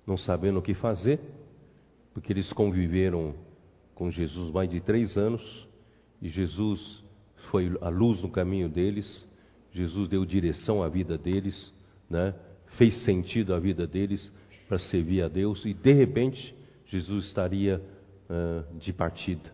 não 0.07 0.17
sabendo 0.17 0.59
o 0.59 0.63
que 0.63 0.75
fazer, 0.75 1.21
porque 2.13 2.33
eles 2.33 2.53
conviveram 2.53 3.35
com 3.95 4.11
Jesus 4.11 4.51
mais 4.51 4.69
de 4.69 4.81
três 4.81 5.17
anos 5.17 5.69
e 6.21 6.29
Jesus 6.29 7.05
foi 7.51 7.77
a 7.81 7.89
luz 7.89 8.21
no 8.23 8.29
caminho 8.29 8.69
deles, 8.69 9.29
Jesus 9.73 10.09
deu 10.09 10.25
direção 10.25 10.83
à 10.83 10.89
vida 10.89 11.19
deles, 11.19 11.73
né? 12.09 12.35
fez 12.77 13.05
sentido 13.05 13.55
à 13.55 13.59
vida 13.59 13.87
deles 13.87 14.33
para 14.69 14.79
servir 14.79 15.23
a 15.23 15.29
Deus 15.29 15.65
e 15.65 15.75
de 15.75 15.93
repente 15.93 16.55
Jesus 16.87 17.27
estaria 17.27 17.81
uh, 18.29 18.79
de 18.79 18.93
partida. 18.93 19.53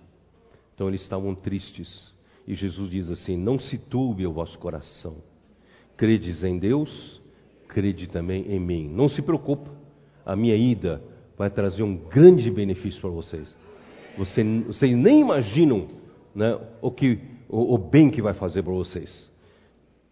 Então 0.75 0.89
eles 0.89 1.03
estavam 1.03 1.35
tristes. 1.35 2.15
E 2.47 2.55
Jesus 2.55 2.91
diz 2.91 3.11
assim: 3.11 3.37
Não 3.37 3.59
se 3.59 3.79
turbe 3.79 4.27
o 4.27 4.33
vosso 4.33 4.59
coração. 4.59 5.17
Credes 5.97 6.43
em 6.43 6.59
Deus, 6.59 7.21
crede 7.69 8.09
também 8.09 8.51
em 8.51 8.59
mim. 8.59 8.89
Não 8.89 9.09
se 9.09 9.23
preocupe, 9.23 9.71
a 10.25 10.35
minha 10.35 10.57
ida 10.57 11.03
vai 11.37 11.51
trazer 11.51 11.83
um 11.83 11.97
grande 11.97 12.51
benefício 12.51 13.01
para 13.01 13.11
vocês. 13.11 13.57
Você, 14.17 14.43
vocês 14.67 14.97
nem 14.97 15.21
imaginam 15.21 15.89
né, 16.35 16.59
o, 16.81 16.91
que, 16.91 17.19
o, 17.49 17.75
o 17.75 17.79
bem 17.79 18.11
que 18.11 18.21
vai 18.21 18.35
fazer 18.35 18.63
para 18.63 18.73
vocês. 18.73 19.31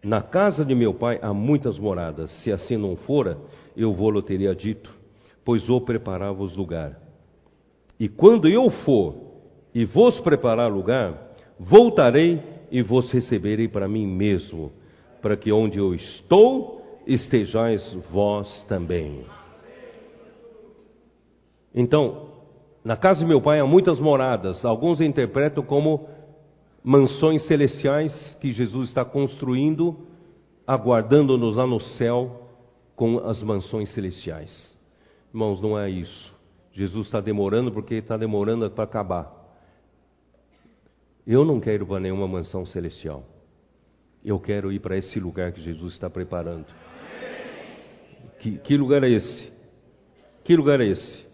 Na 0.03 0.21
casa 0.21 0.63
de 0.63 0.73
meu 0.73 0.93
pai 0.93 1.19
há 1.21 1.33
muitas 1.33 1.77
moradas. 1.77 2.31
Se 2.41 2.51
assim 2.51 2.77
não 2.77 2.95
fora, 2.95 3.37
eu 3.75 3.93
vou-lhe 3.93 4.21
teria 4.21 4.55
dito, 4.55 4.95
pois 5.43 5.67
vou 5.67 5.81
preparar-vos 5.81 6.55
lugar. 6.55 6.99
E 7.99 8.07
quando 8.07 8.47
eu 8.47 8.69
for 8.69 9.15
e 9.73 9.83
vos 9.85 10.19
preparar 10.21 10.71
lugar, 10.71 11.28
Voltarei 11.59 12.41
e 12.71 12.81
vos 12.81 13.11
receberei 13.11 13.67
para 13.67 13.87
mim 13.87 14.07
mesmo, 14.07 14.71
para 15.21 15.35
que 15.35 15.51
onde 15.51 15.77
eu 15.77 15.93
estou 15.93 16.81
estejais 17.05 17.93
vós 18.09 18.63
também. 18.63 19.25
Então, 21.75 22.29
na 22.83 22.95
casa 22.95 23.19
de 23.19 23.25
meu 23.25 23.41
pai 23.41 23.59
há 23.59 23.65
muitas 23.65 23.99
moradas, 23.99 24.63
alguns 24.63 25.01
interpretam 25.01 25.63
como 25.63 26.07
mansões 26.83 27.45
celestiais 27.45 28.37
que 28.39 28.53
Jesus 28.53 28.89
está 28.89 29.03
construindo, 29.03 29.97
aguardando-nos 30.65 31.57
lá 31.57 31.67
no 31.67 31.79
céu 31.79 32.47
com 32.95 33.19
as 33.19 33.43
mansões 33.43 33.93
celestiais. 33.93 34.77
Irmãos, 35.33 35.61
não 35.61 35.77
é 35.77 35.89
isso. 35.89 36.33
Jesus 36.71 37.07
está 37.07 37.19
demorando 37.19 37.71
porque 37.71 37.95
está 37.95 38.15
demorando 38.15 38.69
para 38.71 38.85
acabar. 38.85 39.38
Eu 41.31 41.45
não 41.45 41.59
quero 41.59 41.83
ir 41.83 41.85
para 41.85 41.99
nenhuma 41.99 42.27
mansão 42.27 42.65
celestial. 42.65 43.23
Eu 44.25 44.39
quero 44.39 44.71
ir 44.71 44.79
para 44.79 44.97
esse 44.97 45.19
lugar 45.19 45.51
que 45.51 45.61
Jesus 45.61 45.93
está 45.93 46.09
preparando. 46.09 46.65
Que, 48.39 48.57
que, 48.57 48.75
lugar 48.75 49.03
é 49.03 49.11
esse? 49.11 49.51
Que 50.43 50.55
lugar 50.55 50.81
é 50.81 50.87
esse? 50.87 51.27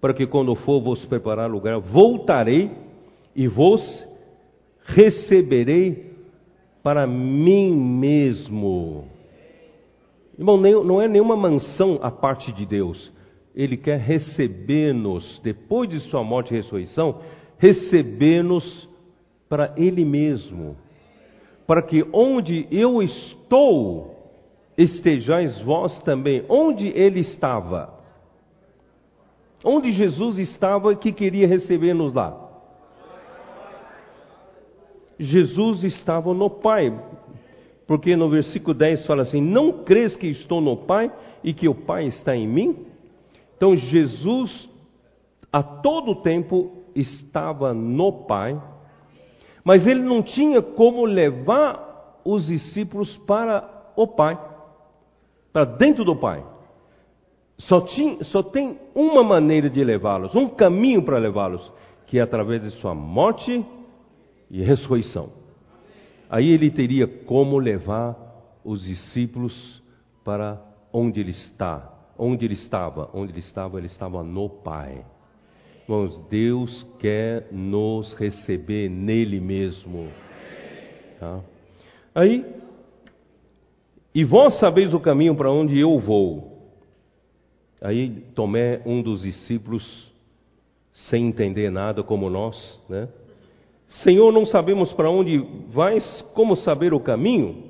Para 0.00 0.14
que 0.14 0.26
quando 0.26 0.54
for 0.54 0.80
vos 0.80 1.04
preparar 1.04 1.50
lugar, 1.50 1.78
voltarei 1.78 2.70
e 3.36 3.46
vos 3.46 3.82
receberei 4.82 6.14
para 6.82 7.06
mim 7.06 7.76
mesmo. 7.76 9.04
Irmão, 10.38 10.56
não 10.56 11.02
é 11.02 11.06
nenhuma 11.06 11.36
mansão 11.36 11.98
a 12.00 12.10
parte 12.10 12.50
de 12.50 12.64
Deus. 12.64 13.12
Ele 13.54 13.76
quer 13.76 14.00
receber-nos, 14.00 15.38
depois 15.44 15.90
de 15.90 16.00
sua 16.08 16.24
morte 16.24 16.54
e 16.54 16.56
ressurreição, 16.56 17.20
receber-nos 17.58 18.93
para 19.48 19.74
Ele 19.76 20.04
mesmo, 20.04 20.76
para 21.66 21.82
que 21.82 22.06
onde 22.12 22.66
eu 22.70 23.02
estou, 23.02 24.14
estejais 24.76 25.60
vós 25.62 26.00
também. 26.02 26.44
Onde 26.48 26.88
Ele 26.88 27.20
estava? 27.20 27.94
Onde 29.64 29.92
Jesus 29.92 30.38
estava 30.38 30.94
que 30.94 31.12
queria 31.12 31.46
receber-nos 31.46 32.12
lá? 32.12 32.40
Jesus 35.18 35.84
estava 35.84 36.34
no 36.34 36.50
Pai, 36.50 36.92
porque 37.86 38.16
no 38.16 38.28
versículo 38.28 38.74
10 38.74 39.06
fala 39.06 39.22
assim: 39.22 39.40
Não 39.40 39.84
crês 39.84 40.16
que 40.16 40.26
estou 40.26 40.60
no 40.60 40.76
Pai 40.76 41.10
e 41.42 41.54
que 41.54 41.68
o 41.68 41.74
Pai 41.74 42.06
está 42.06 42.36
em 42.36 42.46
mim? 42.46 42.84
Então 43.56 43.74
Jesus 43.76 44.68
a 45.52 45.62
todo 45.62 46.16
tempo 46.16 46.82
estava 46.94 47.72
no 47.72 48.24
Pai, 48.26 48.60
mas 49.64 49.86
ele 49.86 50.02
não 50.02 50.22
tinha 50.22 50.60
como 50.60 51.04
levar 51.04 52.20
os 52.24 52.46
discípulos 52.46 53.16
para 53.26 53.92
o 53.96 54.06
Pai, 54.06 54.38
para 55.52 55.64
dentro 55.64 56.04
do 56.04 56.16
Pai. 56.16 56.44
Só, 57.58 57.80
tinha, 57.80 58.22
só 58.24 58.42
tem 58.42 58.78
uma 58.94 59.22
maneira 59.22 59.70
de 59.70 59.82
levá-los, 59.82 60.34
um 60.34 60.48
caminho 60.48 61.02
para 61.02 61.18
levá-los, 61.18 61.72
que 62.06 62.18
é 62.18 62.22
através 62.22 62.62
de 62.62 62.70
sua 62.72 62.94
morte 62.94 63.64
e 64.50 64.62
ressurreição. 64.62 65.30
Aí 66.28 66.50
ele 66.50 66.70
teria 66.70 67.06
como 67.06 67.58
levar 67.58 68.16
os 68.64 68.82
discípulos 68.82 69.82
para 70.24 70.60
onde 70.92 71.20
ele 71.20 71.30
está. 71.30 71.92
Onde 72.18 72.44
ele 72.44 72.54
estava? 72.54 73.10
Onde 73.14 73.32
ele 73.32 73.40
estava? 73.40 73.78
Ele 73.78 73.86
estava 73.86 74.22
no 74.22 74.48
Pai. 74.48 75.04
Irmãos, 75.86 76.18
Deus 76.30 76.86
quer 76.98 77.48
nos 77.52 78.14
receber 78.14 78.88
nele 78.88 79.38
mesmo. 79.38 80.08
Tá? 81.20 81.40
Aí, 82.14 82.42
e 84.14 84.24
vós 84.24 84.58
sabeis 84.58 84.94
o 84.94 85.00
caminho 85.00 85.34
para 85.34 85.52
onde 85.52 85.78
eu 85.78 85.98
vou. 85.98 86.72
Aí 87.82 88.22
Tomé, 88.34 88.80
um 88.86 89.02
dos 89.02 89.22
discípulos, 89.22 90.10
sem 90.94 91.26
entender 91.26 91.70
nada 91.70 92.02
como 92.02 92.30
nós, 92.30 92.80
né? 92.88 93.06
Senhor, 93.86 94.32
não 94.32 94.46
sabemos 94.46 94.90
para 94.94 95.10
onde 95.10 95.36
vais, 95.68 96.22
como 96.32 96.56
saber 96.56 96.94
o 96.94 97.00
caminho? 97.00 97.64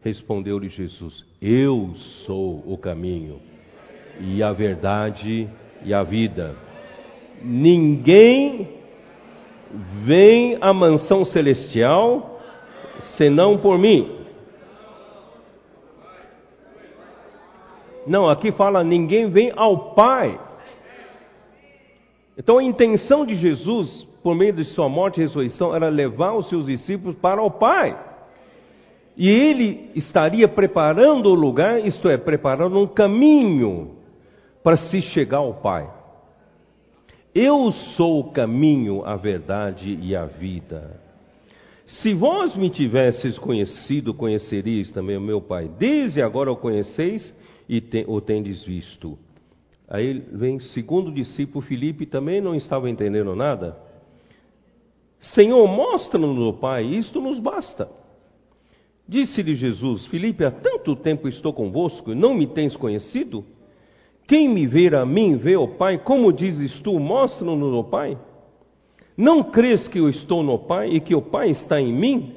Respondeu-lhe 0.00 0.70
Jesus: 0.70 1.26
Eu 1.40 1.92
sou 2.24 2.62
o 2.66 2.78
caminho, 2.78 3.40
e 4.20 4.42
a 4.42 4.52
verdade 4.52 5.50
e 5.84 5.92
a 5.92 6.02
vida. 6.02 6.71
Ninguém 7.40 8.68
vem 10.04 10.58
à 10.60 10.72
mansão 10.72 11.24
celestial 11.24 12.40
senão 13.16 13.58
por 13.58 13.78
mim. 13.78 14.18
Não, 18.06 18.28
aqui 18.28 18.52
fala: 18.52 18.82
ninguém 18.84 19.30
vem 19.30 19.52
ao 19.54 19.94
Pai. 19.94 20.38
Então 22.36 22.58
a 22.58 22.62
intenção 22.62 23.24
de 23.24 23.34
Jesus, 23.36 24.06
por 24.22 24.34
meio 24.34 24.52
de 24.52 24.64
sua 24.64 24.88
morte 24.88 25.20
e 25.20 25.24
ressurreição, 25.24 25.74
era 25.74 25.88
levar 25.88 26.32
os 26.32 26.48
seus 26.48 26.66
discípulos 26.66 27.16
para 27.16 27.42
o 27.42 27.50
Pai. 27.50 27.96
E 29.16 29.28
ele 29.28 29.90
estaria 29.94 30.48
preparando 30.48 31.28
o 31.28 31.34
lugar, 31.34 31.84
isto 31.86 32.08
é, 32.08 32.16
preparando 32.16 32.78
um 32.78 32.86
caminho 32.86 33.96
para 34.62 34.76
se 34.76 35.02
chegar 35.02 35.38
ao 35.38 35.54
Pai. 35.54 35.88
Eu 37.34 37.72
sou 37.96 38.20
o 38.20 38.30
caminho, 38.32 39.04
a 39.04 39.16
verdade 39.16 39.98
e 40.02 40.14
a 40.14 40.26
vida. 40.26 41.00
Se 41.86 42.12
vós 42.12 42.54
me 42.54 42.68
tivesseis 42.68 43.38
conhecido, 43.38 44.12
conheceríeis 44.12 44.92
também 44.92 45.16
o 45.16 45.20
meu 45.20 45.40
Pai. 45.40 45.70
Desde 45.78 46.20
agora 46.22 46.52
o 46.52 46.56
conheceis 46.56 47.34
e 47.68 47.82
o 48.06 48.20
tendes 48.20 48.62
visto. 48.64 49.18
Aí 49.88 50.18
vem 50.32 50.58
segundo 50.60 51.12
discípulo 51.12 51.64
Filipe, 51.64 52.06
também 52.06 52.40
não 52.40 52.54
estava 52.54 52.88
entendendo 52.88 53.34
nada. 53.34 53.76
Senhor, 55.34 55.66
mostra-nos 55.68 56.38
o 56.38 56.52
Pai, 56.54 56.84
isto 56.84 57.20
nos 57.20 57.38
basta. 57.38 57.88
Disse-lhe 59.08 59.54
Jesus: 59.54 60.06
Filipe, 60.06 60.44
há 60.44 60.50
tanto 60.50 60.96
tempo 60.96 61.28
estou 61.28 61.52
convosco 61.52 62.12
e 62.12 62.14
não 62.14 62.34
me 62.34 62.46
tens 62.46 62.76
conhecido? 62.76 63.44
Quem 64.26 64.48
me 64.48 64.66
ver 64.66 64.94
a 64.94 65.04
mim, 65.04 65.36
vê 65.36 65.56
o 65.56 65.68
Pai. 65.68 65.98
Como 65.98 66.32
dizes 66.32 66.78
tu, 66.80 66.98
mostra-nos 66.98 67.74
o 67.74 67.84
Pai? 67.84 68.16
Não 69.16 69.42
crês 69.42 69.86
que 69.88 69.98
eu 69.98 70.08
estou 70.08 70.42
no 70.42 70.58
Pai 70.58 70.90
e 70.90 71.00
que 71.00 71.14
o 71.14 71.22
Pai 71.22 71.50
está 71.50 71.80
em 71.80 71.92
mim? 71.92 72.34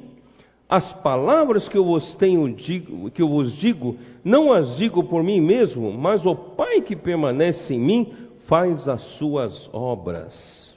As 0.68 0.92
palavras 0.94 1.68
que 1.68 1.78
eu 1.78 1.84
vos 1.84 2.14
tenho 2.16 2.52
digo, 2.52 3.10
que 3.10 3.22
eu 3.22 3.28
vos 3.28 3.56
digo, 3.58 3.96
não 4.24 4.52
as 4.52 4.76
digo 4.76 5.04
por 5.04 5.22
mim 5.22 5.40
mesmo, 5.40 5.92
mas 5.92 6.26
o 6.26 6.34
Pai 6.34 6.80
que 6.80 6.96
permanece 6.96 7.72
em 7.72 7.80
mim 7.80 8.12
faz 8.48 8.88
as 8.88 9.00
suas 9.16 9.70
obras. 9.72 10.76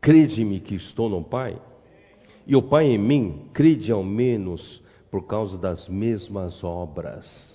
Crede-me 0.00 0.60
que 0.60 0.76
estou 0.76 1.08
no 1.08 1.22
Pai, 1.22 1.56
e 2.46 2.54
o 2.54 2.62
Pai 2.62 2.86
em 2.86 2.98
mim, 2.98 3.48
crede 3.52 3.90
ao 3.90 4.04
menos 4.04 4.80
por 5.10 5.26
causa 5.26 5.58
das 5.58 5.88
mesmas 5.88 6.62
obras. 6.62 7.51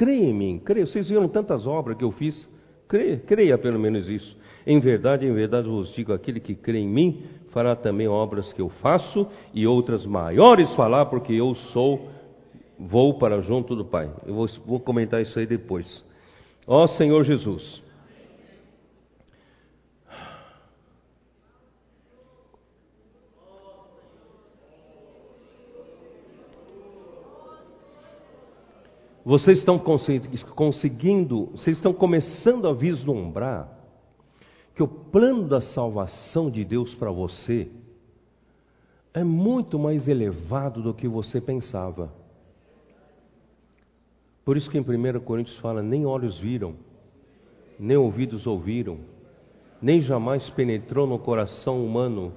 Creia 0.00 0.30
em 0.30 0.32
mim, 0.32 0.58
creia. 0.58 0.86
Vocês 0.86 1.10
viram 1.10 1.28
tantas 1.28 1.66
obras 1.66 1.94
que 1.94 2.02
eu 2.02 2.10
fiz, 2.10 2.48
creia, 2.88 3.18
creia 3.18 3.58
pelo 3.58 3.78
menos 3.78 4.08
isso. 4.08 4.34
Em 4.66 4.80
verdade, 4.80 5.26
em 5.26 5.34
verdade 5.34 5.68
vos 5.68 5.92
digo: 5.94 6.14
aquele 6.14 6.40
que 6.40 6.54
crê 6.54 6.78
em 6.78 6.88
mim 6.88 7.22
fará 7.50 7.76
também 7.76 8.08
obras 8.08 8.50
que 8.54 8.62
eu 8.62 8.70
faço 8.70 9.26
e 9.52 9.66
outras 9.66 10.06
maiores 10.06 10.74
falar, 10.74 11.04
porque 11.04 11.34
eu 11.34 11.54
sou, 11.54 12.08
vou 12.78 13.18
para 13.18 13.42
junto 13.42 13.76
do 13.76 13.84
Pai. 13.84 14.10
Eu 14.26 14.32
vou, 14.32 14.48
vou 14.64 14.80
comentar 14.80 15.20
isso 15.20 15.38
aí 15.38 15.44
depois. 15.44 16.02
Ó 16.66 16.86
Senhor 16.86 17.22
Jesus. 17.22 17.82
Vocês 29.24 29.58
estão 29.58 29.78
conseguindo, 29.78 31.46
vocês 31.46 31.76
estão 31.76 31.92
começando 31.92 32.66
a 32.66 32.72
vislumbrar 32.72 33.68
que 34.74 34.82
o 34.82 34.88
plano 34.88 35.46
da 35.46 35.60
salvação 35.60 36.50
de 36.50 36.64
Deus 36.64 36.94
para 36.94 37.10
você 37.10 37.68
é 39.12 39.22
muito 39.22 39.78
mais 39.78 40.08
elevado 40.08 40.82
do 40.82 40.94
que 40.94 41.06
você 41.06 41.40
pensava. 41.40 42.12
Por 44.44 44.56
isso 44.56 44.70
que 44.70 44.78
em 44.78 44.80
1 44.80 45.20
Coríntios 45.20 45.58
fala: 45.58 45.82
nem 45.82 46.06
olhos 46.06 46.38
viram, 46.38 46.74
nem 47.78 47.96
ouvidos 47.96 48.46
ouviram, 48.46 48.98
nem 49.82 50.00
jamais 50.00 50.48
penetrou 50.50 51.06
no 51.06 51.18
coração 51.18 51.84
humano 51.84 52.32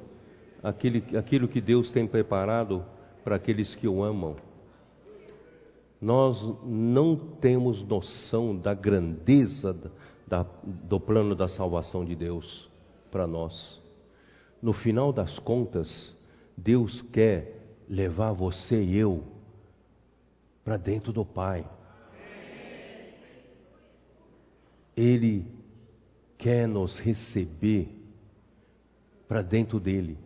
aquele, 0.61 1.17
aquilo 1.17 1.47
que 1.47 1.61
Deus 1.61 1.91
tem 1.91 2.05
preparado 2.05 2.83
para 3.23 3.37
aqueles 3.37 3.73
que 3.75 3.87
o 3.87 4.03
amam. 4.03 4.35
Nós 6.03 6.37
não 6.65 7.15
temos 7.15 7.81
noção 7.81 8.53
da 8.57 8.73
grandeza 8.73 9.73
da, 10.27 10.43
do 10.65 10.99
plano 10.99 11.33
da 11.33 11.47
salvação 11.47 12.03
de 12.03 12.13
Deus 12.13 12.69
para 13.09 13.25
nós. 13.25 13.81
No 14.61 14.73
final 14.73 15.13
das 15.13 15.39
contas, 15.39 16.13
Deus 16.57 17.01
quer 17.03 17.77
levar 17.87 18.33
você 18.33 18.83
e 18.83 18.97
eu 18.97 19.23
para 20.65 20.75
dentro 20.75 21.13
do 21.13 21.23
Pai. 21.23 21.65
Ele 24.97 25.47
quer 26.37 26.67
nos 26.67 26.99
receber 26.99 27.87
para 29.25 29.41
dentro 29.41 29.79
dele. 29.79 30.17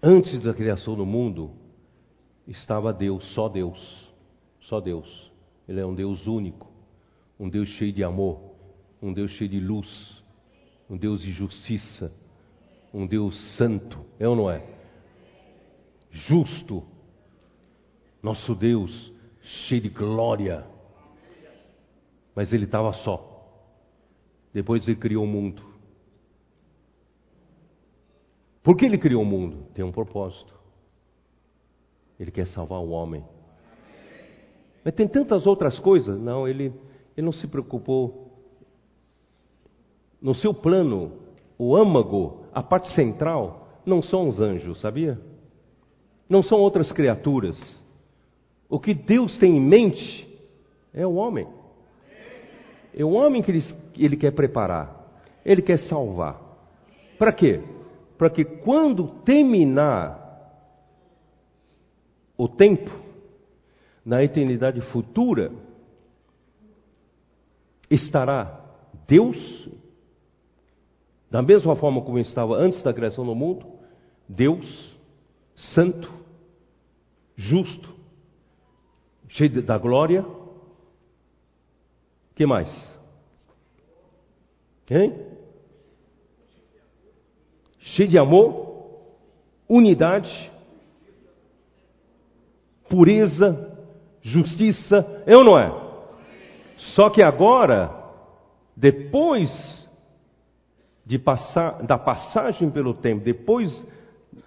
Antes 0.00 0.40
da 0.44 0.54
criação 0.54 0.94
do 0.94 1.04
mundo, 1.04 1.65
estava 2.46 2.92
Deus, 2.92 3.24
só 3.34 3.48
Deus, 3.48 4.12
só 4.62 4.80
Deus. 4.80 5.32
Ele 5.68 5.80
é 5.80 5.86
um 5.86 5.94
Deus 5.94 6.26
único 6.26 6.76
um 7.38 7.48
Deus 7.48 7.68
cheio 7.70 7.92
de 7.92 8.02
amor, 8.02 8.40
um 9.00 9.12
Deus 9.12 9.30
cheio 9.32 9.48
de 9.50 9.60
luz, 9.60 10.22
um 10.88 10.96
Deus 10.96 11.20
de 11.20 11.32
justiça, 11.32 12.12
um 12.92 13.06
Deus 13.06 13.36
santo, 13.56 14.04
é 14.18 14.26
ou 14.26 14.34
não 14.34 14.50
é? 14.50 14.64
Justo, 16.10 16.82
nosso 18.22 18.54
Deus 18.54 19.12
cheio 19.68 19.82
de 19.82 19.90
glória, 19.90 20.66
mas 22.34 22.52
ele 22.52 22.64
estava 22.64 22.92
só. 22.92 23.32
Depois 24.52 24.86
ele 24.88 24.96
criou 24.96 25.24
o 25.24 25.28
mundo. 25.28 25.62
Por 28.62 28.76
que 28.76 28.86
ele 28.86 28.98
criou 28.98 29.22
o 29.22 29.26
mundo? 29.26 29.66
Tem 29.74 29.84
um 29.84 29.92
propósito. 29.92 30.55
Ele 32.18 32.30
quer 32.30 32.46
salvar 32.46 32.80
o 32.80 32.90
homem. 32.90 33.24
Mas 34.84 34.94
tem 34.94 35.06
tantas 35.08 35.46
outras 35.46 35.78
coisas. 35.78 36.18
Não, 36.18 36.46
ele 36.46 36.72
ele 37.16 37.24
não 37.24 37.32
se 37.32 37.46
preocupou. 37.46 38.30
No 40.20 40.34
seu 40.34 40.52
plano, 40.52 41.12
o 41.58 41.74
âmago, 41.74 42.44
a 42.52 42.62
parte 42.62 42.92
central, 42.92 43.68
não 43.86 44.02
são 44.02 44.28
os 44.28 44.40
anjos, 44.40 44.80
sabia? 44.80 45.18
Não 46.28 46.42
são 46.42 46.58
outras 46.58 46.92
criaturas. 46.92 47.56
O 48.68 48.78
que 48.78 48.92
Deus 48.92 49.38
tem 49.38 49.56
em 49.56 49.60
mente 49.60 50.28
é 50.92 51.06
o 51.06 51.14
homem. 51.14 51.46
É 52.94 53.04
o 53.04 53.12
homem 53.12 53.42
que 53.42 53.50
ele, 53.50 53.62
ele 53.96 54.16
quer 54.16 54.32
preparar. 54.32 55.06
Ele 55.44 55.62
quer 55.62 55.78
salvar. 55.78 56.40
Para 57.18 57.32
quê? 57.32 57.62
Para 58.18 58.28
que 58.28 58.44
quando 58.44 59.08
terminar 59.24 60.25
o 62.36 62.48
tempo, 62.48 62.90
na 64.04 64.22
eternidade 64.22 64.80
futura, 64.92 65.52
estará 67.90 68.64
Deus, 69.06 69.68
da 71.30 71.42
mesma 71.42 71.76
forma 71.76 72.02
como 72.02 72.18
estava 72.18 72.54
antes 72.56 72.82
da 72.82 72.92
criação 72.92 73.24
do 73.24 73.34
mundo, 73.34 73.66
Deus, 74.28 74.96
santo, 75.74 76.10
justo, 77.36 77.94
cheio 79.28 79.62
da 79.62 79.78
glória. 79.78 80.24
que 82.34 82.46
mais? 82.46 82.68
Hein? 84.90 85.14
Cheio 87.80 88.08
de 88.08 88.18
amor, 88.18 89.00
unidade, 89.68 90.28
pureza, 92.88 93.78
justiça, 94.22 95.22
é 95.26 95.36
ou 95.36 95.44
não 95.44 95.58
é? 95.58 95.86
Só 96.94 97.10
que 97.10 97.24
agora, 97.24 97.90
depois 98.76 99.50
de 101.04 101.18
passar, 101.18 101.82
da 101.82 101.96
passagem 101.96 102.70
pelo 102.70 102.92
tempo, 102.92 103.24
depois 103.24 103.86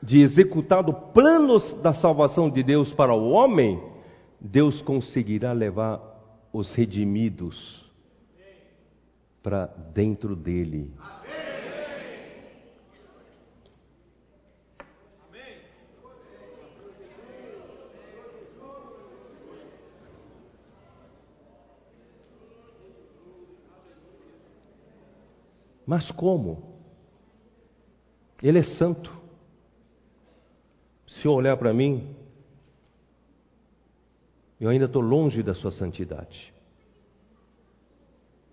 de 0.03 0.21
executado 0.21 0.91
o 0.91 1.11
plano 1.11 1.57
da 1.81 1.93
salvação 1.93 2.49
de 2.49 2.61
Deus 2.61 2.93
para 2.93 3.13
o 3.13 3.29
homem, 3.31 3.81
Deus 4.39 4.81
conseguirá 4.81 5.51
levar 5.51 5.99
os 6.53 6.73
redimidos 6.73 7.89
para 9.41 9.67
dentro 9.93 10.35
dele. 10.35 10.91
Mas 25.89 26.11
como? 26.11 26.77
Ele 28.43 28.59
é 28.59 28.63
santo. 28.63 29.11
Se 31.07 31.25
eu 31.25 31.31
olhar 31.31 31.57
para 31.57 31.73
mim, 31.73 32.15
eu 34.61 34.69
ainda 34.69 34.85
estou 34.85 35.01
longe 35.01 35.41
da 35.41 35.55
sua 35.55 35.71
santidade. 35.71 36.53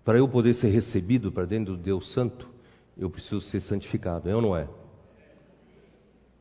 Para 0.03 0.17
eu 0.17 0.27
poder 0.27 0.55
ser 0.55 0.69
recebido 0.69 1.31
para 1.31 1.45
dentro 1.45 1.77
do 1.77 1.83
Deus 1.83 2.11
Santo, 2.11 2.49
eu 2.97 3.07
preciso 3.07 3.41
ser 3.41 3.61
santificado, 3.61 4.27
é 4.27 4.35
ou 4.35 4.41
não 4.41 4.57
é? 4.57 4.67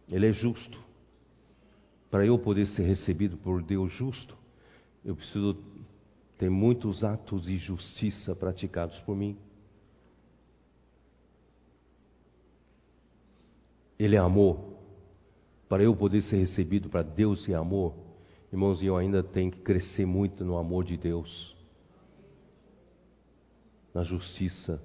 Ele 0.09 0.28
é 0.28 0.32
justo. 0.32 0.82
Para 2.11 2.24
eu 2.24 2.38
poder 2.38 2.66
ser 2.68 2.84
recebido 2.84 3.36
por 3.36 3.62
Deus 3.62 3.92
justo, 3.92 4.34
eu 5.05 5.14
preciso 5.14 5.62
ter 6.38 6.49
muitos 6.49 7.05
atos 7.05 7.42
de 7.42 7.59
justiça 7.59 8.34
praticados 8.34 8.99
por 9.01 9.14
mim. 9.14 9.36
Ele 13.99 14.16
é 14.16 14.18
amor. 14.18 14.59
Para 15.68 15.82
eu 15.82 15.97
poder 15.97 16.22
ser 16.22 16.36
recebido 16.36 16.88
para 16.88 17.03
Deus 17.03 17.47
e 17.49 17.55
amor, 17.55 17.94
irmãos, 18.53 18.82
eu 18.82 18.97
ainda 18.97 19.22
tenho 19.22 19.51
que 19.51 19.61
crescer 19.61 20.07
muito 20.07 20.44
no 20.44 20.57
amor 20.57 20.84
de 20.84 20.97
Deus, 20.97 21.57
na 23.92 24.05
justiça, 24.05 24.80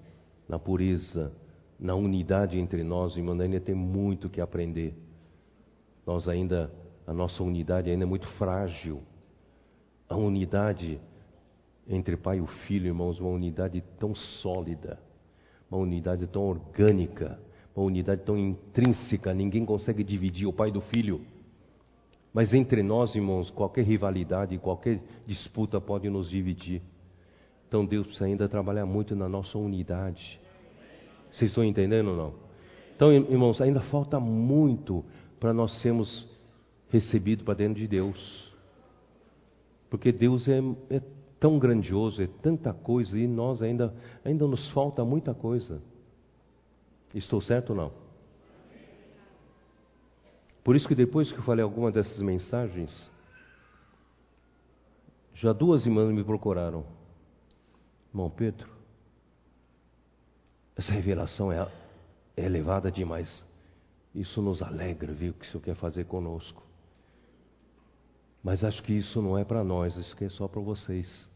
na 0.47 0.57
pureza, 0.57 1.31
na 1.79 1.93
unidade 1.93 2.57
entre 2.57 2.83
nós, 2.83 3.15
irmãos, 3.15 3.39
ainda 3.39 3.59
tem 3.59 3.75
muito 3.75 4.29
que 4.29 4.41
aprender. 4.41 4.95
Nós 6.05 6.27
ainda, 6.27 6.71
a 7.05 7.13
nossa 7.13 7.43
unidade 7.43 7.89
ainda 7.89 8.03
é 8.03 8.07
muito 8.07 8.27
frágil. 8.37 9.01
A 10.09 10.15
unidade 10.15 10.99
entre 11.87 12.17
pai 12.17 12.39
e 12.39 12.47
filho, 12.67 12.87
irmãos, 12.87 13.19
uma 13.19 13.29
unidade 13.29 13.83
tão 13.99 14.15
sólida, 14.15 14.99
uma 15.69 15.79
unidade 15.79 16.25
tão 16.27 16.43
orgânica 16.43 17.39
uma 17.75 17.85
unidade 17.85 18.21
tão 18.21 18.37
intrínseca, 18.37 19.33
ninguém 19.33 19.65
consegue 19.65 20.03
dividir 20.03 20.47
o 20.47 20.53
pai 20.53 20.71
do 20.71 20.81
filho. 20.81 21.21
Mas 22.33 22.53
entre 22.53 22.81
nós, 22.81 23.13
irmãos, 23.15 23.49
qualquer 23.49 23.83
rivalidade, 23.83 24.57
qualquer 24.57 25.01
disputa 25.25 25.81
pode 25.81 26.09
nos 26.09 26.29
dividir. 26.29 26.81
Então 27.67 27.85
Deus 27.85 28.05
precisa 28.05 28.25
ainda 28.25 28.47
trabalhar 28.49 28.85
muito 28.85 29.15
na 29.15 29.27
nossa 29.27 29.57
unidade. 29.57 30.39
Vocês 31.31 31.51
estão 31.51 31.63
entendendo 31.63 32.09
ou 32.09 32.17
não? 32.17 32.33
Então, 32.95 33.11
irmãos, 33.11 33.59
ainda 33.61 33.81
falta 33.81 34.19
muito 34.19 35.03
para 35.39 35.53
nós 35.53 35.81
sermos 35.81 36.27
recebidos 36.89 37.43
para 37.43 37.55
dentro 37.55 37.79
de 37.79 37.87
Deus. 37.87 38.53
Porque 39.89 40.11
Deus 40.11 40.47
é, 40.47 40.59
é 40.89 41.01
tão 41.39 41.57
grandioso, 41.57 42.21
é 42.21 42.27
tanta 42.41 42.71
coisa, 42.73 43.17
e 43.17 43.27
nós 43.27 43.61
ainda, 43.61 43.93
ainda 44.23 44.45
nos 44.45 44.69
falta 44.71 45.03
muita 45.03 45.33
coisa. 45.33 45.81
Estou 47.13 47.41
certo 47.41 47.71
ou 47.71 47.75
não? 47.75 47.91
Por 50.63 50.75
isso 50.75 50.87
que 50.87 50.95
depois 50.95 51.31
que 51.31 51.37
eu 51.37 51.43
falei 51.43 51.63
algumas 51.63 51.93
dessas 51.93 52.19
mensagens, 52.19 53.09
já 55.33 55.51
duas 55.51 55.85
irmãs 55.85 56.13
me 56.13 56.23
procuraram. 56.23 56.85
Irmão 58.09 58.29
Pedro, 58.29 58.69
essa 60.75 60.91
revelação 60.91 61.51
é, 61.51 61.67
é 62.37 62.45
elevada 62.45 62.91
demais. 62.91 63.43
Isso 64.13 64.41
nos 64.41 64.61
alegra 64.61 65.11
ver 65.13 65.29
o 65.29 65.33
que 65.33 65.47
o 65.47 65.49
Senhor 65.49 65.63
quer 65.63 65.75
fazer 65.75 66.05
conosco. 66.05 66.61
Mas 68.43 68.63
acho 68.63 68.81
que 68.83 68.93
isso 68.93 69.21
não 69.21 69.37
é 69.37 69.43
para 69.43 69.63
nós, 69.63 69.95
isso 69.95 70.15
é 70.23 70.29
só 70.29 70.47
para 70.47 70.61
vocês. 70.61 71.29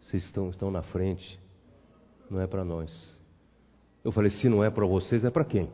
Vocês 0.00 0.24
estão, 0.24 0.50
estão 0.50 0.70
na 0.70 0.82
frente, 0.82 1.38
não 2.30 2.40
é 2.40 2.46
para 2.46 2.64
nós. 2.64 3.17
Eu 4.04 4.12
falei: 4.12 4.30
se 4.30 4.48
não 4.48 4.62
é 4.62 4.70
para 4.70 4.86
vocês, 4.86 5.24
é 5.24 5.30
para 5.30 5.44
quem? 5.44 5.68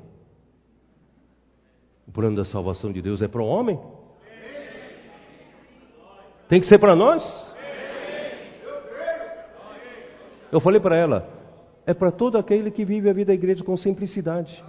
O 2.07 2.13
plano 2.13 2.37
da 2.37 2.45
salvação 2.45 2.93
de 2.93 3.01
Deus 3.01 3.23
é 3.23 3.29
para 3.29 3.43
o 3.43 3.47
homem? 3.47 3.81
Tem 6.49 6.61
que 6.61 6.67
ser 6.67 6.79
para 6.79 6.95
nós? 6.95 7.23
Eu 10.53 10.61
falei 10.61 10.81
para 10.81 10.97
ela: 10.97 11.29
é 11.87 11.93
para 11.93 12.13
todo 12.13 12.39
aquele 12.39 12.71
que 12.71 12.85
vive 12.85 13.09
a 13.09 13.13
vida 13.13 13.29
da 13.29 13.35
igreja 13.35 13.65
com 13.65 13.77
simplicidade. 13.77 14.63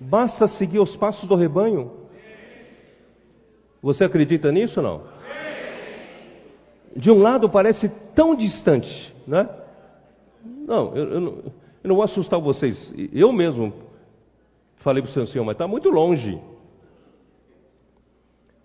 Basta 0.00 0.46
seguir 0.48 0.78
os 0.78 0.96
passos 0.96 1.28
do 1.28 1.34
rebanho. 1.34 2.06
Você 3.82 4.04
acredita 4.04 4.50
nisso 4.50 4.80
ou 4.80 4.86
não? 4.86 5.16
De 6.96 7.10
um 7.10 7.20
lado 7.20 7.48
parece 7.48 7.88
tão 8.14 8.34
distante, 8.34 9.14
né? 9.26 9.48
Não, 10.44 10.96
eu, 10.96 11.12
eu 11.12 11.20
não. 11.20 11.42
Eu 11.86 11.90
não 11.90 11.94
vou 11.94 12.04
assustar 12.04 12.40
vocês. 12.40 12.92
Eu 13.12 13.32
mesmo 13.32 13.72
falei 14.78 15.00
para 15.00 15.08
o 15.08 15.12
Senhor, 15.12 15.28
Senhor, 15.28 15.44
mas 15.44 15.54
está 15.54 15.68
muito 15.68 15.88
longe. 15.88 16.36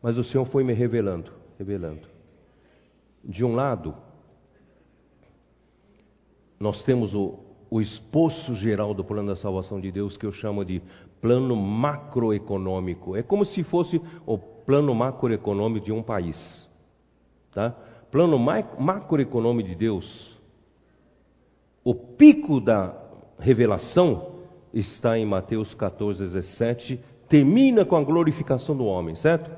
Mas 0.01 0.17
o 0.17 0.23
Senhor 0.23 0.43
foi 0.45 0.63
me 0.63 0.73
revelando, 0.73 1.31
revelando. 1.55 2.01
De 3.23 3.45
um 3.45 3.53
lado, 3.53 3.93
nós 6.59 6.83
temos 6.83 7.13
o, 7.13 7.37
o 7.69 7.79
esposo 7.79 8.55
geral 8.55 8.91
do 8.95 9.03
plano 9.03 9.27
da 9.27 9.35
salvação 9.35 9.79
de 9.79 9.91
Deus, 9.91 10.17
que 10.17 10.25
eu 10.25 10.31
chamo 10.31 10.65
de 10.65 10.81
plano 11.21 11.55
macroeconômico. 11.55 13.15
É 13.15 13.21
como 13.21 13.45
se 13.45 13.61
fosse 13.65 14.01
o 14.25 14.35
plano 14.35 14.95
macroeconômico 14.95 15.85
de 15.85 15.91
um 15.91 16.01
país. 16.01 16.67
Tá? 17.53 17.69
Plano 18.09 18.39
macroeconômico 18.39 19.69
de 19.69 19.75
Deus. 19.75 20.39
O 21.83 21.93
pico 21.93 22.59
da 22.59 23.00
revelação 23.41 24.39
está 24.73 25.17
em 25.17 25.25
Mateus 25.25 25.73
14, 25.73 26.23
17, 26.23 26.99
termina 27.27 27.83
com 27.83 27.97
a 27.97 28.03
glorificação 28.03 28.77
do 28.77 28.85
homem, 28.85 29.15
certo? 29.15 29.49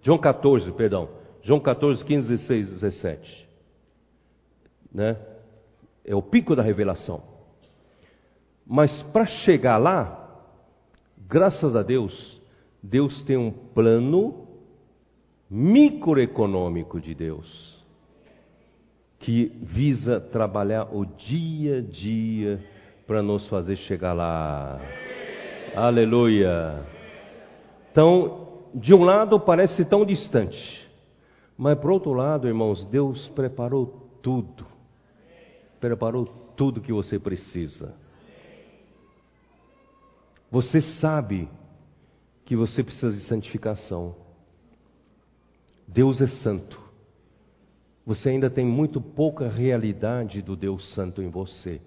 João 0.00 0.18
14, 0.18 0.70
perdão. 0.72 1.08
João 1.42 1.60
14, 1.60 2.04
15, 2.04 2.28
16, 2.28 2.70
17. 2.80 3.48
Né? 4.92 5.16
É 6.04 6.14
o 6.14 6.22
pico 6.22 6.54
da 6.54 6.62
revelação. 6.62 7.22
Mas 8.66 9.02
para 9.04 9.26
chegar 9.26 9.76
lá, 9.76 10.46
graças 11.18 11.74
a 11.74 11.82
Deus, 11.82 12.40
Deus 12.82 13.22
tem 13.24 13.36
um 13.36 13.50
plano 13.50 14.46
microeconômico 15.50 17.00
de 17.00 17.14
Deus 17.14 17.73
que 19.24 19.50
visa 19.62 20.20
trabalhar 20.20 20.94
o 20.94 21.06
dia 21.06 21.78
a 21.78 21.80
dia 21.80 22.62
para 23.06 23.22
nos 23.22 23.48
fazer 23.48 23.76
chegar 23.76 24.12
lá. 24.12 24.78
Aleluia. 25.74 26.84
Então, 27.90 28.64
de 28.74 28.92
um 28.92 29.02
lado 29.02 29.40
parece 29.40 29.82
tão 29.86 30.04
distante, 30.04 30.86
mas 31.56 31.78
por 31.78 31.90
outro 31.90 32.12
lado, 32.12 32.46
irmãos, 32.46 32.84
Deus 32.90 33.26
preparou 33.28 34.18
tudo. 34.20 34.66
Preparou 35.80 36.26
tudo 36.54 36.82
que 36.82 36.92
você 36.92 37.18
precisa. 37.18 37.94
Você 40.50 40.82
sabe 41.00 41.48
que 42.44 42.54
você 42.54 42.84
precisa 42.84 43.10
de 43.10 43.24
santificação. 43.24 44.16
Deus 45.88 46.20
é 46.20 46.26
santo. 46.26 46.83
Você 48.06 48.28
ainda 48.28 48.50
tem 48.50 48.66
muito 48.66 49.00
pouca 49.00 49.48
realidade 49.48 50.42
do 50.42 50.54
Deus 50.54 50.92
Santo 50.94 51.22
em 51.22 51.28
você. 51.28 51.80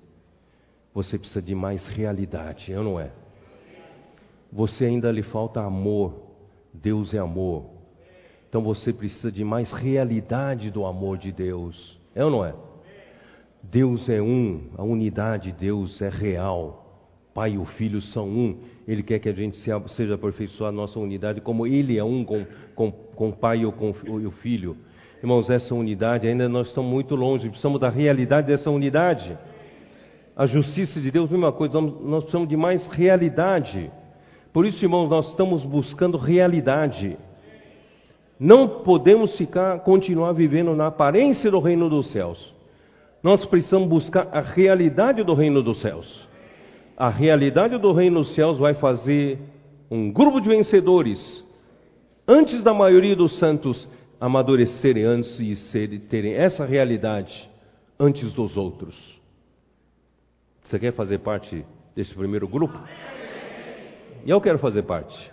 Você 0.93 1.17
precisa 1.17 1.41
de 1.41 1.53
mais 1.53 1.85
realidade, 1.87 2.71
eu 2.71 2.83
não 2.83 2.99
é? 2.99 3.11
Você 4.51 4.85
ainda 4.85 5.11
lhe 5.11 5.21
falta 5.21 5.61
amor. 5.61 6.13
Deus 6.73 7.13
é 7.13 7.19
amor. 7.19 7.65
Então 8.49 8.61
você 8.61 8.91
precisa 8.91 9.31
de 9.31 9.43
mais 9.43 9.71
realidade 9.71 10.71
do 10.71 10.85
amor 10.85 11.17
de 11.17 11.31
Deus. 11.31 11.99
É 12.15 12.25
ou 12.25 12.31
não 12.31 12.43
é? 12.45 12.55
Deus 13.61 14.07
é 14.09 14.21
um, 14.21 14.69
a 14.77 14.83
unidade 14.83 15.51
de 15.51 15.59
Deus 15.59 16.01
é 16.01 16.09
real. 16.09 16.85
Pai 17.33 17.51
e 17.51 17.57
o 17.59 17.65
Filho 17.65 18.01
são 18.01 18.27
um. 18.27 18.57
Ele 18.87 19.03
quer 19.03 19.19
que 19.19 19.29
a 19.29 19.33
gente 19.33 19.57
seja 19.89 20.15
aperfeiçoado 20.15 20.75
a 20.75 20.81
nossa 20.81 20.99
unidade, 20.99 21.41
como 21.41 21.67
Ele 21.67 21.95
é 21.95 22.03
um 22.03 22.25
com, 22.25 22.43
com, 22.73 22.91
com 22.91 23.29
o 23.29 23.33
Pai 23.33 23.63
e 23.63 23.71
com 23.71 23.91
o 23.91 24.31
Filho. 24.31 24.75
Irmãos, 25.21 25.49
essa 25.49 25.73
unidade 25.73 26.27
ainda 26.27 26.47
nós 26.47 26.67
estamos 26.67 26.91
muito 26.91 27.15
longe, 27.15 27.49
precisamos 27.49 27.79
da 27.79 27.89
realidade 27.89 28.47
dessa 28.47 28.69
unidade. 28.69 29.37
A 30.35 30.45
justiça 30.45 31.01
de 31.01 31.09
Deus, 31.09 31.29
mesma 31.31 31.51
coisa, 31.51 31.81
nós 31.81 32.23
precisamos 32.23 32.47
de 32.47 32.55
mais 32.55 32.85
realidade. 32.87 33.91
Por 34.53 34.65
isso, 34.65 34.83
irmãos, 34.85 35.09
nós 35.09 35.29
estamos 35.29 35.65
buscando 35.65 36.17
realidade. 36.17 37.17
Não 38.39 38.83
podemos 38.83 39.35
ficar, 39.35 39.79
continuar 39.79 40.33
vivendo 40.33 40.75
na 40.75 40.87
aparência 40.87 41.49
do 41.49 41.59
reino 41.59 41.89
dos 41.89 42.11
céus. 42.11 42.53
Nós 43.23 43.43
precisamos 43.47 43.89
buscar 43.89 44.27
a 44.31 44.41
realidade 44.41 45.23
do 45.23 45.33
reino 45.33 45.63
dos 45.63 45.81
céus. 45.81 46.27
A 46.95 47.09
realidade 47.09 47.75
do 47.79 47.91
reino 47.91 48.19
dos 48.19 48.35
céus 48.35 48.59
vai 48.59 48.75
fazer 48.75 49.39
um 49.89 50.11
grupo 50.11 50.39
de 50.39 50.47
vencedores, 50.47 51.43
antes 52.27 52.61
da 52.61 52.73
maioria 52.73 53.15
dos 53.15 53.39
santos 53.39 53.87
amadurecerem 54.19 55.03
antes 55.03 55.39
e 55.39 55.55
serem, 55.71 55.99
terem 55.99 56.33
essa 56.33 56.65
realidade 56.65 57.49
antes 57.99 58.33
dos 58.33 58.57
outros. 58.57 58.95
Você 60.63 60.79
quer 60.79 60.93
fazer 60.93 61.19
parte 61.19 61.65
desse 61.95 62.13
primeiro 62.13 62.47
grupo? 62.47 62.77
E 64.25 64.29
eu 64.29 64.41
quero 64.41 64.59
fazer 64.59 64.83
parte. 64.83 65.31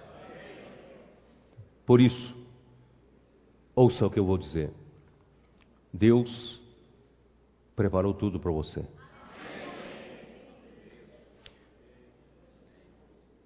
Por 1.85 2.01
isso, 2.01 2.35
ouça 3.75 4.07
o 4.07 4.11
que 4.11 4.19
eu 4.19 4.25
vou 4.25 4.39
dizer. 4.39 4.71
Deus 5.93 6.63
preparou 7.75 8.15
tudo 8.15 8.39
para 8.39 8.51
você. 8.51 8.85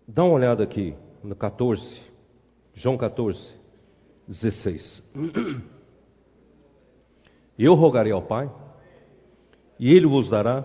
Dá 0.07 0.25
uma 0.25 0.35
olhada 0.35 0.63
aqui 0.63 0.95
no 1.23 1.35
14, 1.35 1.83
João 2.75 2.97
14, 2.97 3.39
16. 4.29 5.03
Eu 7.59 7.75
rogarei 7.75 8.13
ao 8.13 8.23
Pai, 8.23 8.51
e 9.81 9.93
Ele 9.93 10.07
vos 10.07 10.29
dará 10.29 10.65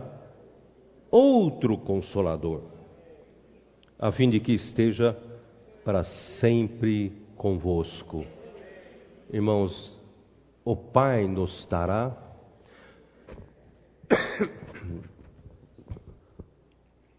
outro 1.09 1.78
consolador, 1.78 2.61
a 3.97 4.11
fim 4.11 4.30
de 4.30 4.39
que 4.39 4.53
esteja 4.53 5.18
para 5.86 6.03
sempre 6.39 7.14
convosco. 7.38 8.26
Irmãos, 9.32 9.99
o 10.66 10.76
Pai 10.76 11.26
nos 11.28 11.66
dará 11.68 12.16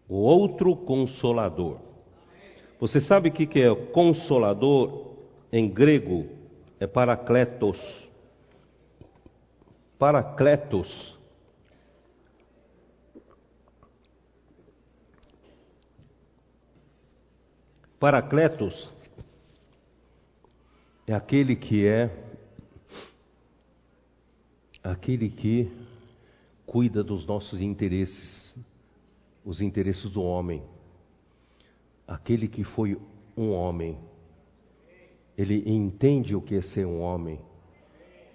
o 0.07 0.15
outro 0.15 0.75
consolador. 0.75 1.79
Você 2.79 3.01
sabe 3.01 3.29
o 3.29 3.31
que 3.31 3.59
é 3.59 3.73
consolador 3.91 5.15
em 5.51 5.67
grego? 5.67 6.34
É 6.79 6.87
paracletos. 6.87 7.79
Paracletos. 9.97 11.17
Paracletos 17.99 18.91
é 21.07 21.13
aquele 21.13 21.55
que 21.55 21.87
é 21.87 22.09
aquele 24.83 25.29
que 25.29 25.71
cuida 26.65 27.03
dos 27.03 27.25
nossos 27.25 27.61
interesses, 27.61 28.55
os 29.43 29.61
interesses 29.61 30.11
do 30.11 30.21
homem. 30.21 30.63
Aquele 32.07 32.47
que 32.47 32.63
foi 32.63 32.99
um 33.35 33.51
homem, 33.51 33.97
ele 35.37 35.63
entende 35.69 36.35
o 36.35 36.41
que 36.41 36.55
é 36.55 36.61
ser 36.61 36.85
um 36.85 37.01
homem, 37.01 37.39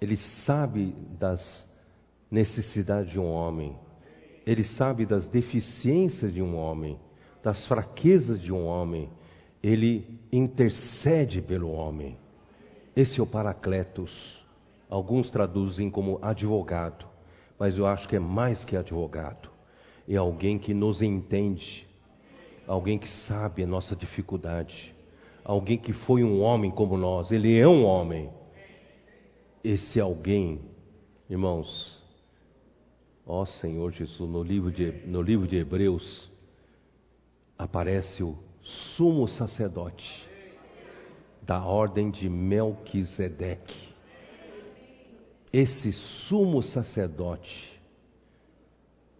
ele 0.01 0.17
sabe 0.45 0.95
das 1.19 1.67
necessidades 2.29 3.11
de 3.11 3.19
um 3.19 3.31
homem, 3.31 3.75
ele 4.45 4.63
sabe 4.63 5.05
das 5.05 5.27
deficiências 5.27 6.33
de 6.33 6.41
um 6.41 6.55
homem, 6.55 6.97
das 7.43 7.65
fraquezas 7.67 8.41
de 8.41 8.51
um 8.51 8.65
homem, 8.65 9.09
ele 9.61 10.19
intercede 10.31 11.41
pelo 11.41 11.71
homem. 11.71 12.17
Esse 12.95 13.19
é 13.19 13.23
o 13.23 13.27
Paracletos. 13.27 14.11
Alguns 14.89 15.29
traduzem 15.29 15.89
como 15.89 16.19
advogado 16.21 17.11
mas 17.61 17.77
eu 17.77 17.85
acho 17.85 18.07
que 18.07 18.15
é 18.15 18.19
mais 18.19 18.65
que 18.65 18.75
advogado. 18.75 19.47
É 20.09 20.15
alguém 20.15 20.57
que 20.57 20.73
nos 20.73 20.99
entende, 20.99 21.87
alguém 22.65 22.97
que 22.97 23.07
sabe 23.27 23.61
a 23.61 23.67
nossa 23.67 23.95
dificuldade, 23.95 24.95
alguém 25.51 25.77
que 25.77 25.93
foi 25.93 26.23
um 26.23 26.41
homem 26.41 26.71
como 26.71 26.97
nós, 26.97 27.31
ele 27.31 27.57
é 27.57 27.67
um 27.67 27.85
homem. 27.85 28.29
Esse 29.63 29.99
alguém, 29.99 30.61
irmãos, 31.29 32.01
ó 33.25 33.45
Senhor 33.45 33.91
Jesus, 33.91 34.29
no 34.29 34.41
livro 34.43 34.71
de, 34.71 34.91
no 35.05 35.21
livro 35.21 35.47
de 35.47 35.57
Hebreus, 35.57 36.31
aparece 37.57 38.23
o 38.23 38.37
sumo 38.95 39.27
sacerdote 39.27 40.29
da 41.43 41.63
ordem 41.63 42.09
de 42.09 42.29
Melquisedeque 42.29 43.91
esse 45.51 45.91
sumo 46.27 46.63
sacerdote, 46.63 47.79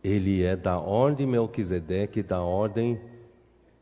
ele 0.01 0.43
é 0.43 0.55
da 0.55 0.79
ordem 0.79 1.27
Melquisedeque, 1.27 2.23
da 2.23 2.41
ordem, 2.41 2.99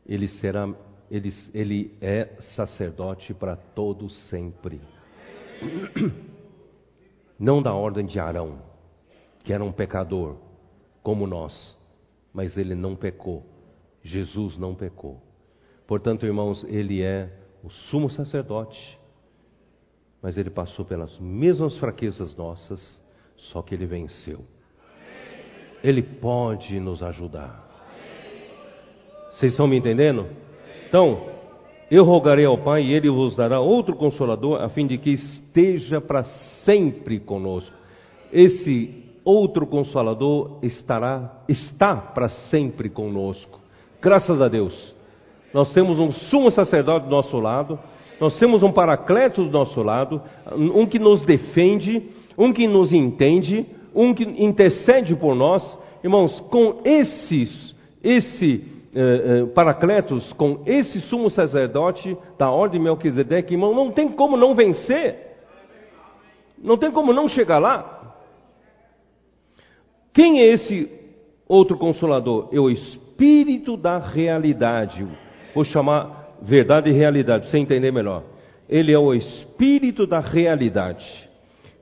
ele 0.04 0.26
será, 0.26 0.68
ele, 1.10 1.30
ele 1.52 1.96
é 2.00 2.36
sacerdote 2.54 3.34
para 3.34 3.56
todo 3.56 4.08
sempre. 4.08 4.80
Não 7.38 7.62
da 7.62 7.74
ordem 7.74 8.06
de 8.06 8.20
Arão, 8.20 8.58
que 9.44 9.52
era 9.52 9.64
um 9.64 9.72
pecador, 9.72 10.36
como 11.02 11.26
nós, 11.26 11.74
mas 12.34 12.58
ele 12.58 12.74
não 12.74 12.94
pecou. 12.94 13.42
Jesus 14.02 14.58
não 14.58 14.74
pecou. 14.74 15.22
Portanto, 15.86 16.26
irmãos, 16.26 16.62
ele 16.64 17.02
é 17.02 17.32
o 17.64 17.70
sumo 17.70 18.10
sacerdote 18.10 19.00
mas 20.22 20.36
ele 20.36 20.50
passou 20.50 20.84
pelas 20.84 21.18
mesmas 21.18 21.78
fraquezas 21.78 22.36
nossas, 22.36 23.00
só 23.36 23.62
que 23.62 23.74
ele 23.74 23.86
venceu. 23.86 24.40
Ele 25.82 26.02
pode 26.02 26.78
nos 26.78 27.02
ajudar. 27.02 27.66
Vocês 29.30 29.52
estão 29.52 29.66
me 29.66 29.78
entendendo? 29.78 30.28
Então, 30.90 31.22
eu 31.90 32.04
rogarei 32.04 32.44
ao 32.44 32.58
Pai 32.58 32.82
e 32.82 32.92
ele 32.92 33.08
vos 33.08 33.34
dará 33.36 33.60
outro 33.60 33.96
consolador, 33.96 34.60
a 34.60 34.68
fim 34.68 34.86
de 34.86 34.98
que 34.98 35.12
esteja 35.12 36.02
para 36.02 36.22
sempre 36.64 37.18
conosco. 37.18 37.74
Esse 38.30 39.06
outro 39.24 39.66
consolador 39.66 40.58
estará, 40.62 41.42
está 41.48 41.96
para 41.96 42.28
sempre 42.28 42.90
conosco. 42.90 43.58
Graças 44.02 44.42
a 44.42 44.48
Deus. 44.48 44.94
Nós 45.54 45.72
temos 45.72 45.98
um 45.98 46.12
sumo 46.12 46.50
sacerdote 46.50 47.06
do 47.06 47.10
nosso 47.10 47.38
lado 47.38 47.78
nós 48.20 48.38
temos 48.38 48.62
um 48.62 48.70
paracleto 48.70 49.42
do 49.42 49.50
nosso 49.50 49.82
lado, 49.82 50.20
um 50.54 50.84
que 50.84 50.98
nos 50.98 51.24
defende, 51.24 52.02
um 52.36 52.52
que 52.52 52.68
nos 52.68 52.92
entende, 52.92 53.64
um 53.94 54.12
que 54.12 54.24
intercede 54.24 55.16
por 55.16 55.34
nós. 55.34 55.78
Irmãos, 56.04 56.38
com 56.50 56.82
esses, 56.84 57.74
esse 58.04 58.62
eh, 58.94 59.00
eh, 59.00 59.46
paracletos, 59.54 60.32
com 60.32 60.62
esse 60.66 61.00
sumo 61.02 61.30
sacerdote 61.30 62.16
da 62.38 62.50
ordem 62.50 62.80
de 62.80 62.84
Melquisedeque, 62.84 63.54
irmão, 63.54 63.74
não 63.74 63.90
tem 63.92 64.08
como 64.08 64.36
não 64.36 64.54
vencer. 64.54 65.30
Não 66.58 66.76
tem 66.76 66.90
como 66.90 67.12
não 67.12 67.28
chegar 67.28 67.58
lá. 67.58 68.16
Quem 70.12 70.40
é 70.40 70.46
esse 70.46 70.90
outro 71.48 71.78
consolador? 71.78 72.48
É 72.52 72.58
o 72.58 72.68
Espírito 72.68 73.76
da 73.76 73.98
realidade. 73.98 75.06
Vou 75.54 75.64
chamar 75.64 76.20
verdade 76.42 76.90
e 76.90 76.92
realidade, 76.92 77.42
para 77.42 77.50
você 77.50 77.58
entender 77.58 77.92
melhor. 77.92 78.24
Ele 78.68 78.92
é 78.92 78.98
o 78.98 79.12
espírito 79.12 80.06
da 80.06 80.20
realidade, 80.20 81.04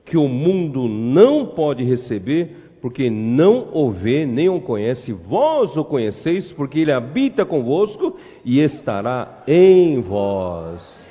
que 0.05 0.17
o 0.17 0.27
mundo 0.27 0.87
não 0.87 1.45
pode 1.47 1.83
receber, 1.83 2.68
porque 2.81 3.09
não 3.09 3.69
o 3.73 3.91
vê 3.91 4.25
nem 4.25 4.49
o 4.49 4.61
conhece. 4.61 5.11
Vós 5.11 5.75
o 5.75 5.83
conheceis, 5.83 6.51
porque 6.53 6.79
ele 6.79 6.91
habita 6.91 7.45
convosco 7.45 8.15
e 8.43 8.59
estará 8.59 9.43
em 9.47 9.99
vós. 10.01 11.07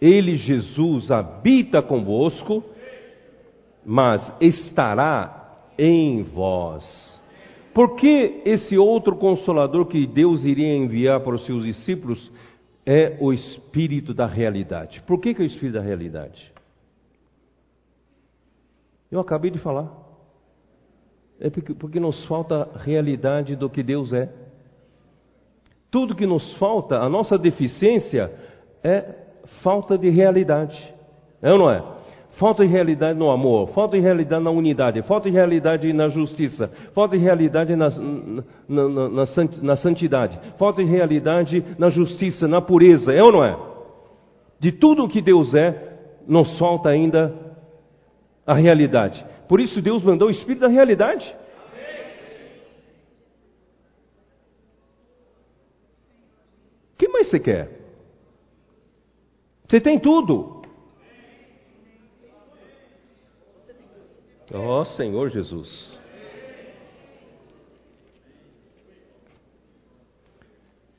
Ele, 0.00 0.36
Jesus, 0.36 1.10
habita 1.10 1.82
convosco 1.82 2.64
mas 3.84 4.32
estará 4.40 5.66
em 5.78 6.22
vós. 6.22 7.18
Por 7.72 7.96
que 7.96 8.42
esse 8.44 8.76
outro 8.76 9.16
consolador 9.16 9.86
que 9.86 10.06
Deus 10.06 10.44
iria 10.44 10.76
enviar 10.76 11.20
para 11.20 11.34
os 11.34 11.46
seus 11.46 11.64
discípulos 11.64 12.30
é 12.84 13.16
o 13.20 13.32
espírito 13.32 14.12
da 14.12 14.26
realidade? 14.26 15.02
Por 15.02 15.20
que, 15.20 15.34
que 15.34 15.40
é 15.40 15.44
o 15.44 15.46
espírito 15.46 15.74
da 15.74 15.80
realidade? 15.80 16.52
Eu 19.10 19.20
acabei 19.20 19.50
de 19.50 19.58
falar. 19.58 20.09
É 21.40 21.48
porque, 21.48 21.72
porque 21.74 21.98
nos 21.98 22.22
falta 22.26 22.68
realidade 22.76 23.56
do 23.56 23.70
que 23.70 23.82
Deus 23.82 24.12
é. 24.12 24.28
Tudo 25.90 26.14
que 26.14 26.26
nos 26.26 26.54
falta, 26.58 26.98
a 26.98 27.08
nossa 27.08 27.38
deficiência 27.38 28.30
é 28.84 29.04
falta 29.62 29.96
de 29.96 30.10
realidade. 30.10 30.78
É 31.42 31.50
ou 31.50 31.58
não 31.58 31.70
é? 31.70 31.82
Falta 32.38 32.64
de 32.64 32.70
realidade 32.70 33.18
no 33.18 33.30
amor, 33.30 33.68
falta 33.70 33.96
de 33.96 34.02
realidade 34.02 34.42
na 34.42 34.50
unidade, 34.50 35.02
falta 35.02 35.28
de 35.28 35.34
realidade 35.34 35.92
na 35.92 36.08
justiça, 36.08 36.70
falta 36.94 37.16
de 37.16 37.22
realidade 37.22 37.74
na, 37.74 37.90
na, 38.68 38.88
na, 38.88 39.24
na, 39.62 39.76
santidade, 39.76 40.38
falta 40.56 40.82
de 40.82 40.88
realidade 40.88 41.62
na 41.76 41.90
justiça, 41.90 42.46
na 42.46 42.60
pureza, 42.60 43.12
é 43.12 43.22
ou 43.22 43.32
não 43.32 43.44
é? 43.44 43.58
De 44.60 44.72
tudo 44.72 45.04
o 45.04 45.08
que 45.08 45.20
Deus 45.20 45.54
é, 45.54 45.98
nos 46.26 46.56
falta 46.58 46.88
ainda 46.88 47.34
a 48.46 48.54
realidade. 48.54 49.24
Por 49.50 49.58
isso 49.60 49.82
Deus 49.82 50.04
mandou 50.04 50.28
o 50.28 50.30
Espírito 50.30 50.60
da 50.60 50.68
realidade. 50.68 51.36
O 56.94 56.96
que 56.96 57.08
mais 57.08 57.28
você 57.28 57.40
quer? 57.40 57.68
Você 59.68 59.80
tem 59.80 59.98
tudo. 59.98 60.62
Ó 64.54 64.82
oh, 64.82 64.84
Senhor 64.84 65.28
Jesus. 65.30 65.98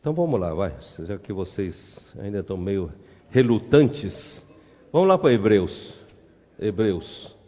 Então 0.01 0.11
vamos 0.13 0.37
lá, 0.37 0.53
vai. 0.53 0.77
Já 1.05 1.17
que 1.17 1.31
vocês 1.31 2.13
ainda 2.19 2.39
estão 2.39 2.57
meio 2.57 2.91
relutantes, 3.29 4.45
vamos 4.91 5.07
lá 5.07 5.17
para 5.17 5.31
Hebreus. 5.31 5.97
Hebreus. 6.59 7.40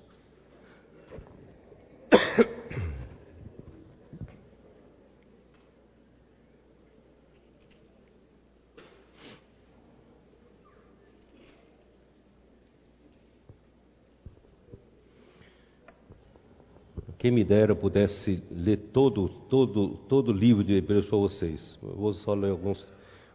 Quem 17.24 17.32
me 17.32 17.46
dera 17.46 17.74
pudesse 17.74 18.44
ler 18.52 18.78
todo, 18.92 19.30
todo, 19.50 19.98
todo 20.10 20.28
o 20.28 20.34
livro 20.34 20.62
de 20.62 20.74
Hebreus 20.74 21.06
para 21.06 21.18
vocês. 21.18 21.80
Eu 21.82 21.96
vou 21.96 22.14
só 22.16 22.34
ler 22.34 22.52
alguns, 22.52 22.86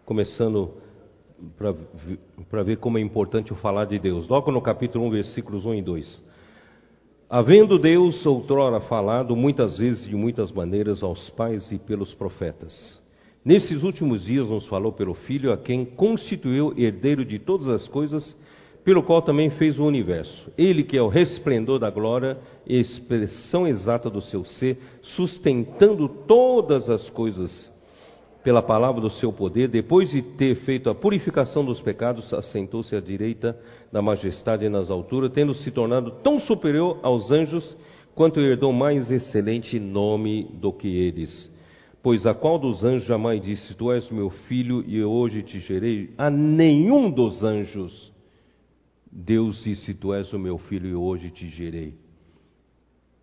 começando 0.04 0.74
para 2.50 2.62
ver 2.62 2.76
como 2.76 2.98
é 2.98 3.00
importante 3.00 3.50
o 3.50 3.56
falar 3.56 3.86
de 3.86 3.98
Deus. 3.98 4.28
Logo 4.28 4.52
no 4.52 4.60
capítulo 4.60 5.06
1, 5.06 5.10
versículos 5.10 5.64
1 5.64 5.74
e 5.76 5.82
2. 5.82 6.24
Havendo 7.30 7.78
Deus 7.78 8.24
outrora 8.24 8.80
falado 8.80 9.36
muitas 9.36 9.76
vezes 9.76 10.08
de 10.08 10.16
muitas 10.16 10.50
maneiras 10.50 11.02
aos 11.02 11.28
pais 11.30 11.70
e 11.70 11.78
pelos 11.78 12.14
profetas. 12.14 12.98
Nesses 13.44 13.82
últimos 13.82 14.24
dias 14.24 14.48
nos 14.48 14.66
falou 14.66 14.92
pelo 14.92 15.12
Filho, 15.12 15.52
a 15.52 15.58
quem 15.58 15.84
constituiu 15.84 16.72
herdeiro 16.74 17.26
de 17.26 17.38
todas 17.38 17.68
as 17.68 17.86
coisas 17.86 18.34
pelo 18.82 19.02
qual 19.02 19.20
também 19.20 19.50
fez 19.50 19.78
o 19.78 19.84
universo. 19.84 20.50
Ele 20.56 20.82
que 20.82 20.96
é 20.96 21.02
o 21.02 21.08
resplendor 21.08 21.78
da 21.78 21.90
glória 21.90 22.38
e 22.66 22.78
expressão 22.80 23.68
exata 23.68 24.08
do 24.08 24.22
seu 24.22 24.42
ser, 24.46 24.78
sustentando 25.02 26.08
todas 26.08 26.88
as 26.88 27.10
coisas 27.10 27.70
pela 28.49 28.62
palavra 28.62 28.99
do 28.99 29.11
seu 29.11 29.30
poder, 29.30 29.68
depois 29.68 30.09
de 30.09 30.22
ter 30.22 30.55
feito 30.64 30.88
a 30.88 30.94
purificação 30.94 31.62
dos 31.62 31.82
pecados, 31.82 32.32
assentou-se 32.32 32.96
à 32.96 32.99
direita 32.99 33.55
da 33.92 34.01
majestade 34.01 34.66
nas 34.70 34.90
alturas, 34.90 35.32
tendo 35.32 35.53
se 35.53 35.70
tornado 35.70 36.12
tão 36.22 36.40
superior 36.40 36.99
aos 37.03 37.30
anjos, 37.30 37.76
quanto 38.14 38.40
herdou 38.40 38.72
mais 38.72 39.11
excelente 39.11 39.78
nome 39.78 40.44
do 40.55 40.72
que 40.72 40.88
eles. 40.88 41.53
Pois 42.03 42.24
a 42.24 42.32
qual 42.32 42.59
dos 42.59 42.82
anjos 42.82 43.07
jamais 43.07 43.42
disse: 43.42 43.74
Tu 43.74 43.92
és 43.92 44.09
meu 44.09 44.30
filho 44.30 44.82
e 44.88 45.05
hoje 45.05 45.42
te 45.42 45.61
gerei? 45.61 46.14
A 46.16 46.30
nenhum 46.30 47.11
dos 47.11 47.44
anjos 47.44 48.11
Deus 49.12 49.62
disse: 49.62 49.92
Tu 49.92 50.14
és 50.14 50.32
o 50.32 50.38
meu 50.38 50.57
filho 50.57 50.88
e 50.88 50.94
hoje 50.94 51.30
te 51.30 51.46
gerei. 51.49 51.88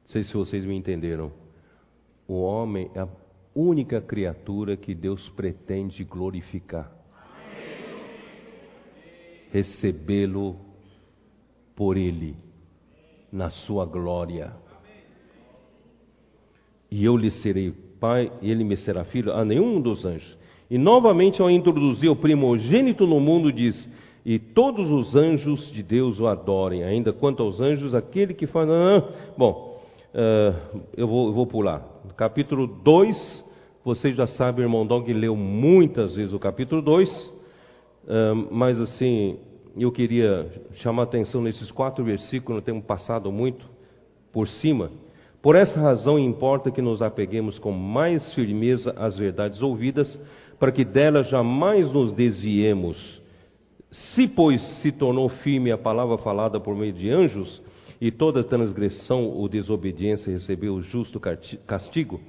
Não 0.03 0.09
sei 0.09 0.21
se 0.21 0.35
vocês 0.35 0.63
me 0.63 0.75
entenderam. 0.75 1.31
O 2.27 2.41
homem 2.43 2.91
a 2.95 3.07
única 3.55 4.01
criatura 4.01 4.75
que 4.75 4.93
Deus 4.93 5.27
pretende 5.29 6.03
glorificar. 6.03 6.91
Recebê-lo 9.51 10.57
por 11.75 11.95
Ele, 11.95 12.35
na 13.31 13.49
sua 13.49 13.85
glória. 13.85 14.53
E 16.91 17.03
eu 17.03 17.15
lhe 17.15 17.31
serei 17.31 17.71
pai, 17.99 18.31
e 18.41 18.51
ele 18.51 18.63
me 18.63 18.75
será 18.77 19.03
filho, 19.05 19.31
a 19.33 19.43
nenhum 19.43 19.81
dos 19.81 20.05
anjos. 20.05 20.37
E 20.69 20.77
novamente, 20.77 21.41
ao 21.41 21.49
introduzir 21.49 22.09
o 22.09 22.15
primogênito 22.15 23.07
no 23.07 23.19
mundo, 23.19 23.51
diz: 23.51 23.87
e 24.25 24.39
todos 24.39 24.89
os 24.89 25.15
anjos 25.15 25.71
de 25.71 25.83
Deus 25.83 26.19
o 26.19 26.27
adorem. 26.27 26.83
Ainda 26.83 27.13
quanto 27.13 27.43
aos 27.43 27.61
anjos, 27.61 27.93
aquele 27.93 28.33
que 28.33 28.47
faz. 28.47 28.67
Ah, 28.67 29.03
bom, 29.37 29.79
uh, 30.13 30.81
eu, 30.97 31.07
vou, 31.07 31.27
eu 31.27 31.33
vou 31.33 31.45
pular. 31.45 31.85
Capítulo 32.17 32.65
2, 32.65 33.44
vocês 33.85 34.15
já 34.15 34.25
sabem, 34.25 34.65
o 34.65 34.67
irmão 34.67 34.83
Dog 34.83 35.13
leu 35.13 35.35
muitas 35.35 36.15
vezes 36.15 36.33
o 36.33 36.39
capítulo 36.39 36.81
2, 36.81 37.07
uh, 37.07 37.31
ah, 38.09 38.47
mas 38.49 38.81
assim, 38.81 39.37
eu 39.77 39.91
queria 39.91 40.51
chamar 40.77 41.03
atenção 41.03 41.39
nesses 41.39 41.69
quatro 41.69 42.03
versículos, 42.03 42.63
temos 42.63 42.83
passado 42.83 43.31
muito 43.31 43.63
por 44.33 44.47
cima. 44.47 44.89
Por 45.39 45.55
essa 45.55 45.79
razão 45.79 46.17
importa 46.17 46.71
que 46.71 46.81
nos 46.81 47.03
apeguemos 47.03 47.59
com 47.59 47.71
mais 47.71 48.33
firmeza 48.33 48.91
às 48.97 49.19
verdades 49.19 49.61
ouvidas, 49.61 50.19
para 50.57 50.71
que 50.71 50.83
delas 50.83 51.29
jamais 51.29 51.91
nos 51.91 52.11
desviemos 52.11 53.21
se, 54.15 54.27
pois, 54.27 54.59
se 54.81 54.91
tornou 54.91 55.29
firme 55.29 55.71
a 55.71 55.77
palavra 55.77 56.17
falada 56.17 56.59
por 56.59 56.75
meio 56.75 56.91
de 56.91 57.11
anjos, 57.11 57.61
e 57.99 58.11
toda 58.11 58.43
transgressão 58.43 59.25
ou 59.25 59.47
desobediência 59.47 60.31
recebeu 60.31 60.75
o 60.75 60.81
justo 60.81 61.19
castigo, 61.65 62.19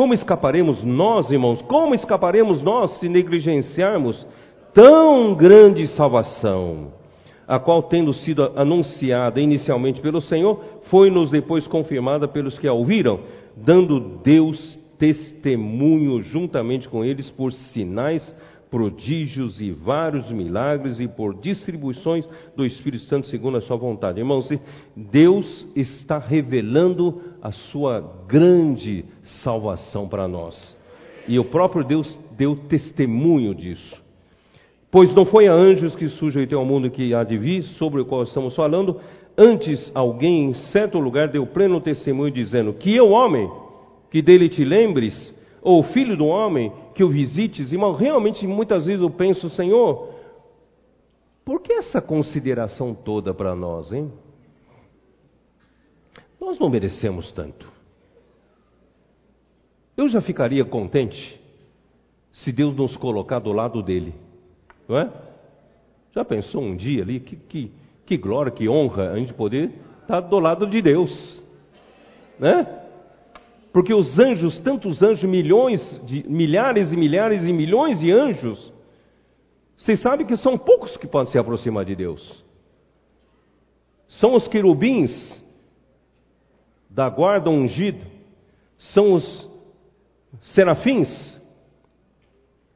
como 0.00 0.14
escaparemos 0.14 0.82
nós, 0.82 1.30
irmãos? 1.30 1.60
Como 1.60 1.94
escaparemos 1.94 2.62
nós 2.62 2.98
se 2.98 3.06
negligenciarmos 3.06 4.26
tão 4.72 5.34
grande 5.34 5.86
salvação, 5.88 6.94
a 7.46 7.58
qual, 7.58 7.82
tendo 7.82 8.14
sido 8.14 8.50
anunciada 8.56 9.42
inicialmente 9.42 10.00
pelo 10.00 10.22
Senhor, 10.22 10.58
foi-nos 10.84 11.30
depois 11.30 11.66
confirmada 11.66 12.26
pelos 12.26 12.58
que 12.58 12.66
a 12.66 12.72
ouviram, 12.72 13.20
dando 13.54 14.00
Deus 14.24 14.80
testemunho 14.98 16.22
juntamente 16.22 16.88
com 16.88 17.04
eles 17.04 17.28
por 17.32 17.52
sinais 17.52 18.34
prodígios 18.70 19.60
e 19.60 19.72
vários 19.72 20.30
milagres 20.30 21.00
e 21.00 21.08
por 21.08 21.34
distribuições 21.34 22.26
do 22.56 22.64
Espírito 22.64 23.04
Santo 23.04 23.26
segundo 23.26 23.56
a 23.56 23.60
sua 23.60 23.76
vontade. 23.76 24.20
Irmãos, 24.20 24.48
Deus 24.96 25.66
está 25.74 26.18
revelando 26.18 27.20
a 27.42 27.50
sua 27.50 28.00
grande 28.28 29.04
salvação 29.42 30.08
para 30.08 30.28
nós. 30.28 30.76
E 31.26 31.38
o 31.38 31.44
próprio 31.44 31.84
Deus 31.84 32.18
deu 32.36 32.56
testemunho 32.68 33.54
disso. 33.54 34.00
Pois 34.90 35.14
não 35.14 35.24
foi 35.24 35.46
a 35.46 35.52
anjos 35.52 35.94
que 35.94 36.08
sujeitou 36.08 36.58
ao 36.58 36.64
mundo 36.64 36.90
que 36.90 37.14
há 37.14 37.22
de 37.22 37.38
vir, 37.38 37.62
sobre 37.62 38.00
o 38.00 38.04
qual 38.04 38.24
estamos 38.24 38.56
falando, 38.56 39.00
antes 39.36 39.90
alguém 39.94 40.46
em 40.46 40.54
certo 40.72 40.98
lugar 40.98 41.28
deu 41.28 41.46
pleno 41.46 41.80
testemunho 41.80 42.32
dizendo 42.32 42.72
que 42.72 42.94
eu, 42.94 43.10
homem, 43.10 43.48
que 44.10 44.20
dele 44.20 44.48
te 44.48 44.64
lembres, 44.64 45.34
ou 45.62 45.82
filho 45.82 46.16
do 46.16 46.26
homem, 46.26 46.72
que 46.94 47.04
o 47.04 47.08
visites, 47.08 47.72
irmão, 47.72 47.92
realmente 47.92 48.46
muitas 48.46 48.86
vezes 48.86 49.02
eu 49.02 49.10
penso, 49.10 49.50
Senhor, 49.50 50.14
por 51.44 51.60
que 51.60 51.72
essa 51.72 52.00
consideração 52.00 52.94
toda 52.94 53.34
para 53.34 53.54
nós, 53.54 53.92
hein? 53.92 54.10
Nós 56.40 56.58
não 56.58 56.70
merecemos 56.70 57.30
tanto. 57.32 57.70
Eu 59.96 60.08
já 60.08 60.22
ficaria 60.22 60.64
contente 60.64 61.38
se 62.32 62.52
Deus 62.52 62.74
nos 62.74 62.96
colocar 62.96 63.38
do 63.38 63.52
lado 63.52 63.82
dele, 63.82 64.14
não 64.88 64.96
é? 64.96 65.10
Já 66.12 66.24
pensou 66.24 66.62
um 66.62 66.74
dia 66.74 67.02
ali, 67.02 67.20
que, 67.20 67.36
que, 67.36 67.72
que 68.06 68.16
glória, 68.16 68.50
que 68.50 68.68
honra 68.68 69.10
a 69.10 69.18
gente 69.18 69.34
poder 69.34 69.70
estar 70.00 70.20
do 70.20 70.38
lado 70.38 70.66
de 70.66 70.80
Deus, 70.80 71.44
né? 72.38 72.80
Porque 73.72 73.94
os 73.94 74.18
anjos, 74.18 74.58
tantos 74.60 75.02
anjos, 75.02 75.24
milhões, 75.24 75.80
de, 76.04 76.28
milhares 76.28 76.92
e 76.92 76.96
milhares 76.96 77.44
e 77.44 77.52
milhões 77.52 78.00
de 78.00 78.10
anjos, 78.10 78.72
vocês 79.76 80.00
sabem 80.00 80.26
que 80.26 80.36
são 80.36 80.58
poucos 80.58 80.96
que 80.96 81.06
podem 81.06 81.32
se 81.32 81.38
aproximar 81.38 81.84
de 81.84 81.94
Deus. 81.94 82.44
São 84.08 84.34
os 84.34 84.48
querubins 84.48 85.10
da 86.90 87.08
guarda 87.08 87.48
ungida 87.48 88.20
são 88.80 89.12
os 89.12 89.50
serafins, 90.54 91.08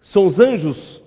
são 0.02 0.26
os 0.26 0.38
anjos 0.38 1.02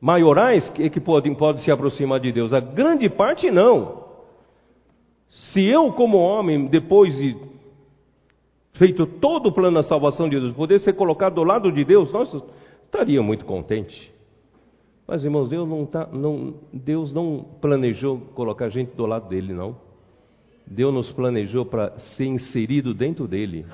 maiorais 0.00 0.68
que, 0.70 0.90
que 0.90 1.00
podem, 1.00 1.34
podem 1.34 1.62
se 1.62 1.70
aproximar 1.70 2.18
de 2.18 2.32
Deus. 2.32 2.52
A 2.52 2.60
grande 2.60 3.08
parte 3.08 3.50
não. 3.50 4.02
Se 5.30 5.64
eu, 5.64 5.92
como 5.92 6.18
homem, 6.18 6.66
depois 6.66 7.16
de 7.16 7.36
feito 8.82 9.06
todo 9.06 9.50
o 9.50 9.52
plano 9.52 9.76
da 9.76 9.84
salvação 9.84 10.28
de 10.28 10.40
Deus, 10.40 10.52
poder 10.54 10.80
ser 10.80 10.94
colocado 10.94 11.36
do 11.36 11.44
lado 11.44 11.70
de 11.70 11.84
Deus, 11.84 12.12
nossa, 12.12 12.42
estaria 12.84 13.22
muito 13.22 13.44
contente. 13.44 14.12
Mas, 15.06 15.22
irmãos, 15.22 15.48
Deus 15.48 15.68
não, 15.68 15.86
tá, 15.86 16.08
não, 16.12 16.54
Deus 16.72 17.12
não 17.14 17.46
planejou 17.60 18.18
colocar 18.34 18.68
gente 18.70 18.92
do 18.96 19.06
lado 19.06 19.28
dele, 19.28 19.52
não. 19.52 19.76
Deus 20.66 20.92
nos 20.92 21.12
planejou 21.12 21.64
para 21.64 21.96
ser 22.16 22.24
inserido 22.24 22.92
dentro 22.92 23.28
dele. 23.28 23.64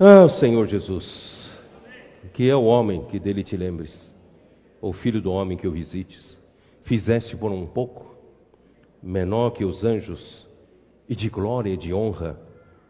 Ah, 0.00 0.28
Senhor 0.40 0.66
Jesus, 0.66 1.33
que 2.34 2.50
é 2.50 2.54
o 2.54 2.64
homem 2.64 3.04
que 3.04 3.20
dele 3.20 3.44
te 3.44 3.56
lembres, 3.56 4.12
ou 4.80 4.92
filho 4.92 5.22
do 5.22 5.30
homem 5.30 5.56
que 5.56 5.68
o 5.68 5.70
visites, 5.70 6.36
fizeste 6.82 7.36
por 7.36 7.52
um 7.52 7.64
pouco, 7.64 8.12
menor 9.00 9.52
que 9.52 9.64
os 9.64 9.84
anjos, 9.84 10.44
e 11.08 11.14
de 11.14 11.30
glória 11.30 11.70
e 11.70 11.76
de 11.76 11.94
honra 11.94 12.36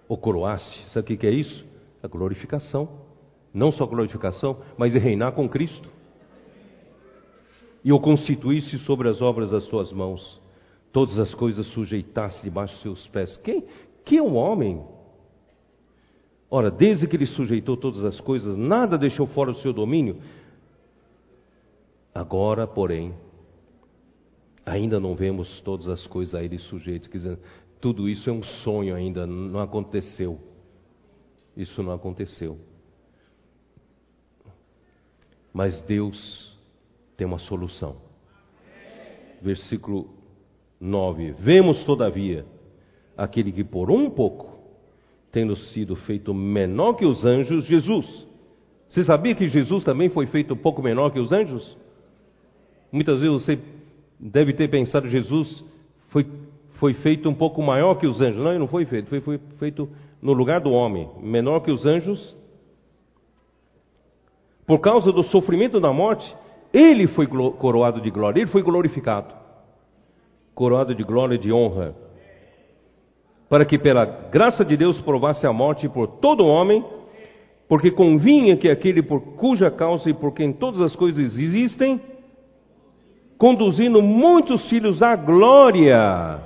o 0.08 0.16
coroaste. 0.16 0.88
Sabe 0.90 1.14
o 1.14 1.18
que 1.18 1.26
é 1.26 1.30
isso? 1.30 1.64
A 2.02 2.08
glorificação. 2.08 2.88
Não 3.52 3.70
só 3.70 3.86
glorificação, 3.86 4.62
mas 4.78 4.94
reinar 4.94 5.32
com 5.32 5.48
Cristo. 5.48 5.90
E 7.84 7.92
o 7.92 8.00
constituísse 8.00 8.78
sobre 8.80 9.10
as 9.10 9.20
obras 9.20 9.50
das 9.50 9.64
suas 9.64 9.92
mãos, 9.92 10.40
todas 10.90 11.18
as 11.18 11.34
coisas 11.34 11.66
sujeitasse 11.66 12.42
debaixo 12.42 12.72
dos 12.74 12.82
seus 12.82 13.08
pés. 13.08 13.36
Quem, 13.38 13.64
que 14.06 14.16
é 14.16 14.22
o 14.22 14.34
homem 14.34 14.82
Ora, 16.56 16.70
desde 16.70 17.08
que 17.08 17.16
ele 17.16 17.26
sujeitou 17.26 17.76
todas 17.76 18.04
as 18.04 18.20
coisas, 18.20 18.56
nada 18.56 18.96
deixou 18.96 19.26
fora 19.26 19.50
do 19.50 19.58
seu 19.58 19.72
domínio. 19.72 20.22
Agora, 22.14 22.64
porém, 22.64 23.12
ainda 24.64 25.00
não 25.00 25.16
vemos 25.16 25.60
todas 25.62 25.88
as 25.88 26.06
coisas 26.06 26.32
a 26.32 26.44
ele 26.44 26.60
sujeitas. 26.60 27.10
Tudo 27.80 28.08
isso 28.08 28.30
é 28.30 28.32
um 28.32 28.44
sonho 28.62 28.94
ainda, 28.94 29.26
não 29.26 29.58
aconteceu. 29.58 30.38
Isso 31.56 31.82
não 31.82 31.90
aconteceu. 31.90 32.56
Mas 35.52 35.82
Deus 35.82 36.56
tem 37.16 37.26
uma 37.26 37.40
solução. 37.40 37.96
Versículo 39.42 40.08
9: 40.78 41.32
Vemos, 41.32 41.82
todavia, 41.82 42.46
aquele 43.16 43.50
que 43.50 43.64
por 43.64 43.90
um 43.90 44.08
pouco 44.08 44.53
tendo 45.34 45.56
sido 45.56 45.96
feito 45.96 46.32
menor 46.32 46.94
que 46.94 47.04
os 47.04 47.24
anjos, 47.24 47.64
Jesus. 47.66 48.06
Você 48.88 49.02
sabia 49.02 49.34
que 49.34 49.48
Jesus 49.48 49.82
também 49.82 50.08
foi 50.08 50.26
feito 50.26 50.54
um 50.54 50.56
pouco 50.56 50.80
menor 50.80 51.10
que 51.10 51.18
os 51.18 51.32
anjos? 51.32 51.76
Muitas 52.92 53.20
vezes 53.20 53.44
você 53.44 53.58
deve 54.18 54.52
ter 54.52 54.70
pensado 54.70 55.08
Jesus 55.08 55.64
foi, 56.10 56.24
foi 56.74 56.94
feito 56.94 57.28
um 57.28 57.34
pouco 57.34 57.60
maior 57.60 57.96
que 57.96 58.06
os 58.06 58.20
anjos. 58.20 58.38
Não, 58.38 58.50
ele 58.50 58.60
não 58.60 58.68
foi 58.68 58.84
feito, 58.84 59.08
foi, 59.08 59.20
foi 59.20 59.38
feito 59.58 59.88
no 60.22 60.32
lugar 60.32 60.60
do 60.60 60.70
homem, 60.70 61.10
menor 61.20 61.60
que 61.60 61.72
os 61.72 61.84
anjos. 61.84 62.36
Por 64.64 64.78
causa 64.78 65.10
do 65.10 65.24
sofrimento 65.24 65.80
da 65.80 65.92
morte, 65.92 66.32
ele 66.72 67.08
foi 67.08 67.26
coroado 67.26 68.00
de 68.00 68.08
glória, 68.08 68.40
ele 68.40 68.50
foi 68.50 68.62
glorificado, 68.62 69.34
coroado 70.54 70.94
de 70.94 71.02
glória 71.02 71.34
e 71.34 71.38
de 71.38 71.52
honra 71.52 72.04
para 73.54 73.64
que 73.64 73.78
pela 73.78 74.04
graça 74.04 74.64
de 74.64 74.76
Deus 74.76 75.00
provasse 75.02 75.46
a 75.46 75.52
morte 75.52 75.88
por 75.88 76.08
todo 76.08 76.44
homem, 76.44 76.84
porque 77.68 77.88
convinha 77.88 78.56
que 78.56 78.68
aquele 78.68 79.00
por 79.00 79.20
cuja 79.36 79.70
causa 79.70 80.10
e 80.10 80.12
por 80.12 80.34
quem 80.34 80.52
todas 80.52 80.80
as 80.80 80.96
coisas 80.96 81.38
existem, 81.38 82.00
conduzindo 83.38 84.02
muitos 84.02 84.68
filhos 84.68 85.00
à 85.04 85.14
glória, 85.14 86.40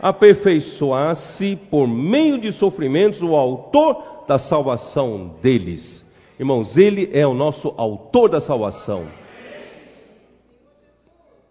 aperfeiçoasse 0.00 1.58
por 1.68 1.88
meio 1.88 2.38
de 2.38 2.52
sofrimentos 2.52 3.20
o 3.20 3.34
autor 3.34 4.24
da 4.28 4.38
salvação 4.38 5.34
deles. 5.42 6.06
Irmãos, 6.38 6.76
ele 6.76 7.10
é 7.12 7.26
o 7.26 7.34
nosso 7.34 7.74
autor 7.76 8.30
da 8.30 8.40
salvação. 8.40 9.06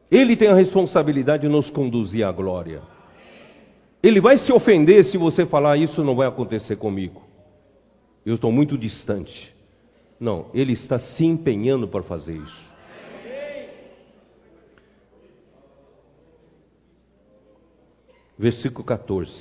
Ele 0.09 0.37
tem 0.37 0.47
a 0.47 0.55
responsabilidade 0.55 1.41
de 1.41 1.49
nos 1.49 1.69
conduzir 1.69 2.25
à 2.25 2.31
glória. 2.31 3.00
Ele 4.03 4.19
vai 4.19 4.37
se 4.37 4.51
ofender 4.51 5.05
se 5.05 5.17
você 5.17 5.45
falar 5.45 5.77
isso 5.77 6.03
não 6.03 6.15
vai 6.15 6.27
acontecer 6.27 6.75
comigo. 6.75 7.21
Eu 8.25 8.35
estou 8.35 8.51
muito 8.51 8.77
distante. 8.77 9.53
Não, 10.19 10.47
ele 10.53 10.73
está 10.73 10.99
se 10.99 11.25
empenhando 11.25 11.87
para 11.87 12.03
fazer 12.03 12.35
isso. 12.35 12.71
Versículo 18.37 18.83
14. 18.83 19.31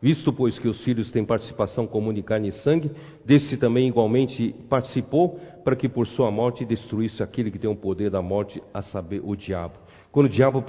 Visto, 0.00 0.32
pois, 0.32 0.56
que 0.56 0.68
os 0.68 0.84
filhos 0.84 1.10
têm 1.10 1.24
participação 1.24 1.86
comum 1.86 2.12
de 2.12 2.22
carne 2.22 2.48
e 2.48 2.52
sangue, 2.52 2.92
desse 3.24 3.56
também 3.56 3.88
igualmente 3.88 4.54
participou, 4.68 5.40
para 5.64 5.74
que 5.74 5.88
por 5.88 6.06
sua 6.06 6.30
morte 6.30 6.64
destruísse 6.64 7.22
aquele 7.22 7.50
que 7.50 7.58
tem 7.58 7.68
o 7.68 7.74
poder 7.74 8.10
da 8.10 8.22
morte, 8.22 8.62
a 8.72 8.82
saber, 8.82 9.20
o 9.24 9.34
diabo. 9.34 9.74
Quando 10.12 10.26
o 10.26 10.28
diabo 10.30 10.64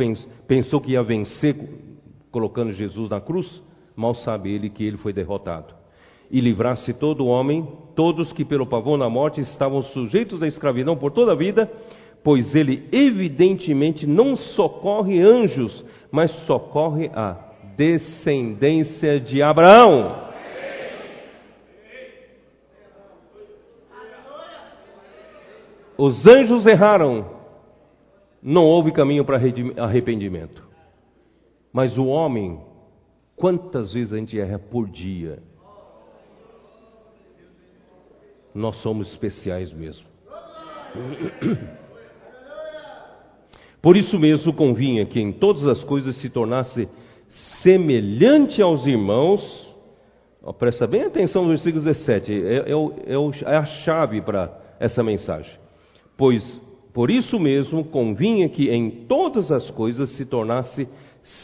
pensou 0.47 0.81
que 0.81 0.93
ia 0.93 1.03
vencer 1.03 1.55
colocando 2.37 2.71
Jesus 2.71 3.09
na 3.09 3.19
cruz, 3.19 3.63
mal 3.95 4.13
sabe 4.13 4.53
ele 4.53 4.69
que 4.69 4.85
ele 4.85 4.97
foi 4.97 5.11
derrotado. 5.11 5.73
E 6.29 6.39
livrasse 6.39 6.93
todo 6.93 7.25
homem, 7.25 7.67
todos 7.95 8.31
que 8.31 8.45
pelo 8.45 8.67
pavor 8.67 8.95
na 8.95 9.09
morte 9.09 9.41
estavam 9.41 9.81
sujeitos 9.81 10.43
à 10.43 10.47
escravidão 10.47 10.95
por 10.95 11.11
toda 11.11 11.31
a 11.31 11.35
vida, 11.35 11.67
pois 12.23 12.53
ele 12.53 12.87
evidentemente 12.91 14.05
não 14.05 14.35
socorre 14.35 15.19
anjos, 15.19 15.83
mas 16.11 16.29
socorre 16.45 17.09
a 17.11 17.37
descendência 17.75 19.19
de 19.19 19.41
Abraão. 19.41 20.27
Os 25.97 26.23
anjos 26.27 26.67
erraram, 26.67 27.25
não 28.43 28.63
houve 28.63 28.91
caminho 28.91 29.25
para 29.25 29.39
arrependimento. 29.77 30.66
Mas 31.77 31.95
o 31.95 32.07
homem, 32.07 32.59
quantas 33.35 33.93
vezes 33.93 34.11
a 34.11 34.17
gente 34.17 34.39
erra 34.39 34.57
por 34.57 34.89
dia? 34.89 35.37
Nós 38.51 38.77
somos 38.77 39.11
especiais 39.11 39.71
mesmo. 39.71 40.07
Por 43.79 43.95
isso 43.95 44.17
mesmo 44.17 44.51
convinha 44.53 45.05
que 45.05 45.19
em 45.19 45.31
todas 45.31 45.67
as 45.67 45.83
coisas 45.83 46.19
se 46.19 46.31
tornasse 46.31 46.89
semelhante 47.61 48.59
aos 48.59 48.87
irmãos. 48.87 49.71
Oh, 50.41 50.51
presta 50.51 50.87
bem 50.87 51.03
atenção 51.03 51.43
no 51.43 51.49
versículo 51.49 51.83
17, 51.83 52.33
é, 52.33 52.55
é, 52.55 52.71
é, 52.71 53.53
é 53.53 53.55
a 53.55 53.65
chave 53.65 54.19
para 54.23 54.51
essa 54.79 55.03
mensagem. 55.03 55.53
Pois 56.17 56.59
por 56.97 57.11
isso 57.11 57.39
mesmo 57.39 57.83
convinha 57.83 58.49
que 58.49 58.71
em 58.71 59.05
todas 59.05 59.51
as 59.51 59.69
coisas 59.69 60.17
se 60.17 60.25
tornasse 60.25 60.89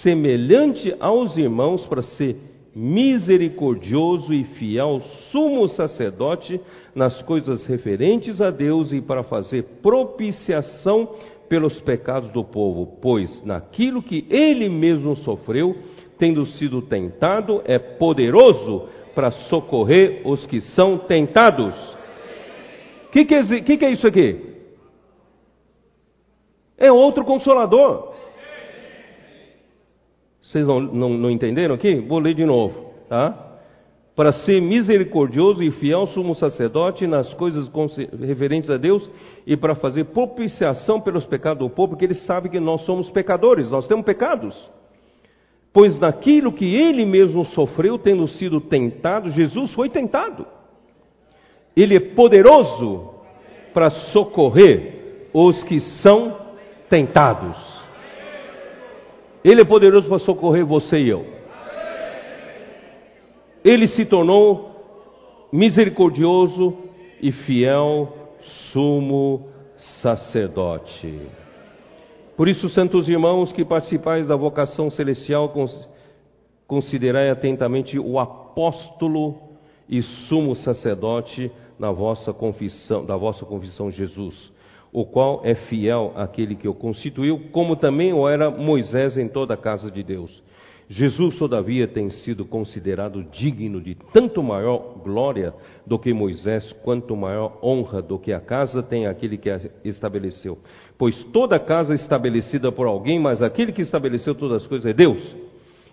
semelhante 0.02 0.96
aos 1.00 1.38
irmãos 1.38 1.86
para 1.86 2.02
ser 2.02 2.38
misericordioso 2.76 4.34
e 4.34 4.44
fiel 4.44 5.02
sumo 5.32 5.68
sacerdote 5.70 6.60
nas 6.96 7.22
coisas 7.22 7.66
referentes 7.66 8.42
a 8.42 8.50
Deus 8.50 8.92
e 8.92 9.02
para 9.02 9.24
fazer 9.24 9.64
propiciação 9.82 11.10
pelos 11.48 11.80
pecados 11.82 12.32
do 12.32 12.44
povo, 12.44 12.98
pois 13.00 13.44
naquilo 13.46 14.02
que 14.02 14.26
ele 14.30 14.70
mesmo 14.70 15.16
sofreu, 15.18 15.76
tendo 16.18 16.46
sido 16.46 16.82
tentado, 16.82 17.62
é 17.66 17.78
poderoso 17.78 18.88
para 19.14 19.30
socorrer 19.32 20.22
os 20.26 20.46
que 20.48 20.62
são 20.62 20.98
tentados. 20.98 21.76
O 23.08 23.12
que, 23.12 23.26
que, 23.26 23.36
é, 23.36 23.62
que, 23.62 23.78
que 23.78 23.86
é 23.86 23.92
isso 23.92 24.08
aqui? 24.08 24.54
É 26.76 26.92
outro 26.92 27.24
consolador. 27.24 28.13
Vocês 30.44 30.68
não, 30.68 30.80
não, 30.82 31.10
não 31.10 31.32
entenderam 31.32 31.74
aqui? 31.74 31.96
Vou 31.96 32.20
ler 32.20 32.36
de 32.36 32.46
novo, 32.46 32.92
tá? 33.08 33.52
Para 34.14 34.32
ser 34.32 34.62
misericordioso 34.62 35.64
e 35.64 35.72
fiel 35.72 36.06
sumo 36.08 36.36
sacerdote 36.36 37.08
nas 37.08 37.34
coisas 37.34 37.72
referentes 38.20 38.70
a 38.70 38.78
Deus 38.78 39.10
e 39.48 39.58
para 39.58 39.74
fazer 39.74 40.06
propiciação 40.06 41.02
pelos 41.02 41.26
pecados 41.26 41.68
do 41.68 41.74
povo, 41.74 41.92
porque 41.92 42.06
ele 42.06 42.14
sabe 42.14 42.50
que 42.50 42.60
nós 42.60 42.82
somos 42.82 43.10
pecadores, 43.10 43.72
nós 43.72 43.88
temos 43.88 44.06
pecados. 44.06 44.54
Pois 45.72 46.00
naquilo 46.00 46.52
que 46.52 46.76
ele 46.76 47.06
mesmo 47.06 47.46
sofreu, 47.46 47.98
tendo 47.98 48.28
sido 48.28 48.62
tentado, 48.62 49.32
Jesus 49.32 49.74
foi 49.74 49.90
tentado. 49.90 50.46
Ele 51.76 51.96
é 51.96 52.00
poderoso 52.00 53.16
para 53.74 53.90
socorrer 53.90 55.30
os 55.34 55.64
que 55.64 55.80
são 55.80 56.38
tentados. 56.90 57.73
Ele 59.44 59.62
é 59.62 59.66
poderoso 59.66 60.08
para 60.08 60.20
socorrer 60.20 60.66
você 60.66 60.98
e 60.98 61.10
eu. 61.10 61.26
Ele 63.64 63.88
se 63.88 64.06
tornou 64.06 65.50
misericordioso 65.52 66.78
e 67.22 67.32
fiel 67.32 68.12
sumo 68.72 69.48
sacerdote. 70.02 71.28
Por 72.36 72.48
isso, 72.48 72.68
santos 72.70 73.08
irmãos 73.08 73.52
que 73.52 73.64
participais 73.64 74.28
da 74.28 74.36
vocação 74.36 74.90
celestial, 74.90 75.54
considerai 76.68 77.30
atentamente 77.30 78.00
o 78.00 78.18
apóstolo 78.18 79.36
e 79.88 80.02
sumo 80.02 80.56
sacerdote 80.56 81.52
na 81.78 81.92
vossa 81.92 82.34
confissão, 82.34 83.06
da 83.06 83.16
vossa 83.16 83.46
confissão 83.46 83.92
Jesus, 83.92 84.53
o 84.94 85.06
qual 85.06 85.42
é 85.44 85.56
fiel 85.56 86.14
àquele 86.16 86.56
que 86.56 86.68
o 86.68 86.74
constituiu, 86.74 87.42
como 87.52 87.76
também 87.76 88.14
o 88.14 88.30
era 88.30 88.52
Moisés 88.52 89.18
em 89.18 89.28
toda 89.28 89.56
a 89.56 89.58
casa 89.58 89.90
de 89.90 90.04
Deus. 90.04 90.44
Jesus, 90.88 91.38
todavia, 91.38 91.88
tem 91.88 92.10
sido 92.12 92.46
considerado 92.46 93.24
digno 93.24 93.82
de 93.82 93.96
tanto 94.14 94.44
maior 94.44 95.00
glória 95.04 95.54
do 95.88 95.98
que 95.98 96.14
Moisés, 96.14 96.72
quanto 96.84 97.16
maior 97.16 97.58
honra 97.64 98.02
do 98.02 98.20
que 98.20 98.32
a 98.32 98.40
casa 98.40 98.84
tem 98.84 99.08
aquele 99.08 99.38
que 99.38 99.50
a 99.50 99.60
estabeleceu. 99.84 100.60
Pois 100.98 101.24
toda 101.34 101.58
casa 101.58 101.94
é 101.94 101.96
estabelecida 101.96 102.72
por 102.72 102.86
alguém, 102.86 103.20
mas 103.20 103.42
aquele 103.42 103.72
que 103.72 103.82
estabeleceu 103.82 104.36
todas 104.36 104.62
as 104.62 104.68
coisas 104.68 104.86
é 104.86 104.94
Deus. 104.94 105.36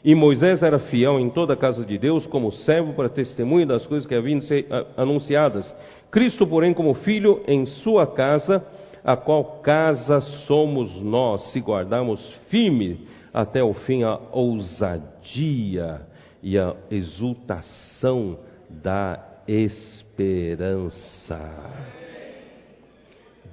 E 0.04 0.14
Moisés 0.14 0.62
era 0.62 0.78
fiel 0.78 1.18
em 1.20 1.30
toda 1.30 1.54
a 1.54 1.56
casa 1.56 1.84
de 1.84 1.96
Deus, 1.96 2.26
como 2.26 2.52
servo 2.52 2.92
para 2.94 3.08
testemunho 3.08 3.66
das 3.66 3.86
coisas 3.86 4.06
que 4.06 4.14
haviam 4.14 4.40
de 4.40 4.46
ser 4.46 4.66
anunciadas. 4.96 5.72
Cristo, 6.10 6.46
porém, 6.46 6.74
como 6.74 6.94
filho 6.94 7.42
em 7.46 7.64
sua 7.64 8.06
casa, 8.06 8.64
a 9.04 9.16
qual 9.16 9.60
casa 9.60 10.20
somos 10.46 10.94
nós, 11.02 11.52
se 11.52 11.60
guardarmos 11.60 12.20
firme 12.48 13.06
até 13.32 13.62
o 13.62 13.72
fim 13.72 14.02
a 14.02 14.18
ousadia 14.32 16.06
e 16.42 16.58
a 16.58 16.74
exultação 16.90 18.38
da 18.68 19.24
esperança. 19.46 21.38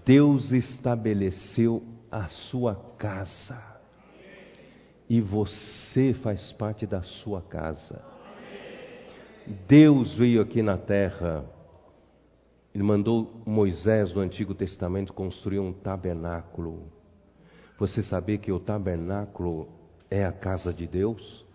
Deus 0.05 0.51
estabeleceu 0.51 1.83
a 2.11 2.27
sua 2.27 2.75
casa 2.97 3.77
e 5.09 5.21
você 5.21 6.13
faz 6.21 6.51
parte 6.53 6.85
da 6.85 7.01
sua 7.01 7.41
casa. 7.41 8.01
Deus 9.67 10.13
veio 10.15 10.41
aqui 10.41 10.61
na 10.61 10.77
terra, 10.77 11.45
Ele 12.77 12.83
mandou 12.83 13.41
Moisés 13.43 14.13
no 14.13 14.21
Antigo 14.21 14.53
Testamento 14.53 15.11
construir 15.11 15.57
um 15.57 15.73
tabernáculo 15.73 16.95
você 17.77 18.01
saber 18.01 18.39
que 18.39 18.51
o 18.51 18.59
tabernáculo 18.59 19.67
é 20.09 20.25
a 20.25 20.31
casa 20.31 20.73
de 20.73 20.87
Deus? 20.87 21.45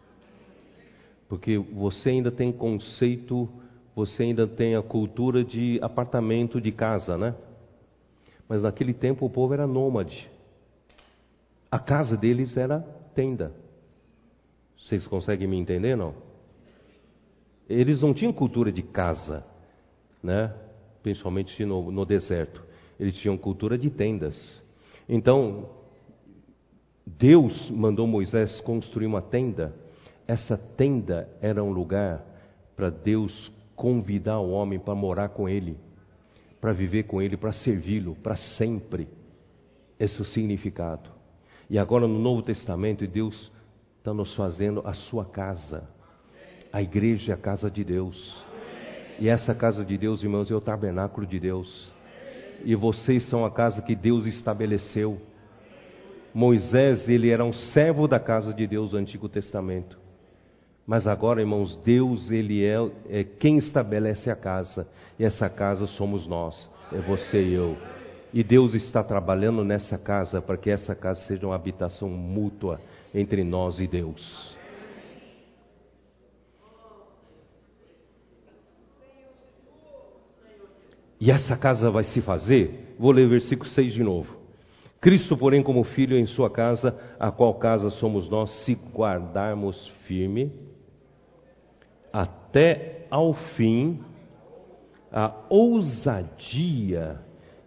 Porque 1.29 1.59
você 1.59 2.11
ainda 2.11 2.31
tem 2.31 2.53
conceito, 2.53 3.49
você 3.95 4.23
ainda 4.23 4.47
tem 4.47 4.77
a 4.77 4.83
cultura 4.83 5.45
de 5.45 5.81
apartamento, 5.83 6.61
de 6.61 6.71
casa, 6.71 7.19
né? 7.19 7.35
Mas 8.49 8.63
naquele 8.63 8.95
tempo 8.95 9.27
o 9.27 9.31
povo 9.31 9.53
era 9.53 9.67
nômade. 9.67 10.31
A 11.71 11.79
casa 11.79 12.17
deles 12.17 12.57
era 12.57 12.81
tenda. 13.15 13.53
Vocês 14.79 15.07
conseguem 15.07 15.49
me 15.49 15.57
entender, 15.57 15.97
não? 15.97 16.15
Eles 17.69 18.01
não 18.01 18.15
tinham 18.15 18.33
cultura 18.33 18.71
de 18.71 18.83
casa, 18.83 19.45
né? 20.23 20.55
Principalmente 21.03 21.65
no, 21.65 21.91
no 21.91 22.05
deserto. 22.05 22.63
Eles 22.99 23.17
tinham 23.19 23.37
cultura 23.37 23.77
de 23.77 23.91
tendas. 23.91 24.63
Então, 25.09 25.69
Deus 27.07 27.71
mandou 27.71 28.07
Moisés 28.07 28.61
construir 28.61 29.07
uma 29.07 29.23
tenda. 29.23 29.75
Essa 30.27 30.57
tenda 30.57 31.29
era 31.41 31.63
um 31.63 31.73
lugar 31.73 32.25
para 32.77 32.91
Deus 32.91 33.53
convidar 33.75 34.39
o 34.39 34.51
homem 34.51 34.79
para 34.79 34.95
morar 34.95 35.31
com 35.31 35.49
ele, 35.49 35.77
para 36.61 36.73
viver 36.73 37.05
com 37.05 37.21
ele, 37.21 37.37
para 37.37 37.53
servi-lo 37.53 38.15
para 38.15 38.37
sempre. 38.37 39.09
Esse 39.99 40.19
é 40.19 40.23
o 40.23 40.25
significado. 40.25 41.11
E 41.69 41.79
agora 41.79 42.07
no 42.07 42.19
Novo 42.19 42.43
Testamento, 42.43 43.07
Deus 43.07 43.51
está 43.99 44.13
nos 44.13 44.35
fazendo 44.35 44.83
a 44.85 44.95
sua 44.95 45.25
casa. 45.25 45.89
A 46.73 46.83
igreja 46.83 47.33
é 47.33 47.35
a 47.35 47.39
casa 47.39 47.71
de 47.71 47.85
Deus. 47.85 48.45
E 49.19 49.29
essa 49.29 49.55
casa 49.55 49.85
de 49.85 49.97
Deus, 49.97 50.23
irmãos, 50.23 50.51
é 50.51 50.55
o 50.55 50.61
tabernáculo 50.61 51.27
de 51.27 51.39
Deus. 51.39 51.93
E 52.65 52.75
vocês 52.75 53.29
são 53.29 53.45
a 53.45 53.51
casa 53.51 53.83
que 53.83 53.95
Deus 53.95 54.27
estabeleceu. 54.27 55.21
Moisés, 56.35 57.09
ele 57.09 57.31
era 57.31 57.45
um 57.45 57.53
servo 57.53 58.09
da 58.09 58.19
casa 58.19 58.53
de 58.55 58.67
Deus 58.67 58.91
do 58.91 58.97
Antigo 58.97 59.29
Testamento. 59.29 59.99
Mas 60.87 61.07
agora, 61.07 61.41
irmãos, 61.41 61.77
Deus, 61.85 62.31
ele 62.31 62.65
é, 62.65 62.77
é 63.09 63.25
quem 63.25 63.59
estabelece 63.59 64.31
a 64.31 64.37
casa. 64.37 64.87
E 65.19 65.25
essa 65.25 65.49
casa 65.49 65.87
somos 65.87 66.27
nós, 66.27 66.71
é 66.93 66.99
você 66.99 67.43
e 67.43 67.55
eu. 67.55 67.77
E 68.33 68.43
Deus 68.43 68.75
está 68.75 69.03
trabalhando 69.03 69.63
nessa 69.63 69.99
casa 69.99 70.41
para 70.41 70.57
que 70.57 70.71
essa 70.71 70.95
casa 70.95 71.21
seja 71.27 71.47
uma 71.47 71.55
habitação 71.55 72.09
mútua 72.09 72.81
entre 73.15 73.45
nós 73.45 73.79
e 73.79 73.87
Deus. 73.87 74.57
E 81.23 81.31
essa 81.31 81.57
casa 81.57 81.89
vai 81.89 82.03
se 82.03 82.21
fazer, 82.21 82.97
vou 82.99 83.13
ler 83.13 83.29
versículo 83.29 83.71
6 83.71 83.93
de 83.93 84.03
novo. 84.03 84.37
Cristo, 85.01 85.37
porém, 85.37 85.63
como 85.63 85.85
filho 85.85 86.19
em 86.19 86.27
sua 86.27 86.51
casa, 86.51 86.99
a 87.17 87.31
qual 87.31 87.55
casa 87.61 87.91
somos 87.91 88.29
nós, 88.29 88.51
se 88.65 88.75
guardarmos 88.93 89.87
firme, 90.05 90.51
até 92.13 93.07
ao 93.09 93.35
fim, 93.35 94.03
a 95.13 95.33
ousadia 95.49 97.21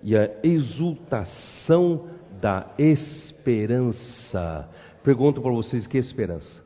e 0.04 0.18
a 0.18 0.30
exultação 0.44 2.10
da 2.42 2.74
esperança. 2.78 4.70
Pergunto 5.02 5.42
para 5.42 5.54
vocês: 5.54 5.88
que 5.88 5.98
esperança? 5.98 6.62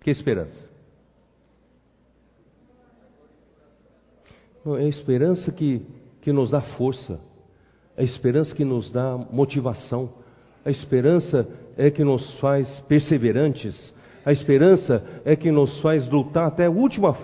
Que 0.00 0.10
esperança? 0.10 0.73
É 4.66 4.84
a 4.84 4.88
esperança 4.88 5.52
que 5.52 5.82
que 6.24 6.32
nos 6.32 6.50
dá 6.50 6.62
força, 6.62 7.20
a 7.98 8.02
esperança 8.02 8.54
que 8.54 8.64
nos 8.64 8.90
dá 8.90 9.14
motivação, 9.30 10.10
a 10.64 10.70
esperança 10.70 11.46
é 11.76 11.90
que 11.90 12.02
nos 12.02 12.40
faz 12.40 12.80
perseverantes, 12.88 13.94
a 14.24 14.32
esperança 14.32 15.04
é 15.26 15.36
que 15.36 15.52
nos 15.52 15.78
faz 15.82 16.08
lutar 16.08 16.46
até 16.46 16.64
a 16.64 16.70
última 16.70 17.14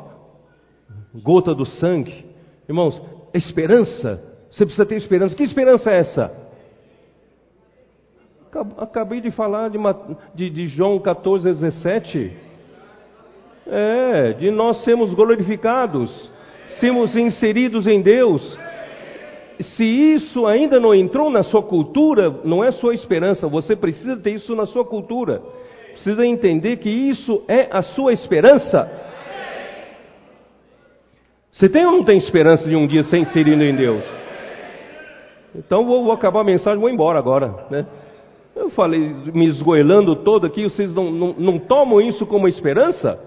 gota 1.14 1.54
do 1.54 1.64
sangue. 1.64 2.26
Irmãos, 2.68 3.00
esperança, 3.32 4.22
você 4.50 4.66
precisa 4.66 4.84
ter 4.84 4.96
esperança. 4.96 5.34
Que 5.34 5.44
esperança 5.44 5.90
é 5.90 5.98
essa? 5.98 6.30
Acabei 8.76 9.22
de 9.22 9.30
falar 9.30 9.70
de, 9.70 9.78
de, 10.34 10.50
de 10.50 10.66
João 10.66 10.98
14, 10.98 11.44
17. 11.48 12.36
É, 13.66 14.32
de 14.34 14.50
nós 14.50 14.84
sermos 14.84 15.14
glorificados, 15.14 16.30
sermos 16.78 17.16
inseridos 17.16 17.86
em 17.86 18.00
Deus, 18.00 18.58
se 19.60 19.84
isso 19.84 20.46
ainda 20.46 20.80
não 20.80 20.94
entrou 20.94 21.30
na 21.30 21.42
sua 21.42 21.62
cultura, 21.62 22.30
não 22.44 22.64
é 22.64 22.70
sua 22.72 22.94
esperança, 22.94 23.46
você 23.46 23.76
precisa 23.76 24.16
ter 24.16 24.32
isso 24.32 24.54
na 24.54 24.66
sua 24.66 24.84
cultura. 24.84 25.42
Precisa 25.92 26.24
entender 26.24 26.76
que 26.78 26.88
isso 26.88 27.42
é 27.48 27.68
a 27.70 27.82
sua 27.82 28.12
esperança. 28.12 28.90
Você 31.52 31.68
tem 31.68 31.84
ou 31.84 31.92
não 31.92 32.04
tem 32.04 32.16
esperança 32.16 32.68
de 32.68 32.76
um 32.76 32.86
dia 32.86 33.02
ser 33.02 33.18
inserido 33.18 33.62
em 33.62 33.74
Deus? 33.74 34.02
Então 35.54 35.84
vou, 35.84 36.04
vou 36.04 36.12
acabar 36.12 36.40
a 36.40 36.44
mensagem, 36.44 36.80
vou 36.80 36.88
embora 36.88 37.18
agora, 37.18 37.66
né? 37.70 37.86
Eu 38.54 38.70
falei, 38.70 38.98
me 39.34 39.46
esgoelando 39.46 40.16
todo 40.16 40.46
aqui, 40.46 40.62
vocês 40.62 40.94
não, 40.94 41.10
não, 41.10 41.34
não 41.36 41.58
tomam 41.58 42.00
isso 42.00 42.24
como 42.26 42.48
esperança? 42.48 43.18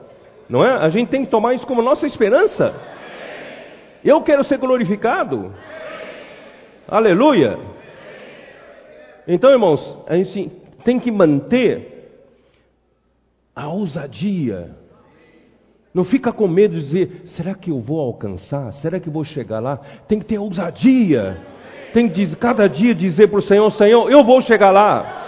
Não 0.50 0.66
é? 0.66 0.74
A 0.78 0.90
gente 0.90 1.10
tem 1.10 1.26
que 1.26 1.32
tomar 1.32 1.54
isso 1.54 1.66
como 1.68 1.82
nossa 1.82 2.06
esperança. 2.08 2.74
Eu 4.04 4.22
quero 4.22 4.44
ser 4.44 4.58
glorificado. 4.58 5.54
Aleluia! 6.88 7.58
Então, 9.28 9.50
irmãos, 9.52 10.04
a 10.08 10.16
gente 10.16 10.52
tem 10.84 11.00
que 11.00 11.10
manter 11.10 12.12
a 13.56 13.68
ousadia. 13.70 14.72
Não 15.94 16.04
fica 16.04 16.34
com 16.34 16.48
medo 16.48 16.76
de 16.76 16.82
dizer, 16.82 17.22
será 17.28 17.54
que 17.54 17.70
eu 17.70 17.80
vou 17.80 18.00
alcançar? 18.00 18.74
Será 18.74 19.00
que 19.00 19.08
eu 19.08 19.14
vou 19.14 19.24
chegar 19.24 19.60
lá? 19.60 19.78
Tem 20.08 20.20
que 20.20 20.26
ter 20.26 20.40
ousadia. 20.40 21.38
Tem 21.94 22.10
que 22.10 22.36
cada 22.36 22.68
dia 22.68 22.94
dizer 22.96 23.28
para 23.30 23.40
o 23.40 23.44
Senhor, 23.44 23.72
Senhor, 23.74 24.12
eu 24.12 24.24
vou 24.24 24.42
chegar 24.42 24.72
lá. 24.72 25.22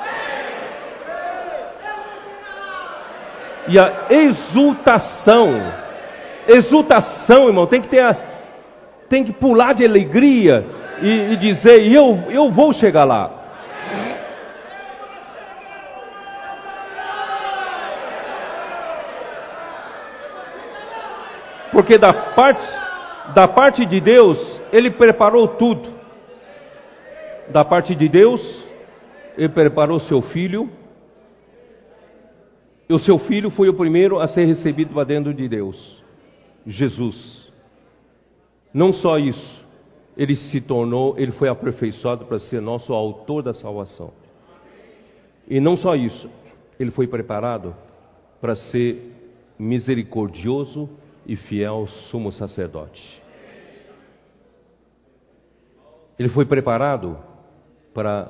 E 3.68 3.80
a 3.80 4.08
exultação, 4.10 5.50
exultação, 6.48 7.48
irmão, 7.48 7.68
tem 7.68 7.82
que 7.82 7.90
ter 7.90 8.04
a, 8.04 8.35
tem 9.10 9.24
que 9.24 9.34
pular 9.34 9.74
de 9.74 9.86
alegria 9.86 10.66
e, 11.02 11.34
e 11.34 11.38
dizer: 11.38 11.82
eu, 11.82 12.32
eu 12.32 12.50
vou 12.50 12.74
chegar 12.74 13.06
lá. 13.06 13.46
Porque 21.72 21.98
da 21.98 22.14
parte, 22.14 23.34
da 23.34 23.48
parte 23.50 23.86
de 23.86 24.00
Deus, 24.00 24.62
Ele 24.72 24.92
preparou 24.92 25.58
tudo. 25.58 25.94
Da 27.50 27.66
parte 27.66 27.94
de 27.94 28.08
Deus, 28.08 28.42
Ele 29.38 29.50
preparou 29.50 30.00
seu 30.00 30.22
filho. 30.22 30.70
E 32.88 32.94
o 32.94 33.00
seu 33.00 33.18
filho 33.18 33.50
foi 33.50 33.68
o 33.68 33.74
primeiro 33.74 34.20
a 34.22 34.28
ser 34.28 34.46
recebido 34.46 34.94
para 34.94 35.04
dentro 35.04 35.34
de 35.34 35.50
Deus. 35.50 36.02
Jesus. 36.66 37.45
Não 38.76 38.92
só 38.92 39.18
isso, 39.18 39.66
ele 40.18 40.36
se 40.36 40.60
tornou, 40.60 41.18
ele 41.18 41.32
foi 41.32 41.48
aperfeiçoado 41.48 42.26
para 42.26 42.40
ser 42.40 42.62
nosso 42.62 42.92
autor 42.92 43.42
da 43.42 43.54
salvação. 43.54 44.12
E 45.48 45.62
não 45.62 45.78
só 45.78 45.96
isso, 45.96 46.30
ele 46.78 46.92
foi 46.92 47.08
preparado 47.08 47.74
para 48.42 48.54
ser 48.54 49.14
misericordioso 49.58 50.90
e 51.26 51.38
fiel 51.38 51.88
sumo 52.12 52.34
sacerdote. 52.34 53.02
Ele 56.20 56.28
foi 56.28 56.46
preparado 56.46 57.18
para 57.94 58.30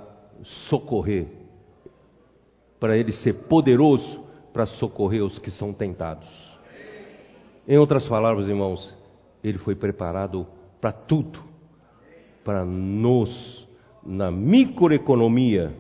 socorrer, 0.70 1.26
para 2.80 2.96
ele 2.96 3.14
ser 3.14 3.34
poderoso 3.34 4.24
para 4.54 4.68
socorrer 4.68 5.24
os 5.24 5.40
que 5.40 5.50
são 5.50 5.74
tentados. 5.74 6.30
Em 7.68 7.80
outras 7.80 8.08
palavras, 8.08 8.48
irmãos, 8.48 8.96
ele 9.48 9.60
foi 9.60 9.76
preparado 9.76 10.48
para 10.82 10.92
tudo, 10.92 11.40
para 12.44 12.66
nos, 12.66 13.68
na 14.04 14.32
microeconomia, 14.32 15.74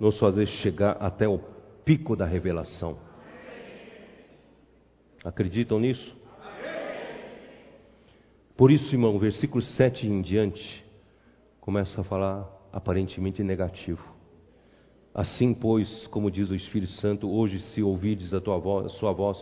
nos 0.00 0.18
fazer 0.18 0.46
chegar 0.46 0.92
até 0.92 1.28
o 1.28 1.38
pico 1.84 2.16
da 2.16 2.24
revelação. 2.24 2.96
Acreditam 5.22 5.78
nisso? 5.78 6.16
Por 8.56 8.70
isso, 8.70 8.94
irmão, 8.94 9.18
versículo 9.18 9.62
7 9.62 10.06
em 10.06 10.22
diante, 10.22 10.84
começa 11.60 12.00
a 12.00 12.04
falar 12.04 12.48
aparentemente 12.72 13.42
negativo. 13.42 14.02
Assim, 15.14 15.52
pois, 15.52 16.06
como 16.06 16.30
diz 16.30 16.50
o 16.50 16.54
Espírito 16.54 16.92
Santo, 16.92 17.30
hoje 17.30 17.60
se 17.74 17.82
ouvides 17.82 18.32
a, 18.32 18.40
tua 18.40 18.58
voz, 18.58 18.86
a 18.86 18.88
sua 18.98 19.12
voz, 19.12 19.38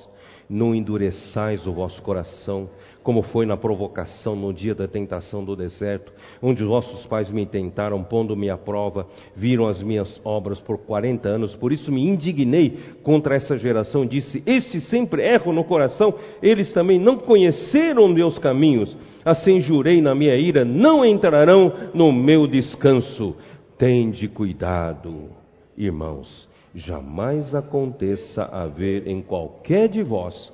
não 0.51 0.75
endureçais 0.75 1.65
o 1.65 1.73
vosso 1.73 2.03
coração, 2.03 2.69
como 3.05 3.23
foi 3.23 3.47
na 3.47 3.57
provocação 3.57 4.35
no 4.35 4.53
dia 4.53 4.75
da 4.75 4.89
tentação 4.89 5.45
do 5.45 5.55
deserto, 5.55 6.13
onde 6.43 6.63
os 6.63 6.69
vossos 6.69 7.07
pais 7.07 7.31
me 7.31 7.47
tentaram, 7.47 8.03
pondo-me 8.03 8.51
à 8.51 8.59
prova, 8.59 9.07
viram 9.37 9.69
as 9.69 9.81
minhas 9.81 10.21
obras 10.25 10.59
por 10.61 10.79
quarenta 10.79 11.29
anos, 11.29 11.55
por 11.55 11.73
isso 11.73 11.93
me 11.93 12.05
indignei 12.07 12.79
contra 13.05 13.37
essa 13.37 13.57
geração, 13.57 14.05
disse, 14.05 14.43
estes 14.45 14.89
sempre 14.89 15.23
erram 15.23 15.53
no 15.53 15.65
coração, 15.65 16.13
eles 16.43 16.73
também 16.73 16.99
não 16.99 17.17
conheceram 17.17 18.09
meus 18.09 18.37
caminhos, 18.39 18.95
assim 19.25 19.61
jurei 19.61 20.03
na 20.03 20.15
minha 20.15 20.35
ira, 20.35 20.65
não 20.65 21.05
entrarão 21.05 21.73
no 21.95 22.13
meu 22.13 22.47
descanso. 22.47 23.37
Tende 23.79 24.29
cuidado 24.29 25.41
Irmãos, 25.81 26.47
jamais 26.75 27.55
aconteça 27.55 28.45
haver 28.45 29.07
em 29.07 29.23
qualquer 29.23 29.89
de 29.89 30.03
vós 30.03 30.53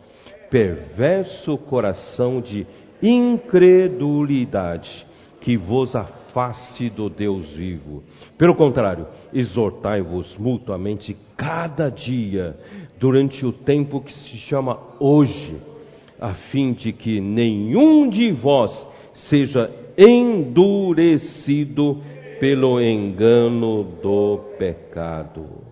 perverso 0.50 1.56
coração 1.58 2.40
de 2.40 2.66
incredulidade 3.02 5.06
que 5.40 5.56
vos 5.56 5.94
afaste 5.94 6.90
do 6.90 7.08
Deus 7.08 7.46
vivo. 7.50 8.02
Pelo 8.36 8.54
contrário, 8.54 9.06
exortai-vos 9.32 10.36
mutuamente 10.38 11.16
cada 11.36 11.88
dia, 11.88 12.56
durante 12.98 13.44
o 13.44 13.52
tempo 13.52 14.00
que 14.00 14.12
se 14.12 14.36
chama 14.38 14.78
hoje, 14.98 15.56
a 16.20 16.34
fim 16.50 16.72
de 16.72 16.92
que 16.92 17.20
nenhum 17.20 18.08
de 18.08 18.32
vós 18.32 18.72
seja 19.28 19.70
endurecido 19.96 22.02
pelo 22.40 22.80
engano 22.80 23.84
do 24.02 24.38
pecado. 24.58 25.65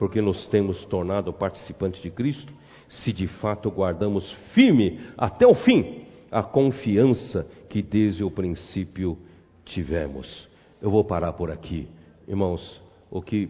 Porque 0.00 0.20
nos 0.20 0.48
temos 0.48 0.84
tornado 0.86 1.32
participantes 1.32 2.02
de 2.02 2.10
Cristo, 2.10 2.52
se 2.88 3.12
de 3.12 3.28
fato 3.28 3.70
guardamos 3.70 4.28
firme 4.52 4.98
até 5.16 5.46
o 5.46 5.54
fim 5.54 6.06
a 6.32 6.42
confiança 6.42 7.46
que 7.68 7.80
desde 7.80 8.24
o 8.24 8.30
princípio 8.32 9.16
tivemos. 9.64 10.48
Eu 10.82 10.90
vou 10.90 11.04
parar 11.04 11.34
por 11.34 11.52
aqui. 11.52 11.86
Irmãos, 12.26 12.82
o 13.08 13.22
que, 13.22 13.48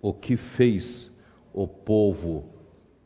o 0.00 0.12
que 0.12 0.36
fez 0.36 1.10
o 1.52 1.66
povo 1.66 2.44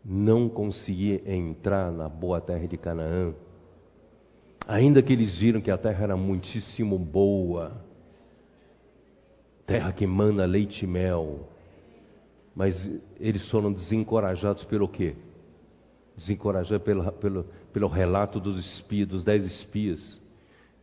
não 0.05 0.47
conseguir 0.47 1.23
entrar 1.27 1.91
na 1.91 2.09
boa 2.11 2.41
terra 2.41 2.67
de 2.67 2.77
Canaã 2.77 3.33
Ainda 4.67 5.03
que 5.03 5.13
eles 5.13 5.39
viram 5.39 5.61
que 5.61 5.71
a 5.71 5.79
terra 5.79 6.05
era 6.05 6.17
muitíssimo 6.17 6.99
boa, 6.99 7.73
terra 9.67 9.93
que 9.93 10.07
manda 10.07 10.45
leite 10.45 10.85
e 10.85 10.89
mel, 10.89 11.49
mas 12.55 12.75
eles 13.19 13.49
foram 13.51 13.73
desencorajados 13.73 14.65
pelo 14.65 14.89
quê? 14.89 15.15
Desencorajados 16.17 16.85
pelo, 16.85 17.13
pelo, 17.13 17.45
pelo 17.73 17.89
relato 17.89 18.39
dos 18.39 18.59
espias, 18.59 19.09
dos 19.09 19.25
dez 19.25 19.45
espias, 19.45 20.21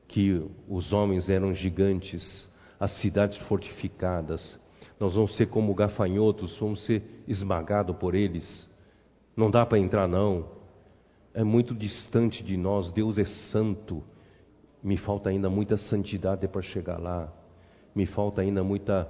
que 0.07 0.43
os 0.67 0.91
homens 0.91 1.29
eram 1.29 1.53
gigantes, 1.53 2.49
as 2.79 2.91
cidades 3.01 3.37
fortificadas, 3.47 4.59
nós 4.99 5.13
vamos 5.13 5.35
ser 5.37 5.45
como 5.47 5.73
gafanhotos, 5.73 6.57
vamos 6.57 6.83
ser 6.85 7.23
esmagados 7.27 7.95
por 7.97 8.15
eles. 8.15 8.67
Não 9.35 9.49
dá 9.49 9.65
para 9.65 9.79
entrar, 9.79 10.07
não 10.07 10.59
é 11.33 11.43
muito 11.43 11.73
distante 11.73 12.43
de 12.43 12.57
nós, 12.57 12.91
Deus 12.91 13.17
é 13.17 13.25
santo. 13.51 14.03
Me 14.83 14.97
falta 14.97 15.29
ainda 15.29 15.49
muita 15.49 15.77
santidade 15.77 16.47
para 16.47 16.61
chegar 16.61 16.97
lá. 16.97 17.31
Me 17.95 18.05
falta 18.05 18.41
ainda 18.41 18.63
muita 18.63 19.07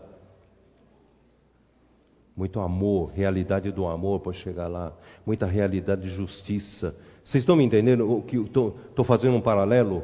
muito 2.39 2.61
amor, 2.61 3.11
realidade 3.13 3.69
do 3.69 3.85
amor 3.85 4.21
para 4.21 4.31
chegar 4.31 4.69
lá, 4.69 4.93
muita 5.25 5.45
realidade 5.45 6.03
de 6.03 6.09
justiça. 6.11 6.95
Vocês 7.21 7.43
estão 7.43 7.53
me 7.53 7.65
entendendo? 7.65 8.09
O 8.09 8.21
que 8.21 8.37
estou 8.37 9.03
fazendo 9.05 9.35
um 9.35 9.41
paralelo? 9.41 10.03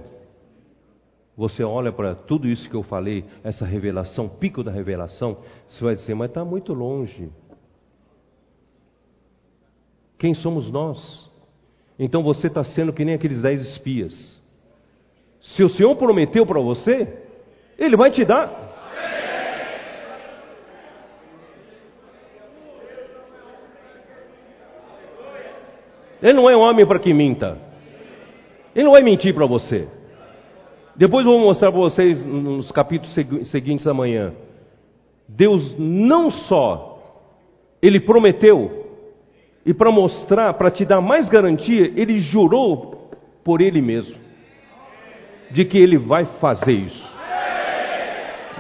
Você 1.38 1.64
olha 1.64 1.94
para 1.94 2.14
tudo 2.14 2.46
isso 2.46 2.70
que 2.70 2.76
eu 2.76 2.84
falei, 2.84 3.24
essa 3.42 3.66
revelação, 3.66 4.28
pico 4.28 4.62
da 4.62 4.70
revelação, 4.70 5.38
você 5.66 5.82
vai 5.82 5.96
dizer, 5.96 6.14
mas 6.14 6.28
está 6.28 6.44
muito 6.44 6.74
longe. 6.74 7.30
Quem 10.20 10.34
somos 10.34 10.70
nós? 10.70 11.32
Então 11.98 12.22
você 12.22 12.48
está 12.48 12.66
sendo 12.66 12.92
que 12.92 13.06
nem 13.06 13.16
aqueles 13.16 13.42
dez 13.42 13.62
espias. 13.62 14.14
Se 15.40 15.64
o 15.64 15.70
Senhor 15.70 15.96
prometeu 15.96 16.46
para 16.46 16.60
você, 16.60 17.18
Ele 17.80 17.96
vai 17.96 18.12
te 18.12 18.26
dar. 18.26 18.65
Ele 26.26 26.34
não 26.34 26.50
é 26.50 26.58
um 26.58 26.62
homem 26.62 26.84
para 26.88 26.98
que 26.98 27.14
minta. 27.14 27.56
Ele 28.76 28.86
não 28.86 28.94
vai 28.94 29.04
mentir 29.04 29.32
para 29.32 29.46
você. 29.46 29.88
Depois 30.96 31.24
vou 31.24 31.40
mostrar 31.40 31.72
para 31.72 31.80
vocês 31.80 32.26
nos 32.26 32.72
capítulos 32.72 33.14
seguintes 33.52 33.86
amanhã. 33.86 34.34
Deus 35.30 35.76
não 35.78 36.32
só 36.32 36.98
ele 37.80 38.00
prometeu 38.00 38.88
e 39.64 39.72
para 39.72 39.92
mostrar, 39.92 40.52
para 40.56 40.72
te 40.72 40.84
dar 40.84 41.00
mais 41.00 41.30
garantia, 41.30 41.94
ele 41.96 42.18
jurou 42.18 43.12
por 43.44 43.62
ele 43.62 43.80
mesmo 43.80 44.16
de 45.52 45.64
que 45.64 45.78
ele 45.78 46.00
vai 46.00 46.26
fazer 46.40 46.74
isso. 46.74 47.08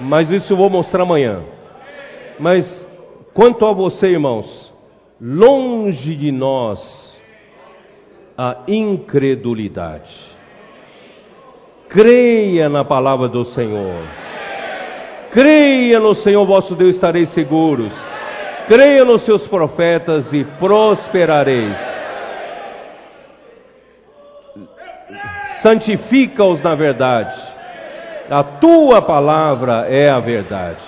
Mas 0.01 0.29
isso 0.29 0.53
eu 0.53 0.57
vou 0.57 0.69
mostrar 0.69 1.01
amanhã. 1.01 1.41
Mas 2.39 2.63
quanto 3.33 3.65
a 3.65 3.73
você, 3.73 4.05
irmãos, 4.05 4.71
longe 5.19 6.15
de 6.15 6.31
nós 6.31 7.05
a 8.38 8.64
incredulidade. 8.68 10.14
Creia 11.90 12.68
na 12.68 12.84
palavra 12.84 13.28
do 13.28 13.45
Senhor. 13.45 14.03
Creia 15.32 15.99
no 15.99 16.16
Senhor 16.16 16.45
vosso 16.45 16.76
Deus, 16.76 16.95
estareis 16.95 17.34
seguros. 17.34 17.94
Creia 18.68 19.06
nos 19.06 19.24
seus 19.26 19.48
profetas 19.48 20.32
e 20.34 20.44
prosperareis. 20.60 21.78
Santifica-os 25.62 26.62
na 26.64 26.76
verdade. 26.76 27.36
A 28.30 28.44
tua 28.44 29.02
palavra 29.02 29.86
é 29.88 30.12
a 30.12 30.20
verdade. 30.20 30.84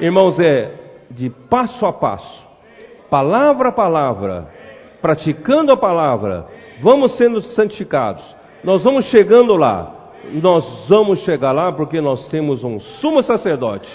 Irmãos, 0.00 0.38
é 0.38 0.70
de 1.10 1.30
passo 1.30 1.86
a 1.86 1.92
passo, 1.92 2.44
palavra 3.08 3.68
a 3.68 3.72
palavra, 3.72 4.48
praticando 5.00 5.72
a 5.72 5.76
palavra, 5.76 6.46
vamos 6.84 7.16
sendo 7.16 7.40
santificados, 7.40 8.22
nós 8.62 8.84
vamos 8.84 9.06
chegando 9.06 9.56
lá. 9.56 10.02
Nós 10.32 10.86
vamos 10.88 11.20
chegar 11.20 11.52
lá 11.52 11.70
porque 11.72 12.00
nós 12.00 12.26
temos 12.28 12.64
um 12.64 12.80
sumo 12.80 13.22
sacerdote 13.22 13.90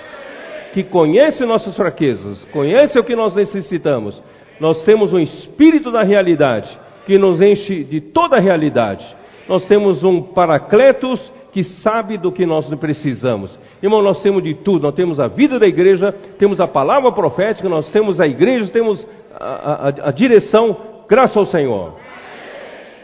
que 0.74 0.84
conhece 0.84 1.44
nossas 1.44 1.76
fraquezas, 1.76 2.46
conhece 2.54 3.00
o 3.00 3.04
que 3.04 3.16
nós 3.16 3.36
necessitamos. 3.36 4.22
Nós 4.60 4.84
temos 4.84 5.12
um 5.12 5.20
espírito 5.20 5.92
da 5.92 6.04
realidade 6.04 6.70
que 7.06 7.18
nos 7.18 7.42
enche 7.42 7.84
de 7.84 8.00
toda 8.00 8.38
a 8.38 8.40
realidade. 8.40 9.04
Nós 9.48 9.66
temos 9.68 10.04
um 10.04 10.22
paracletos 10.22 11.20
que 11.52 11.64
sabe 11.64 12.18
do 12.18 12.32
que 12.32 12.46
nós 12.46 12.72
precisamos. 12.76 13.58
Irmão, 13.82 14.04
nós 14.04 14.22
temos 14.22 14.44
de 14.44 14.54
tudo. 14.54 14.84
Nós 14.84 14.94
temos 14.94 15.20
a 15.20 15.28
vida 15.28 15.58
da 15.58 15.68
igreja, 15.68 16.12
temos 16.38 16.62
a 16.62 16.68
palavra 16.68 17.12
profética, 17.12 17.68
nós 17.68 17.90
temos 17.90 18.22
a 18.22 18.28
igreja, 18.28 18.68
temos 18.72 19.08
a, 19.34 19.46
a, 19.46 20.10
a 20.10 20.12
direção. 20.12 20.78
Graças 21.08 21.36
ao 21.36 21.48
Senhor. 21.48 21.94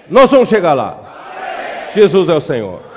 Nós 0.09 0.29
vamos 0.29 0.49
chegar 0.49 0.73
lá. 0.73 1.91
Jesus 1.95 2.29
é 2.29 2.33
o 2.35 2.41
Senhor. 2.41 2.94